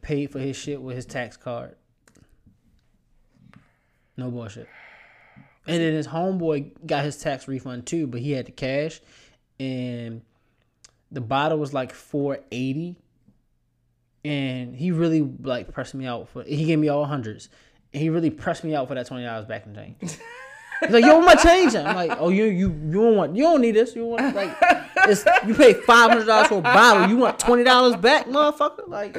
paid 0.00 0.30
for 0.30 0.38
his 0.38 0.56
shit 0.56 0.80
with 0.80 0.96
his 0.96 1.06
tax 1.06 1.36
card. 1.36 1.76
No 4.16 4.30
bullshit. 4.30 4.68
And 5.66 5.80
then 5.80 5.92
his 5.92 6.08
homeboy 6.08 6.86
got 6.86 7.04
his 7.04 7.16
tax 7.18 7.46
refund 7.46 7.86
too, 7.86 8.06
but 8.06 8.20
he 8.20 8.32
had 8.32 8.46
the 8.46 8.52
cash, 8.52 9.00
and 9.60 10.22
the 11.10 11.20
bottle 11.20 11.58
was 11.58 11.72
like 11.72 11.92
four 11.92 12.40
eighty, 12.50 12.96
and 14.24 14.74
he 14.74 14.90
really 14.90 15.22
like 15.22 15.72
pressed 15.72 15.94
me 15.94 16.04
out 16.04 16.28
for. 16.28 16.42
He 16.42 16.64
gave 16.64 16.80
me 16.80 16.88
all 16.88 17.04
hundreds, 17.04 17.48
and 17.92 18.02
he 18.02 18.10
really 18.10 18.30
pressed 18.30 18.64
me 18.64 18.74
out 18.74 18.88
for 18.88 18.94
that 18.96 19.06
twenty 19.06 19.24
dollars 19.24 19.46
back 19.46 19.64
in 19.66 19.74
change. 19.74 19.96
He's 20.00 20.90
like, 20.90 21.04
yo, 21.04 21.20
my 21.20 21.36
change? 21.36 21.76
at?" 21.76 21.86
I'm 21.86 21.94
like, 21.94 22.16
oh, 22.18 22.30
you 22.30 22.46
you 22.46 22.70
you 22.70 22.92
don't 22.92 23.16
want 23.16 23.36
you 23.36 23.44
don't 23.44 23.60
need 23.60 23.76
this. 23.76 23.94
You 23.94 24.04
want 24.04 24.34
like 24.34 24.50
you 25.46 25.54
pay 25.54 25.74
five 25.74 26.10
hundred 26.10 26.26
dollars 26.26 26.48
for 26.48 26.58
a 26.58 26.60
bottle. 26.60 27.08
You 27.08 27.18
want 27.18 27.38
twenty 27.38 27.62
dollars 27.62 27.94
back, 27.94 28.26
motherfucker? 28.26 28.88
Like 28.88 29.16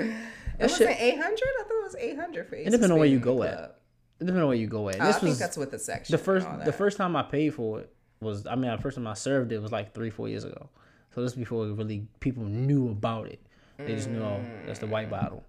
It 0.59 0.63
wasn't 0.63 0.89
800? 0.89 1.19
I 1.21 1.63
thought 1.63 1.71
it 1.71 1.83
was 1.83 1.95
800 1.99 2.47
for 2.49 2.55
It 2.55 2.65
depends 2.65 2.91
on 2.91 2.97
where 2.97 3.07
you 3.07 3.19
go 3.19 3.41
the 3.41 3.49
at. 3.49 3.79
It 4.19 4.25
depends 4.25 4.41
on 4.41 4.47
where 4.47 4.55
you 4.57 4.67
go 4.67 4.89
at. 4.89 5.01
Oh, 5.01 5.05
This 5.05 5.15
I 5.17 5.19
think 5.19 5.29
was 5.29 5.39
that's 5.39 5.57
with 5.57 5.71
the 5.71 5.79
section. 5.79 6.13
the 6.13 6.17
first 6.17 6.47
the 6.65 6.71
first 6.73 6.97
time 6.97 7.15
I 7.15 7.23
paid 7.23 7.53
for 7.53 7.79
it 7.81 7.93
was 8.21 8.47
I 8.47 8.55
mean 8.55 8.71
the 8.71 8.81
first 8.81 8.95
time 8.95 9.07
I 9.07 9.13
served 9.13 9.51
it 9.51 9.61
was 9.61 9.71
like 9.71 9.93
three 9.93 10.09
four 10.09 10.29
years 10.29 10.43
ago. 10.43 10.69
So 11.13 11.21
this 11.21 11.31
is 11.33 11.37
before 11.37 11.65
really 11.67 12.07
people 12.19 12.43
knew 12.43 12.89
about 12.89 13.27
it. 13.27 13.39
They 13.77 13.95
just 13.95 14.09
knew 14.09 14.21
oh 14.21 14.41
that's 14.65 14.79
the 14.79 14.87
white 14.87 15.09
bottle. 15.09 15.43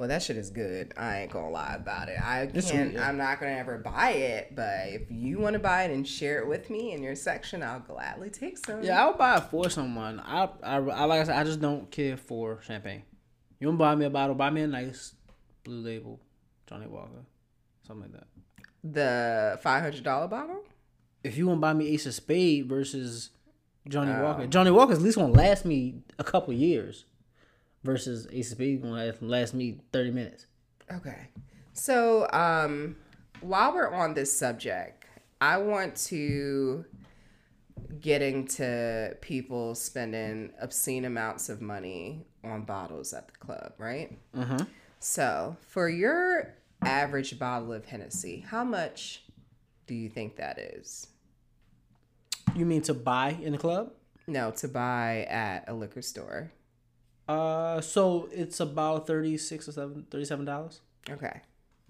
Well, 0.00 0.08
that 0.08 0.22
shit 0.22 0.38
is 0.38 0.48
good. 0.48 0.94
I 0.96 1.20
ain't 1.20 1.30
gonna 1.30 1.50
lie 1.50 1.74
about 1.74 2.08
it. 2.08 2.18
I 2.18 2.46
can't. 2.46 2.98
I'm 2.98 3.18
not 3.18 3.38
gonna 3.38 3.52
ever 3.52 3.76
buy 3.76 4.12
it, 4.12 4.56
but 4.56 4.88
if 4.88 5.10
you 5.10 5.38
want 5.38 5.52
to 5.52 5.58
buy 5.58 5.82
it 5.82 5.90
and 5.90 6.08
share 6.08 6.38
it 6.38 6.48
with 6.48 6.70
me 6.70 6.92
in 6.92 7.02
your 7.02 7.14
section, 7.14 7.62
I'll 7.62 7.80
gladly 7.80 8.30
take 8.30 8.56
some. 8.56 8.82
Yeah, 8.82 9.04
I'll 9.04 9.12
buy 9.12 9.36
it 9.36 9.50
for 9.50 9.68
someone. 9.68 10.18
I, 10.20 10.48
I, 10.62 10.76
I 10.76 11.04
like 11.04 11.20
I 11.20 11.24
said, 11.24 11.36
I 11.36 11.44
just 11.44 11.60
don't 11.60 11.90
care 11.90 12.16
for 12.16 12.62
champagne. 12.62 13.02
You 13.60 13.66
don't 13.68 13.76
buy 13.76 13.94
me 13.94 14.06
a 14.06 14.10
bottle, 14.10 14.34
buy 14.34 14.50
me 14.50 14.62
a 14.62 14.66
nice 14.66 15.14
blue 15.64 15.80
label, 15.82 16.18
Johnnie 16.66 16.86
Walker, 16.86 17.24
something 17.86 18.10
like 18.10 18.20
that. 18.20 18.26
The 18.82 19.58
five 19.62 19.82
hundred 19.82 20.02
dollar 20.02 20.26
bottle. 20.28 20.64
If 21.22 21.36
you 21.36 21.46
want 21.46 21.58
to 21.58 21.60
buy 21.60 21.74
me 21.74 21.88
Ace 21.88 22.06
of 22.06 22.14
Spade 22.14 22.66
versus 22.66 23.30
Johnny 23.88 24.12
Oh. 24.12 24.22
Walker, 24.22 24.46
Johnnie 24.46 24.70
Walker's 24.70 24.96
at 24.96 25.02
least 25.02 25.18
gonna 25.18 25.32
last 25.32 25.64
me 25.66 26.02
a 26.18 26.24
couple 26.24 26.54
years, 26.54 27.04
versus 27.84 28.26
Ace 28.32 28.50
of 28.50 28.56
Spade 28.56 28.80
gonna 28.82 28.94
last, 28.94 29.22
last 29.22 29.54
me 29.54 29.78
thirty 29.92 30.10
minutes. 30.10 30.46
Okay. 30.90 31.28
So, 31.74 32.26
um, 32.32 32.96
while 33.42 33.74
we're 33.74 33.92
on 33.92 34.14
this 34.14 34.36
subject, 34.36 35.04
I 35.40 35.58
want 35.58 35.94
to 36.06 36.84
get 38.00 38.20
to 38.46 39.16
people 39.20 39.74
spending 39.74 40.52
obscene 40.60 41.04
amounts 41.04 41.48
of 41.48 41.60
money 41.60 42.26
on 42.44 42.62
bottles 42.62 43.12
at 43.12 43.28
the 43.28 43.34
club, 43.38 43.72
right? 43.78 44.18
Mm-hmm. 44.36 44.64
So, 44.98 45.56
for 45.66 45.88
your 45.88 46.54
average 46.82 47.38
bottle 47.38 47.72
of 47.72 47.84
Hennessy, 47.86 48.44
how 48.48 48.64
much 48.64 49.24
do 49.86 49.94
you 49.94 50.08
think 50.08 50.36
that 50.36 50.58
is? 50.58 51.08
You 52.54 52.66
mean 52.66 52.82
to 52.82 52.94
buy 52.94 53.36
in 53.42 53.52
the 53.52 53.58
club? 53.58 53.92
No, 54.26 54.50
to 54.52 54.68
buy 54.68 55.26
at 55.28 55.64
a 55.68 55.74
liquor 55.74 56.02
store. 56.02 56.52
Uh, 57.28 57.80
so 57.80 58.28
it's 58.32 58.60
about 58.60 59.06
thirty 59.06 59.36
six 59.36 59.68
or 59.68 59.72
seven, 59.72 60.06
thirty 60.10 60.24
seven 60.24 60.44
dollars. 60.44 60.80
Okay. 61.08 61.40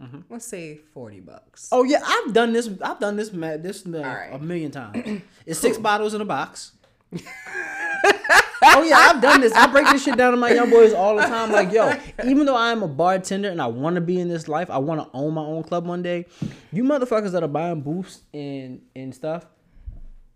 Mm-hmm. 0.01 0.21
Let's 0.31 0.47
say 0.47 0.77
40 0.95 1.21
bucks. 1.21 1.69
Oh 1.73 1.85
yeah, 1.85 2.01
I've 2.05 2.33
done 2.33 2.53
this. 2.53 2.71
I've 2.83 2.99
done 2.99 3.17
this. 3.17 3.29
This 3.29 3.87
uh, 3.87 3.91
right. 3.91 4.31
a 4.33 4.39
million 4.39 4.71
times. 4.71 5.23
It's 5.47 5.59
six 5.59 5.79
bottles 5.79 6.15
in 6.15 6.21
a 6.21 6.25
box. 6.25 6.73
oh 7.13 8.83
yeah, 8.83 8.97
I've 8.99 9.21
done 9.21 9.41
this. 9.41 9.53
I 9.53 9.67
break 9.67 9.87
this 9.89 10.05
shit 10.05 10.17
down 10.17 10.31
to 10.33 10.37
my 10.37 10.53
young 10.53 10.71
boys 10.71 10.93
all 10.93 11.17
the 11.17 11.23
time. 11.23 11.51
Like 11.51 11.73
yo, 11.73 11.93
even 12.25 12.47
though 12.47 12.57
I'm 12.57 12.83
a 12.83 12.89
bartender 12.89 13.49
and 13.49 13.61
I 13.61 13.67
want 13.67 13.97
to 13.97 14.01
be 14.01 14.21
in 14.21 14.29
this 14.29 14.49
life, 14.49 14.71
I 14.71 14.79
want 14.79 15.01
to 15.01 15.09
own 15.13 15.35
my 15.35 15.43
own 15.43 15.65
club 15.65 15.87
one 15.87 16.03
day. 16.03 16.27
You 16.73 16.85
motherfuckers 16.85 17.33
that 17.33 17.43
are 17.43 17.49
buying 17.49 17.81
booths 17.81 18.21
and 18.33 18.81
and 18.95 19.15
stuff, 19.15 19.47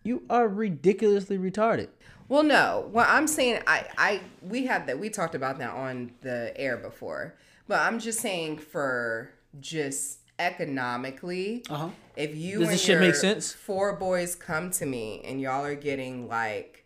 you 0.02 0.24
are 0.28 0.48
ridiculously 0.48 1.38
retarded. 1.38 1.88
Well, 2.28 2.42
no. 2.42 2.88
Well, 2.90 3.06
I'm 3.08 3.26
saying 3.26 3.60
I, 3.66 3.86
I, 3.98 4.20
we 4.42 4.66
had 4.66 4.86
that. 4.86 4.98
We 4.98 5.10
talked 5.10 5.34
about 5.34 5.58
that 5.58 5.70
on 5.70 6.12
the 6.22 6.52
air 6.56 6.76
before, 6.76 7.34
but 7.68 7.80
I'm 7.80 7.98
just 7.98 8.20
saying 8.20 8.58
for 8.58 9.30
just 9.61 10.18
economically, 10.38 11.64
Uh-huh. 11.70 11.90
if 12.16 12.34
you 12.34 12.59
Does 12.59 12.68
and 12.68 12.74
this 12.74 12.84
shit 12.84 13.00
make 13.00 13.14
sense? 13.14 13.52
Four 13.52 13.94
boys 13.96 14.34
come 14.34 14.70
to 14.72 14.86
me 14.86 15.22
and 15.24 15.40
y'all 15.40 15.64
are 15.64 15.74
getting 15.74 16.28
like 16.28 16.84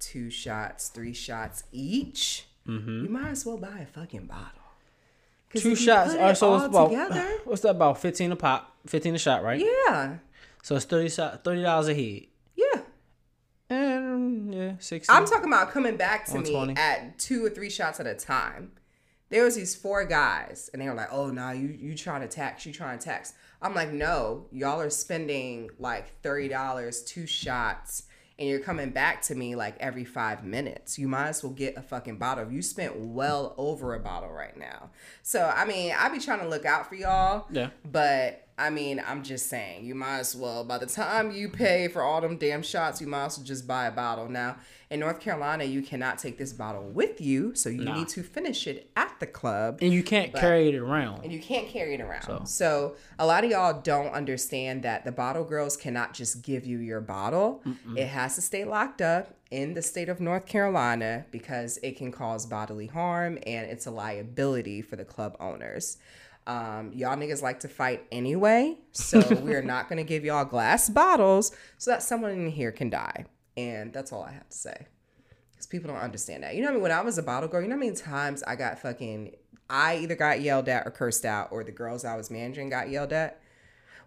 two 0.00 0.30
shots, 0.30 0.88
three 0.88 1.14
shots 1.14 1.64
each. 1.72 2.46
You 2.66 3.08
might 3.10 3.28
as 3.30 3.44
well 3.44 3.58
buy 3.58 3.78
a 3.82 3.86
fucking 3.86 4.26
bottle. 4.26 4.48
Mm-hmm. 5.50 5.58
Two 5.58 5.76
shots 5.76 6.14
are 6.14 6.34
so 6.34 6.56
it's 6.56 6.64
about 6.64 6.88
together, 6.88 7.28
what's 7.44 7.60
that 7.62 7.70
about 7.70 7.98
fifteen 8.00 8.32
a 8.32 8.36
pop, 8.36 8.74
fifteen 8.86 9.14
a 9.14 9.18
shot, 9.18 9.42
right? 9.42 9.60
yeah, 9.60 10.16
So 10.62 10.74
it's 10.76 10.84
thirty 10.86 11.08
thirty 11.10 11.62
dollars 11.62 11.88
a 11.88 11.94
head. 11.94 12.22
yeah. 12.56 12.80
And 13.70 14.52
yeah, 14.54 14.72
sixty. 14.78 15.12
I'm 15.12 15.26
talking 15.26 15.46
about 15.48 15.70
coming 15.70 15.96
back 15.96 16.26
to 16.26 16.38
me 16.38 16.74
at 16.76 17.18
two 17.18 17.44
or 17.44 17.50
three 17.50 17.70
shots 17.70 18.00
at 18.00 18.06
a 18.06 18.14
time. 18.14 18.72
There 19.30 19.44
was 19.44 19.56
these 19.56 19.74
four 19.74 20.04
guys, 20.04 20.70
and 20.72 20.80
they 20.80 20.88
were 20.88 20.94
like, 20.94 21.12
"Oh, 21.12 21.30
nah, 21.30 21.52
you 21.52 21.68
you 21.68 21.94
trying 21.94 22.20
to 22.20 22.28
tax? 22.28 22.66
You 22.66 22.72
trying 22.72 22.98
to 22.98 23.04
tax?" 23.04 23.32
I'm 23.62 23.74
like, 23.74 23.92
"No, 23.92 24.46
y'all 24.52 24.80
are 24.80 24.90
spending 24.90 25.70
like 25.78 26.20
thirty 26.22 26.48
dollars 26.48 27.02
two 27.02 27.26
shots." 27.26 28.04
And 28.36 28.48
you're 28.48 28.58
coming 28.58 28.90
back 28.90 29.22
to 29.22 29.34
me 29.36 29.54
like 29.54 29.76
every 29.78 30.04
five 30.04 30.44
minutes. 30.44 30.98
You 30.98 31.06
might 31.06 31.28
as 31.28 31.44
well 31.44 31.52
get 31.52 31.76
a 31.76 31.82
fucking 31.82 32.18
bottle. 32.18 32.50
You 32.50 32.62
spent 32.62 32.96
well 32.96 33.54
over 33.56 33.94
a 33.94 34.00
bottle 34.00 34.30
right 34.30 34.56
now. 34.56 34.90
So 35.22 35.52
I 35.54 35.64
mean, 35.64 35.94
I 35.96 36.08
be 36.08 36.18
trying 36.18 36.40
to 36.40 36.48
look 36.48 36.64
out 36.64 36.88
for 36.88 36.96
y'all. 36.96 37.46
Yeah. 37.50 37.70
But 37.90 38.43
I 38.56 38.70
mean, 38.70 39.02
I'm 39.04 39.24
just 39.24 39.48
saying, 39.48 39.84
you 39.84 39.96
might 39.96 40.18
as 40.20 40.36
well, 40.36 40.62
by 40.64 40.78
the 40.78 40.86
time 40.86 41.32
you 41.32 41.48
pay 41.48 41.88
for 41.88 42.02
all 42.02 42.20
them 42.20 42.36
damn 42.36 42.62
shots, 42.62 43.00
you 43.00 43.06
might 43.08 43.24
as 43.26 43.38
well 43.38 43.44
just 43.46 43.66
buy 43.66 43.86
a 43.86 43.90
bottle. 43.90 44.28
Now, 44.28 44.56
in 44.90 45.00
North 45.00 45.18
Carolina, 45.18 45.64
you 45.64 45.82
cannot 45.82 46.18
take 46.18 46.38
this 46.38 46.52
bottle 46.52 46.84
with 46.84 47.20
you, 47.20 47.54
so 47.56 47.68
you 47.68 47.82
Nah. 47.84 47.94
need 47.96 48.08
to 48.10 48.22
finish 48.22 48.68
it 48.68 48.90
at 48.94 49.12
the 49.18 49.26
club. 49.26 49.78
and 49.82 49.92
you 49.92 50.04
can't 50.04 50.32
carry 50.32 50.68
it 50.68 50.76
around. 50.76 51.24
And 51.24 51.32
you 51.32 51.40
can't 51.40 51.66
carry 51.68 51.94
it 51.94 52.00
around. 52.00 52.22
So. 52.22 52.42
So. 52.44 52.96
a 53.18 53.26
lot 53.26 53.42
of 53.44 53.50
y'all 53.50 53.80
don't 53.80 54.12
understand 54.12 54.82
that 54.84 55.04
the 55.04 55.10
bottle 55.12 55.42
girls 55.44 55.76
cannot 55.76 56.14
just 56.14 56.42
give 56.42 56.64
you 56.64 56.78
your 56.78 57.00
bottle. 57.00 57.60
It 57.96 58.06
has 58.06 58.36
to 58.36 58.40
stay 58.42 58.64
locked 58.64 59.02
up 59.02 59.34
in 59.50 59.74
the 59.74 59.82
state 59.82 60.08
of 60.08 60.20
North 60.20 60.46
Carolina 60.46 61.26
because 61.32 61.78
it 61.82 61.96
can 61.96 62.12
cause 62.12 62.46
bodily 62.46 62.86
harm 62.86 63.38
and 63.46 63.68
it's 63.70 63.86
a 63.86 63.90
liability 63.90 64.80
for 64.82 64.94
the 64.96 65.04
club 65.04 65.36
owners. 65.40 65.96
Um, 66.46 66.92
y'all 66.92 67.16
niggas 67.16 67.40
like 67.42 67.60
to 67.60 67.68
fight 67.68 68.04
anyway, 68.12 68.76
so 68.92 69.20
we're 69.40 69.62
not 69.62 69.88
gonna 69.88 70.04
give 70.04 70.24
y'all 70.24 70.44
glass 70.44 70.88
bottles 70.90 71.52
so 71.78 71.90
that 71.90 72.02
someone 72.02 72.32
in 72.32 72.50
here 72.50 72.70
can 72.72 72.90
die. 72.90 73.24
And 73.56 73.92
that's 73.92 74.12
all 74.12 74.22
I 74.22 74.32
have 74.32 74.48
to 74.50 74.56
say. 74.56 74.86
Because 75.52 75.66
people 75.66 75.90
don't 75.90 76.00
understand 76.02 76.42
that. 76.42 76.54
You 76.54 76.60
know 76.62 76.66
what 76.66 76.72
I 76.72 76.74
mean? 76.74 76.82
When 76.82 76.92
I 76.92 77.00
was 77.02 77.16
a 77.18 77.22
bottle 77.22 77.48
girl, 77.48 77.62
you 77.62 77.68
know 77.68 77.76
how 77.76 77.80
many 77.80 77.94
times 77.96 78.42
I 78.42 78.56
got 78.56 78.78
fucking, 78.80 79.36
I 79.70 79.96
either 79.98 80.16
got 80.16 80.40
yelled 80.42 80.68
at 80.68 80.86
or 80.86 80.90
cursed 80.90 81.24
out, 81.24 81.48
or 81.52 81.64
the 81.64 81.70
girls 81.72 82.04
I 82.04 82.16
was 82.16 82.30
managing 82.30 82.68
got 82.68 82.90
yelled 82.90 83.12
at. 83.12 83.40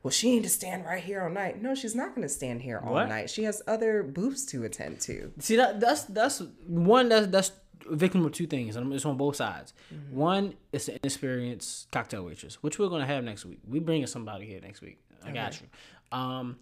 Well, 0.04 0.12
she 0.12 0.30
need 0.30 0.44
to 0.44 0.50
stand 0.50 0.86
right 0.86 1.04
here 1.04 1.22
all 1.24 1.30
night. 1.30 1.62
No, 1.62 1.74
she's 1.74 1.96
not 1.96 2.10
going 2.10 2.22
to 2.22 2.30
stand 2.30 2.62
here 2.62 2.80
all 2.86 2.94
What? 2.94 3.10
night. 3.10 3.30
She 3.30 3.44
has 3.46 3.62
other 3.68 4.04
booths 4.04 4.46
to 4.48 4.64
attend 4.64 5.00
to. 5.02 5.32
See 5.40 5.56
that 5.56 5.80
that's 5.80 6.04
that's 6.04 6.44
one 6.68 7.10
that's 7.10 7.28
that's 7.28 7.52
victim 7.92 8.26
of 8.26 8.32
two 8.32 8.48
things, 8.48 8.76
and 8.76 8.92
it's 8.94 9.06
on 9.06 9.18
both 9.18 9.36
sides. 9.36 9.74
Mm-hmm. 9.94 10.16
One, 10.16 10.54
it's 10.72 10.88
an 10.88 11.00
inexperienced 11.04 11.92
cocktail 11.92 12.24
waitress, 12.24 12.56
which 12.62 12.80
we're 12.80 12.90
gonna 12.90 13.06
have 13.06 13.24
next 13.24 13.46
week. 13.46 13.60
We 13.68 13.80
bringing 13.80 14.08
somebody 14.08 14.46
here 14.46 14.60
next 14.62 14.82
week. 14.82 15.00
I 15.26 15.32
got 15.32 15.60
you. 15.60 15.68
Um, 16.18 16.58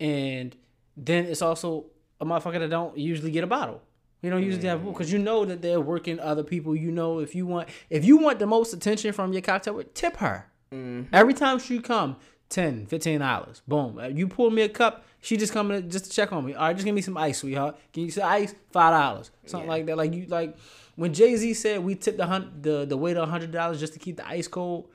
and 0.00 0.56
then 0.96 1.26
it's 1.26 1.42
also 1.42 1.86
a 2.20 2.24
motherfucker 2.24 2.60
that 2.60 2.70
don't 2.70 2.96
usually 2.96 3.30
get 3.30 3.44
a 3.44 3.46
bottle. 3.46 3.82
You 4.22 4.30
don't 4.30 4.42
usually 4.42 4.66
have 4.66 4.80
mm. 4.80 4.92
because 4.92 5.12
you 5.12 5.18
know 5.18 5.44
that 5.44 5.62
they're 5.62 5.80
working 5.80 6.18
other 6.18 6.42
people. 6.42 6.74
You 6.74 6.90
know 6.90 7.20
if 7.20 7.34
you 7.34 7.46
want 7.46 7.68
if 7.90 8.04
you 8.04 8.16
want 8.16 8.38
the 8.38 8.46
most 8.46 8.72
attention 8.72 9.12
from 9.12 9.32
your 9.32 9.42
cocktail, 9.42 9.82
tip 9.94 10.16
her. 10.16 10.46
Mm-hmm. 10.72 11.14
Every 11.14 11.34
time 11.34 11.58
she 11.58 11.78
come, 11.80 12.16
10 12.48 12.86
dollars. 13.18 13.62
Boom. 13.66 14.00
You 14.14 14.28
pull 14.28 14.50
me 14.50 14.62
a 14.62 14.68
cup, 14.68 15.04
she 15.26 15.36
just 15.36 15.52
coming 15.52 15.90
just 15.90 16.04
to 16.04 16.10
check 16.12 16.32
on 16.32 16.44
me. 16.46 16.54
All 16.54 16.66
right, 16.68 16.72
just 16.76 16.84
give 16.84 16.94
me 16.94 17.00
some 17.02 17.16
ice, 17.16 17.38
sweetheart. 17.38 17.76
Can 17.92 18.04
you 18.04 18.10
some 18.12 18.28
ice, 18.28 18.54
five 18.70 18.92
dollars, 18.92 19.32
something 19.46 19.66
Yeah. 19.68 19.74
like 19.74 19.86
that. 19.86 19.96
Like 19.96 20.14
you 20.14 20.26
like 20.26 20.56
when 20.94 21.12
Jay 21.12 21.34
Z 21.34 21.54
said 21.54 21.82
we 21.82 21.96
tipped 21.96 22.18
the 22.18 22.26
hun- 22.26 22.58
the 22.62 22.84
the 22.84 22.96
waiter 22.96 23.24
hundred 23.26 23.50
dollars 23.50 23.80
just 23.80 23.92
to 23.94 23.98
keep 23.98 24.16
the 24.18 24.26
ice 24.28 24.46
cold. 24.46 24.88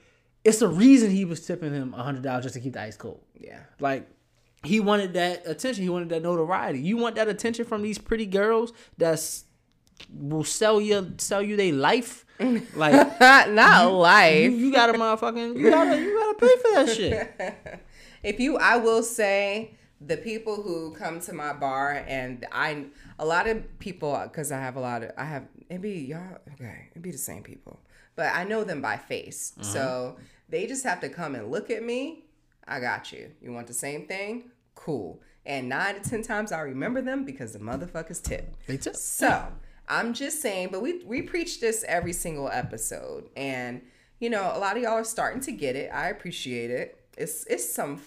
It's 0.46 0.60
the 0.60 0.70
reason 0.70 1.12
he 1.12 1.26
was 1.26 1.46
tipping 1.46 1.74
him 1.74 1.94
a 1.94 2.02
hundred 2.02 2.24
dollars 2.24 2.44
just 2.46 2.56
to 2.56 2.62
keep 2.62 2.74
the 2.74 2.82
ice 2.82 2.96
cold. 2.96 3.20
Yeah. 3.38 3.60
Like 3.82 4.08
he 4.64 4.80
wanted 4.80 5.14
that 5.16 5.46
attention. 5.46 5.84
He 5.84 5.90
wanted 5.90 6.08
that 6.10 6.24
notoriety. 6.24 6.80
You 6.80 6.96
want 6.98 7.16
that 7.16 7.28
attention 7.28 7.66
from 7.66 7.82
these 7.82 7.98
pretty 7.98 8.26
girls 8.26 8.72
that's 8.98 9.44
will 10.18 10.44
sell 10.46 10.80
you 10.80 11.14
sell 11.18 11.42
you 11.42 11.58
their 11.58 11.74
life. 11.74 12.26
Like 12.76 13.20
not 13.20 13.92
life. 13.92 14.44
you, 14.52 14.58
you 14.58 14.72
gotta 14.72 14.94
motherfucking 14.94 15.60
you 15.60 15.70
gotta 15.70 16.00
you 16.00 16.18
gotta 16.18 16.38
pay 16.40 16.56
for 16.62 16.72
that 16.86 16.96
shit. 16.96 17.80
if 18.24 18.40
you 18.40 18.58
i 18.58 18.78
will 18.78 19.04
say 19.04 19.76
the 20.04 20.18
people 20.18 20.62
who 20.62 20.92
come 20.94 21.20
to 21.20 21.32
my 21.32 21.54
bar 21.54 22.04
and 22.08 22.46
i 22.52 22.86
a 23.20 23.26
lot 23.26 23.48
of 23.48 23.80
people 23.80 24.20
because 24.24 24.52
i 24.52 24.60
have 24.60 24.76
a 24.76 24.80
lot 24.80 25.04
of 25.04 25.12
i 25.18 25.24
have 25.24 25.48
maybe 25.70 25.92
y'all 25.92 26.38
okay 26.54 26.88
it'd 26.92 27.04
be 27.04 27.12
the 27.12 27.18
same 27.18 27.44
people 27.44 27.80
but 28.16 28.34
i 28.36 28.44
know 28.44 28.64
them 28.64 28.82
by 28.82 28.98
face. 28.98 29.54
Mm-hmm. 29.54 29.72
So 29.72 30.18
they 30.50 30.68
just 30.68 30.84
have 30.84 31.00
to 31.02 31.10
come 31.10 31.36
and 31.36 31.50
look 31.50 31.70
at 31.70 31.84
me. 31.84 32.26
I 32.68 32.80
got 32.80 33.12
you. 33.12 33.32
You 33.42 33.52
want 33.52 33.68
the 33.68 33.74
same 33.74 34.08
thing? 34.08 34.52
Cool. 34.76 35.22
And 35.46 35.70
nine 35.70 35.96
to 35.96 36.10
ten 36.10 36.22
times 36.22 36.52
i 36.52 36.60
remember 36.60 37.02
them 37.02 37.26
because 37.26 37.54
the 37.54 37.60
motherfuckers 37.60 38.22
tip. 38.22 38.56
They 38.68 38.78
tip. 38.78 38.96
so 38.96 39.48
I'm 39.88 40.14
just 40.14 40.42
saying, 40.42 40.70
but 40.72 40.82
we 40.82 41.04
we 41.04 41.22
preach 41.22 41.60
this 41.60 41.84
every 41.88 42.14
single 42.14 42.50
episode, 42.50 43.30
and 43.36 43.82
you 44.20 44.30
know 44.30 44.52
a 44.54 44.60
lot 44.60 44.78
of 44.78 44.84
y'all 44.84 44.94
are 44.94 45.04
starting 45.04 45.42
to 45.42 45.52
get 45.52 45.76
it. 45.76 45.90
I 45.92 46.10
appreciate 46.10 46.70
it. 46.70 47.04
It's 47.18 47.46
it's 47.48 47.74
some 47.74 47.98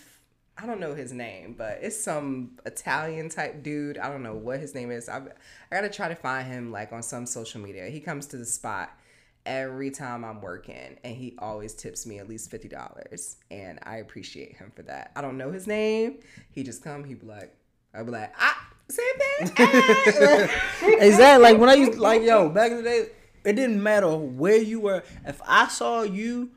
I 0.57 0.67
don't 0.67 0.79
know 0.79 0.95
his 0.95 1.13
name, 1.13 1.55
but 1.59 1.79
it's 1.83 1.99
some 1.99 2.53
Italian 2.65 3.29
type 3.29 3.63
dude. 3.63 3.99
I 3.99 4.09
don't 4.09 4.23
know 4.23 4.35
what 4.35 4.61
his 4.61 4.75
name 4.75 4.91
is. 4.91 5.09
I 5.09 5.19
I 5.19 5.75
gotta 5.75 5.89
try 5.89 6.09
to 6.09 6.15
find 6.15 6.47
him 6.47 6.71
like 6.71 6.93
on 6.93 7.03
some 7.03 7.27
social 7.27 7.61
media. 7.61 7.87
He 7.89 8.01
comes 8.01 8.27
to 8.27 8.37
the 8.37 8.47
spot 8.47 8.97
every 9.45 9.91
time 9.91 10.25
I'm 10.25 10.41
working, 10.41 10.97
and 11.03 11.17
he 11.17 11.35
always 11.39 11.75
tips 11.75 12.07
me 12.07 12.19
at 12.19 12.29
least 12.29 12.51
fifty 12.51 12.69
dollars, 12.69 13.37
and 13.51 13.81
I 13.83 13.97
appreciate 13.97 14.57
him 14.57 14.71
for 14.75 14.83
that. 14.83 15.11
I 15.17 15.23
don't 15.23 15.37
know 15.37 15.51
his 15.51 15.67
name. 15.67 16.19
He 16.51 16.63
just 16.63 16.85
come. 16.85 17.03
He 17.05 17.15
be 17.15 17.27
like, 17.27 17.55
I 17.93 18.03
be 18.05 18.13
like, 18.13 18.33
ah, 18.39 18.69
same 18.89 19.15
thing. 19.19 19.53
Ah." 19.59 20.97
exactly. 21.01 21.43
Like 21.43 21.59
when 21.59 21.69
I 21.69 21.75
used 21.75 21.99
like 21.99 22.23
yo 22.23 22.49
back 22.49 22.71
in 22.71 22.77
the 22.79 22.83
day, 22.85 23.07
it 23.45 23.55
didn't 23.55 23.83
matter 23.83 24.17
where 24.17 24.57
you 24.57 24.81
were. 24.81 25.03
If 25.27 25.41
I 25.45 25.67
saw 25.67 26.03
you, 26.03 26.51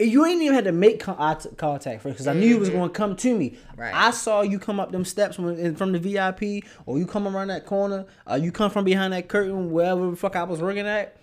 you 0.00 0.24
ain't 0.24 0.40
even 0.42 0.54
had 0.54 0.64
to 0.64 0.72
make 0.72 1.00
con- 1.00 1.16
eye 1.18 1.34
t- 1.34 1.48
contact 1.56 2.02
first 2.02 2.14
because 2.14 2.28
I 2.28 2.32
knew 2.32 2.46
you 2.46 2.58
was 2.58 2.70
going 2.70 2.88
to 2.88 2.94
come 2.94 3.16
to 3.16 3.36
me. 3.36 3.56
Right. 3.76 3.92
I 3.92 4.12
saw 4.12 4.42
you 4.42 4.58
come 4.58 4.78
up 4.78 4.92
them 4.92 5.04
steps 5.04 5.38
when, 5.38 5.74
from 5.74 5.92
the 5.92 5.98
VIP, 5.98 6.64
or 6.86 6.98
you 6.98 7.06
come 7.06 7.26
around 7.26 7.48
that 7.48 7.66
corner, 7.66 8.06
or 8.26 8.38
you 8.38 8.52
come 8.52 8.70
from 8.70 8.84
behind 8.84 9.12
that 9.12 9.28
curtain, 9.28 9.70
wherever 9.72 10.10
the 10.10 10.16
fuck 10.16 10.36
I 10.36 10.44
was 10.44 10.60
working 10.60 10.86
at. 10.86 11.16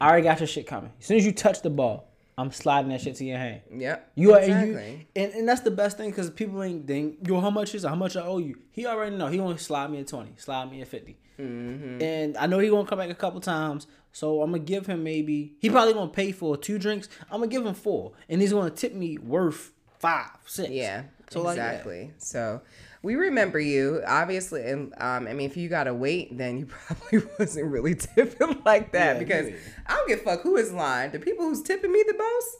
I 0.00 0.08
already 0.08 0.24
got 0.24 0.38
your 0.40 0.46
shit 0.46 0.66
coming. 0.66 0.92
As 1.00 1.06
soon 1.06 1.16
as 1.16 1.26
you 1.26 1.32
touch 1.32 1.62
the 1.62 1.70
ball, 1.70 2.08
I'm 2.38 2.52
sliding 2.52 2.90
that 2.90 3.00
shit 3.00 3.16
to 3.16 3.24
your 3.24 3.38
hand. 3.38 3.62
Yep. 3.74 4.12
You 4.14 4.34
are 4.34 4.40
exactly. 4.40 4.74
and, 4.74 4.98
you, 4.98 5.06
and 5.16 5.32
and 5.32 5.48
that's 5.48 5.62
the 5.62 5.70
best 5.70 5.96
thing 5.96 6.10
because 6.10 6.28
people 6.30 6.62
ain't 6.62 6.86
think 6.86 7.26
yo 7.26 7.40
how 7.40 7.48
much 7.48 7.74
is 7.74 7.84
it? 7.84 7.88
how 7.88 7.94
much 7.94 8.14
I 8.14 8.20
owe 8.20 8.36
you. 8.38 8.58
He 8.72 8.84
already 8.86 9.16
know 9.16 9.28
he 9.28 9.38
gonna 9.38 9.56
slide 9.56 9.90
me 9.90 10.00
a 10.00 10.04
twenty, 10.04 10.32
slide 10.36 10.70
me 10.70 10.82
a 10.82 10.86
50 10.86 11.16
Mm-hmm. 11.38 12.00
and 12.00 12.36
I 12.38 12.46
know 12.46 12.58
he 12.58 12.70
gonna 12.70 12.88
come 12.88 12.98
back 12.98 13.10
a 13.10 13.14
couple 13.14 13.40
times. 13.40 13.86
So 14.16 14.40
I'm 14.40 14.50
gonna 14.50 14.62
give 14.62 14.86
him 14.86 15.04
maybe 15.04 15.56
he 15.60 15.68
probably 15.68 15.92
gonna 15.92 16.10
pay 16.10 16.32
for 16.32 16.56
two 16.56 16.78
drinks. 16.78 17.06
I'm 17.30 17.40
gonna 17.40 17.48
give 17.48 17.66
him 17.66 17.74
four, 17.74 18.12
and 18.30 18.40
he's 18.40 18.50
gonna 18.50 18.70
tip 18.70 18.94
me 18.94 19.18
worth 19.18 19.72
five, 19.98 20.30
six. 20.46 20.70
Yeah, 20.70 21.02
So 21.28 21.42
like 21.42 21.58
exactly. 21.58 22.12
So 22.16 22.62
we 23.02 23.14
remember 23.16 23.60
you, 23.60 24.00
obviously. 24.06 24.62
And 24.70 24.94
um, 24.96 25.28
I 25.28 25.34
mean, 25.34 25.50
if 25.50 25.58
you 25.58 25.68
gotta 25.68 25.92
wait, 25.92 26.38
then 26.38 26.56
you 26.56 26.64
probably 26.86 27.28
wasn't 27.38 27.66
really 27.70 27.94
tipping 27.94 28.62
like 28.64 28.92
that 28.92 29.16
Yeah, 29.16 29.18
because 29.18 29.48
yeah. 29.50 29.56
I 29.86 29.96
don't 29.96 30.08
give 30.08 30.20
a 30.20 30.22
fuck 30.22 30.40
who 30.40 30.56
is 30.56 30.72
lying. 30.72 31.10
The 31.10 31.18
people 31.18 31.44
who's 31.44 31.60
tipping 31.62 31.92
me 31.92 32.02
the 32.06 32.16
most. 32.16 32.56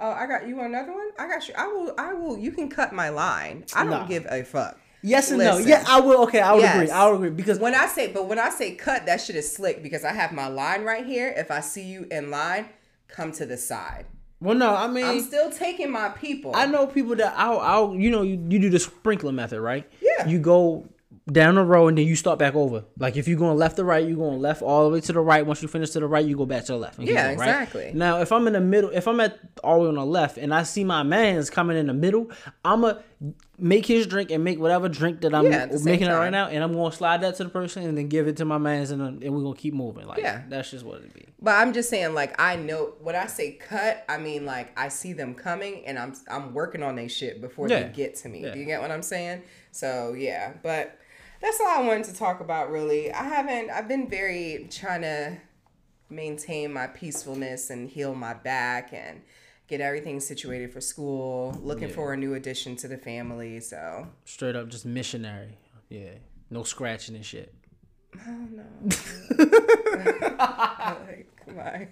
Oh, 0.00 0.10
I 0.10 0.26
got 0.26 0.46
you 0.46 0.56
want 0.56 0.74
another 0.74 0.92
one. 0.92 1.08
I 1.18 1.26
got 1.26 1.48
you. 1.48 1.54
I 1.56 1.68
will. 1.68 1.94
I 1.96 2.12
will. 2.12 2.36
You 2.38 2.52
can 2.52 2.68
cut 2.68 2.92
my 2.92 3.08
line. 3.08 3.64
I 3.74 3.84
don't 3.84 3.92
Nah. 3.92 4.06
give 4.06 4.26
a 4.28 4.42
fuck. 4.44 4.78
Yes 5.02 5.30
and 5.30 5.38
no. 5.38 5.58
Yeah, 5.58 5.84
I 5.86 6.00
will. 6.00 6.22
Okay, 6.24 6.40
I 6.40 6.52
would 6.54 6.62
Yes. 6.62 6.74
agree. 6.76 6.90
I 6.90 7.06
would 7.08 7.14
agree 7.16 7.30
because 7.30 7.58
When 7.58 7.74
I 7.74 7.86
say, 7.86 8.08
but 8.12 8.26
when 8.26 8.38
I 8.38 8.50
say 8.50 8.74
cut, 8.74 9.06
that 9.06 9.20
shit 9.20 9.36
is 9.36 9.50
slick 9.50 9.82
because 9.82 10.04
I 10.04 10.12
have 10.12 10.32
my 10.32 10.48
line 10.48 10.84
right 10.84 11.06
here. 11.06 11.32
If 11.36 11.50
I 11.50 11.60
see 11.60 11.82
you 11.84 12.06
in 12.10 12.30
line, 12.30 12.66
come 13.08 13.30
to 13.32 13.46
the 13.46 13.56
side. 13.56 14.06
well, 14.40 14.56
no, 14.56 14.74
I 14.74 14.86
mean 14.88 15.04
I'm 15.04 15.20
still 15.20 15.50
taking 15.50 15.90
my 15.90 16.08
people. 16.10 16.52
I 16.54 16.66
know 16.66 16.86
people 16.86 17.14
that 17.16 17.34
I'll, 17.36 17.58
I'll 17.58 17.94
you 17.94 18.10
know, 18.10 18.22
you, 18.22 18.44
you 18.48 18.58
do 18.58 18.70
the 18.70 18.78
sprinkler 18.78 19.32
method, 19.32 19.60
right? 19.60 19.84
Yeah. 20.00 20.26
You 20.28 20.38
go 20.40 20.88
down 21.30 21.56
the 21.56 21.62
row 21.62 21.88
and 21.88 21.98
then 21.98 22.06
you 22.06 22.16
start 22.16 22.38
back 22.38 22.54
over. 22.54 22.84
Like 22.98 23.16
if 23.16 23.28
you're 23.28 23.38
going 23.38 23.56
left 23.58 23.76
to 23.76 23.84
right, 23.84 24.06
you're 24.06 24.16
going 24.16 24.40
left 24.40 24.62
all 24.62 24.88
the 24.88 24.94
way 24.94 25.00
to 25.02 25.12
the 25.12 25.20
right. 25.20 25.44
Once 25.46 25.60
you 25.62 25.68
finish 25.68 25.90
to 25.90 26.00
the 26.00 26.06
right, 26.06 26.24
you 26.24 26.36
go 26.36 26.46
back 26.46 26.64
to 26.66 26.72
the 26.72 26.78
left. 26.78 26.98
and 26.98 27.06
keep 27.06 27.14
Yeah, 27.14 27.26
going, 27.28 27.38
right? 27.38 27.48
exactly. 27.48 27.92
Now, 27.94 28.20
if 28.20 28.32
I'm 28.32 28.46
in 28.46 28.54
the 28.54 28.60
middle, 28.60 28.90
if 28.90 29.06
I'm 29.06 29.20
at 29.20 29.38
all 29.62 29.76
the 29.78 29.82
way 29.84 29.88
on 29.90 29.94
the 29.96 30.06
left 30.06 30.38
and 30.38 30.52
I 30.54 30.62
see 30.62 30.84
my 30.84 31.02
man's 31.02 31.50
coming 31.50 31.76
in 31.76 31.86
the 31.86 31.94
middle, 31.94 32.30
I'ma 32.64 32.94
make 33.60 33.86
his 33.86 34.06
drink 34.06 34.30
and 34.30 34.44
make 34.44 34.58
whatever 34.60 34.88
drink 34.88 35.20
that 35.22 35.34
I'm 35.34 35.46
Yeah, 35.46 35.58
at 35.64 35.72
the 35.72 35.78
same 35.78 35.86
making 35.92 36.06
it 36.08 36.12
right 36.12 36.30
now, 36.30 36.46
and 36.48 36.62
I'm 36.62 36.72
gonna 36.72 36.92
slide 36.94 37.22
that 37.22 37.34
to 37.36 37.44
the 37.44 37.50
person 37.50 37.82
and 37.84 37.98
then 37.98 38.08
give 38.08 38.28
it 38.28 38.36
to 38.38 38.44
my 38.44 38.58
man's 38.58 38.90
and, 38.90 39.02
uh, 39.02 39.06
and 39.06 39.34
we're 39.34 39.42
gonna 39.42 39.56
keep 39.56 39.74
moving. 39.74 40.06
Like 40.06 40.18
Yeah. 40.18 40.42
that's 40.48 40.70
just 40.70 40.84
what 40.84 41.02
it 41.02 41.12
be. 41.12 41.26
But 41.40 41.52
I'm 41.56 41.72
just 41.72 41.90
saying, 41.90 42.14
like 42.14 42.40
I 42.40 42.56
know 42.56 42.94
when 43.00 43.16
I 43.16 43.26
say 43.26 43.52
cut, 43.52 44.04
I 44.08 44.18
mean 44.18 44.46
like 44.46 44.78
I 44.78 44.88
see 44.88 45.12
them 45.12 45.34
coming, 45.34 45.84
and 45.86 45.98
I'm 45.98 46.14
I'm 46.30 46.54
working 46.54 46.82
on 46.82 46.94
their 46.96 47.08
shit 47.08 47.40
before 47.40 47.68
Yeah. 47.68 47.84
they 47.84 47.88
get 47.88 48.14
to 48.16 48.28
me. 48.28 48.42
Yeah. 48.42 48.52
Do 48.52 48.58
you 48.60 48.64
get 48.66 48.80
what 48.80 48.90
I'm 48.90 49.02
saying? 49.02 49.42
So 49.72 50.14
yeah, 50.16 50.52
but 50.62 50.98
that's 51.40 51.60
all 51.60 51.68
I 51.68 51.82
wanted 51.86 52.04
to 52.04 52.14
talk 52.14 52.40
about. 52.40 52.70
Really, 52.70 53.12
I 53.12 53.24
haven't. 53.24 53.70
I've 53.70 53.88
been 53.88 54.08
very 54.08 54.68
trying 54.70 55.02
to 55.02 55.38
maintain 56.10 56.72
my 56.72 56.86
peacefulness 56.86 57.70
and 57.70 57.88
heal 57.90 58.14
my 58.14 58.34
back 58.34 58.92
and 58.92 59.20
get 59.68 59.80
everything 59.80 60.18
situated 60.20 60.72
for 60.72 60.80
school. 60.80 61.58
Looking 61.62 61.88
Yeah. 61.88 61.94
for 61.94 62.12
a 62.12 62.16
new 62.16 62.34
addition 62.34 62.74
to 62.76 62.88
the 62.88 62.98
family. 62.98 63.60
So 63.60 64.08
Straight 64.24 64.56
up, 64.56 64.68
just 64.68 64.84
missionary. 64.86 65.58
Yeah, 65.88 66.14
no 66.50 66.62
scratching 66.64 67.14
and 67.14 67.24
shit. 67.24 67.54
Oh 68.26 68.48
no. 68.50 68.64
like, 71.06 71.28
come 71.44 71.58
on. 71.58 71.88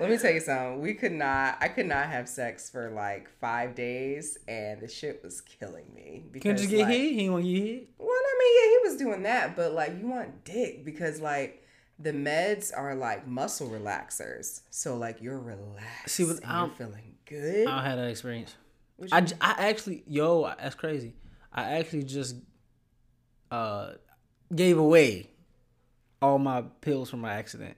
Let 0.00 0.10
me 0.10 0.16
tell 0.18 0.30
you 0.30 0.38
something. 0.40 0.80
We 0.80 0.94
could 0.94 1.10
not. 1.12 1.58
I 1.60 1.68
could 1.68 1.86
not 1.86 2.06
have 2.06 2.28
sex 2.28 2.70
for 2.70 2.90
like 2.90 3.28
five 3.40 3.74
days, 3.74 4.38
and 4.46 4.80
the 4.80 4.86
shit 4.88 5.20
was 5.24 5.40
killing 5.40 5.86
me. 5.94 6.24
Can 6.40 6.52
you 6.52 6.56
just 6.56 6.70
get 6.70 6.78
like, 6.82 6.88
hit? 6.88 7.12
He 7.14 7.28
want 7.28 7.44
get 7.44 7.50
hit? 7.64 7.88
Well, 7.98 8.08
I 8.10 8.34
mean, 8.38 8.54
yeah, 8.54 8.68
he 8.70 8.88
was 8.88 8.96
doing 8.98 9.22
that, 9.24 9.56
but 9.56 9.72
like, 9.72 9.98
you 9.98 10.06
want 10.06 10.44
dick 10.44 10.84
because 10.84 11.20
like 11.20 11.64
the 11.98 12.12
meds 12.12 12.70
are 12.76 12.94
like 12.94 13.26
muscle 13.26 13.68
relaxers, 13.68 14.60
so 14.70 14.96
like 14.96 15.20
you're 15.20 15.38
relaxed. 15.38 16.14
See, 16.14 16.24
but 16.24 16.44
I'm- 16.46 16.70
feeling 16.72 17.16
good. 17.26 17.66
I 17.66 17.88
don't 17.88 17.96
that 17.98 18.08
experience. 18.10 18.54
I, 19.12 19.24
I 19.40 19.68
actually, 19.68 20.02
yo, 20.06 20.52
that's 20.58 20.74
crazy. 20.74 21.14
I 21.52 21.78
actually 21.78 22.02
just 22.02 22.36
uh 23.50 23.92
gave 24.54 24.78
away 24.78 25.30
all 26.20 26.38
my 26.38 26.62
pills 26.80 27.10
from 27.10 27.20
my 27.20 27.34
accident. 27.34 27.76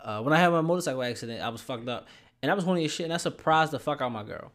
Uh, 0.00 0.20
when 0.22 0.32
I 0.32 0.36
had 0.38 0.50
my 0.50 0.60
motorcycle 0.60 1.02
accident, 1.02 1.40
I 1.42 1.48
was 1.48 1.60
fucked 1.60 1.88
up, 1.88 2.06
and 2.42 2.50
I 2.50 2.54
was 2.54 2.64
horny 2.64 2.84
as 2.84 2.92
shit. 2.92 3.04
And 3.04 3.12
I 3.12 3.16
surprised 3.16 3.72
the 3.72 3.78
fuck 3.78 4.00
out 4.00 4.12
my 4.12 4.22
girl. 4.22 4.52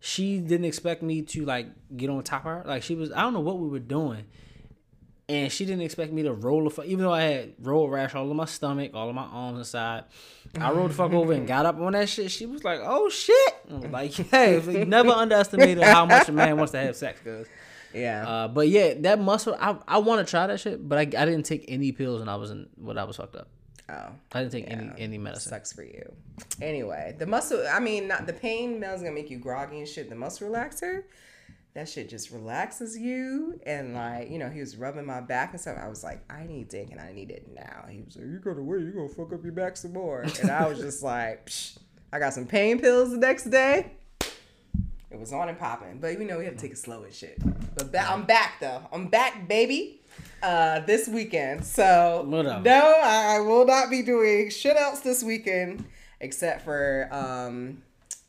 She 0.00 0.38
didn't 0.38 0.64
expect 0.64 1.02
me 1.02 1.22
to 1.22 1.44
like 1.44 1.66
get 1.96 2.08
on 2.10 2.22
top 2.22 2.42
of 2.46 2.52
her. 2.52 2.62
Like 2.66 2.82
she 2.82 2.94
was, 2.94 3.12
I 3.12 3.20
don't 3.22 3.34
know 3.34 3.40
what 3.40 3.58
we 3.58 3.68
were 3.68 3.78
doing, 3.78 4.24
and 5.28 5.50
she 5.52 5.64
didn't 5.64 5.82
expect 5.82 6.12
me 6.12 6.22
to 6.24 6.32
roll 6.32 6.64
the 6.64 6.70
fuck. 6.70 6.84
Even 6.86 7.04
though 7.04 7.12
I 7.12 7.22
had 7.22 7.54
road 7.60 7.88
rash 7.88 8.14
all 8.14 8.28
of 8.28 8.36
my 8.36 8.44
stomach, 8.44 8.92
all 8.94 9.08
of 9.08 9.14
my 9.14 9.22
arms 9.24 9.58
inside, 9.58 10.04
I 10.58 10.70
rolled 10.72 10.90
the 10.90 10.94
fuck 10.94 11.12
over 11.12 11.32
and 11.32 11.46
got 11.46 11.64
up 11.66 11.78
on 11.78 11.92
that 11.92 12.08
shit. 12.08 12.30
She 12.30 12.46
was 12.46 12.64
like, 12.64 12.80
"Oh 12.82 13.08
shit!" 13.08 13.54
Like, 13.90 14.12
"Hey, 14.30 14.84
never 14.86 15.10
underestimated 15.10 15.82
how 15.84 16.06
much 16.06 16.28
a 16.28 16.32
man 16.32 16.56
wants 16.56 16.72
to 16.72 16.78
have 16.78 16.96
sex, 16.96 17.20
cause." 17.24 17.46
yeah. 17.94 18.28
Uh, 18.28 18.48
but 18.48 18.68
yeah, 18.68 18.94
that 19.00 19.20
muscle. 19.20 19.56
I 19.58 19.76
I 19.86 19.98
want 19.98 20.26
to 20.26 20.30
try 20.30 20.46
that 20.46 20.60
shit, 20.60 20.86
but 20.88 20.98
I, 20.98 21.02
I 21.02 21.24
didn't 21.24 21.44
take 21.44 21.64
any 21.68 21.92
pills 21.92 22.20
when 22.20 22.28
I 22.28 22.36
was 22.36 22.50
in 22.50 22.68
when 22.76 22.98
I 22.98 23.04
was 23.04 23.16
fucked 23.16 23.36
up. 23.36 23.48
oh. 23.88 24.08
I 24.32 24.40
didn't 24.40 24.52
take 24.52 24.70
any 24.70 24.90
any 24.98 25.18
medicine. 25.18 25.50
Sucks 25.50 25.72
for 25.72 25.84
you. 25.84 26.12
Anyway, 26.60 27.14
the 27.18 27.26
muscle. 27.26 27.64
I 27.70 27.80
mean, 27.80 28.08
not 28.08 28.26
the 28.26 28.32
pain 28.32 28.80
medicine's 28.80 29.02
gonna 29.02 29.14
make 29.14 29.30
you 29.30 29.38
groggy 29.38 29.78
and 29.78 29.88
shit. 29.88 30.08
The 30.10 30.16
muscle 30.16 30.48
relaxer, 30.48 31.04
that 31.74 31.88
shit 31.88 32.08
just 32.08 32.30
relaxes 32.30 32.98
you. 32.98 33.58
And 33.64 33.94
like, 33.94 34.30
you 34.30 34.38
know, 34.38 34.48
he 34.50 34.60
was 34.60 34.76
rubbing 34.76 35.06
my 35.06 35.20
back 35.20 35.52
and 35.52 35.60
stuff. 35.60 35.78
I 35.82 35.88
was 35.88 36.04
like, 36.04 36.20
I 36.30 36.44
need 36.44 36.68
dick 36.68 36.88
and 36.90 37.00
I 37.00 37.12
need 37.12 37.30
it 37.30 37.48
now. 37.54 37.86
He 37.88 38.02
was 38.02 38.16
like, 38.16 38.26
you 38.26 38.38
gotta 38.38 38.62
wait. 38.62 38.82
you're 38.82 38.92
gonna 38.92 39.08
fuck 39.08 39.32
up 39.32 39.42
your 39.42 39.52
back 39.52 39.76
some 39.76 39.92
more. 39.92 40.20
And 40.40 40.50
I 40.50 40.66
was 40.68 40.78
just 40.78 41.02
like, 41.02 41.46
Psh, 41.46 41.78
I 42.12 42.18
got 42.18 42.34
some 42.34 42.46
pain 42.46 42.78
pills 42.78 43.10
the 43.10 43.16
next 43.16 43.44
day. 43.44 43.92
It 45.10 45.18
was 45.20 45.32
on 45.32 45.48
and 45.50 45.58
popping, 45.58 45.98
but 45.98 46.18
you 46.18 46.24
know 46.24 46.38
we 46.38 46.44
had 46.46 46.56
to 46.56 46.62
take 46.62 46.72
it 46.72 46.78
slow 46.78 47.02
and 47.02 47.12
shit. 47.12 47.38
But 47.74 47.92
ba- 47.92 48.10
I'm 48.10 48.24
back 48.24 48.60
though. 48.60 48.82
I'm 48.92 49.08
back, 49.08 49.46
baby. 49.46 50.00
Uh, 50.42 50.80
this 50.80 51.06
weekend. 51.06 51.64
So 51.64 52.24
Whatever. 52.26 52.60
no, 52.62 53.00
I, 53.02 53.36
I 53.36 53.40
will 53.40 53.64
not 53.66 53.90
be 53.90 54.02
doing 54.02 54.50
shit 54.50 54.76
else 54.76 55.00
this 55.00 55.22
weekend 55.22 55.84
except 56.20 56.62
for 56.64 57.08
um, 57.12 57.82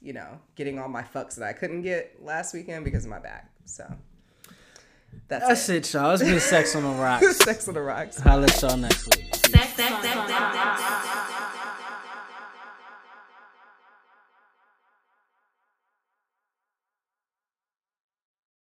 you 0.04 0.14
know, 0.14 0.40
getting 0.56 0.78
all 0.78 0.90
my 0.90 1.02
fucks 1.02 1.36
that 1.36 1.48
I 1.48 1.54
couldn't 1.54 1.82
get 1.82 2.22
last 2.22 2.54
weekend 2.54 2.84
because 2.84 3.06
of 3.06 3.10
my 3.10 3.20
back. 3.20 3.50
So 3.66 3.86
that's, 5.28 5.48
That's 5.48 5.70
it. 5.70 5.88
it, 5.88 5.94
y'all. 5.94 6.12
It's 6.12 6.24
been 6.24 6.40
sex 6.40 6.76
on 6.76 6.84
the 6.84 6.90
rocks. 7.02 7.38
Sex 7.44 7.68
on 7.68 7.74
the 7.74 7.82
rocks. 7.82 8.24
I'll 8.26 8.40
let 8.40 8.62
y'all 8.62 8.78
next 8.78 9.06
week. 9.16 9.34
Sex, 9.34 9.52
sex, 9.52 9.76
sex, 9.76 10.04
sex, 10.04 10.28
sex, 10.28 10.82
sex. 10.82 11.33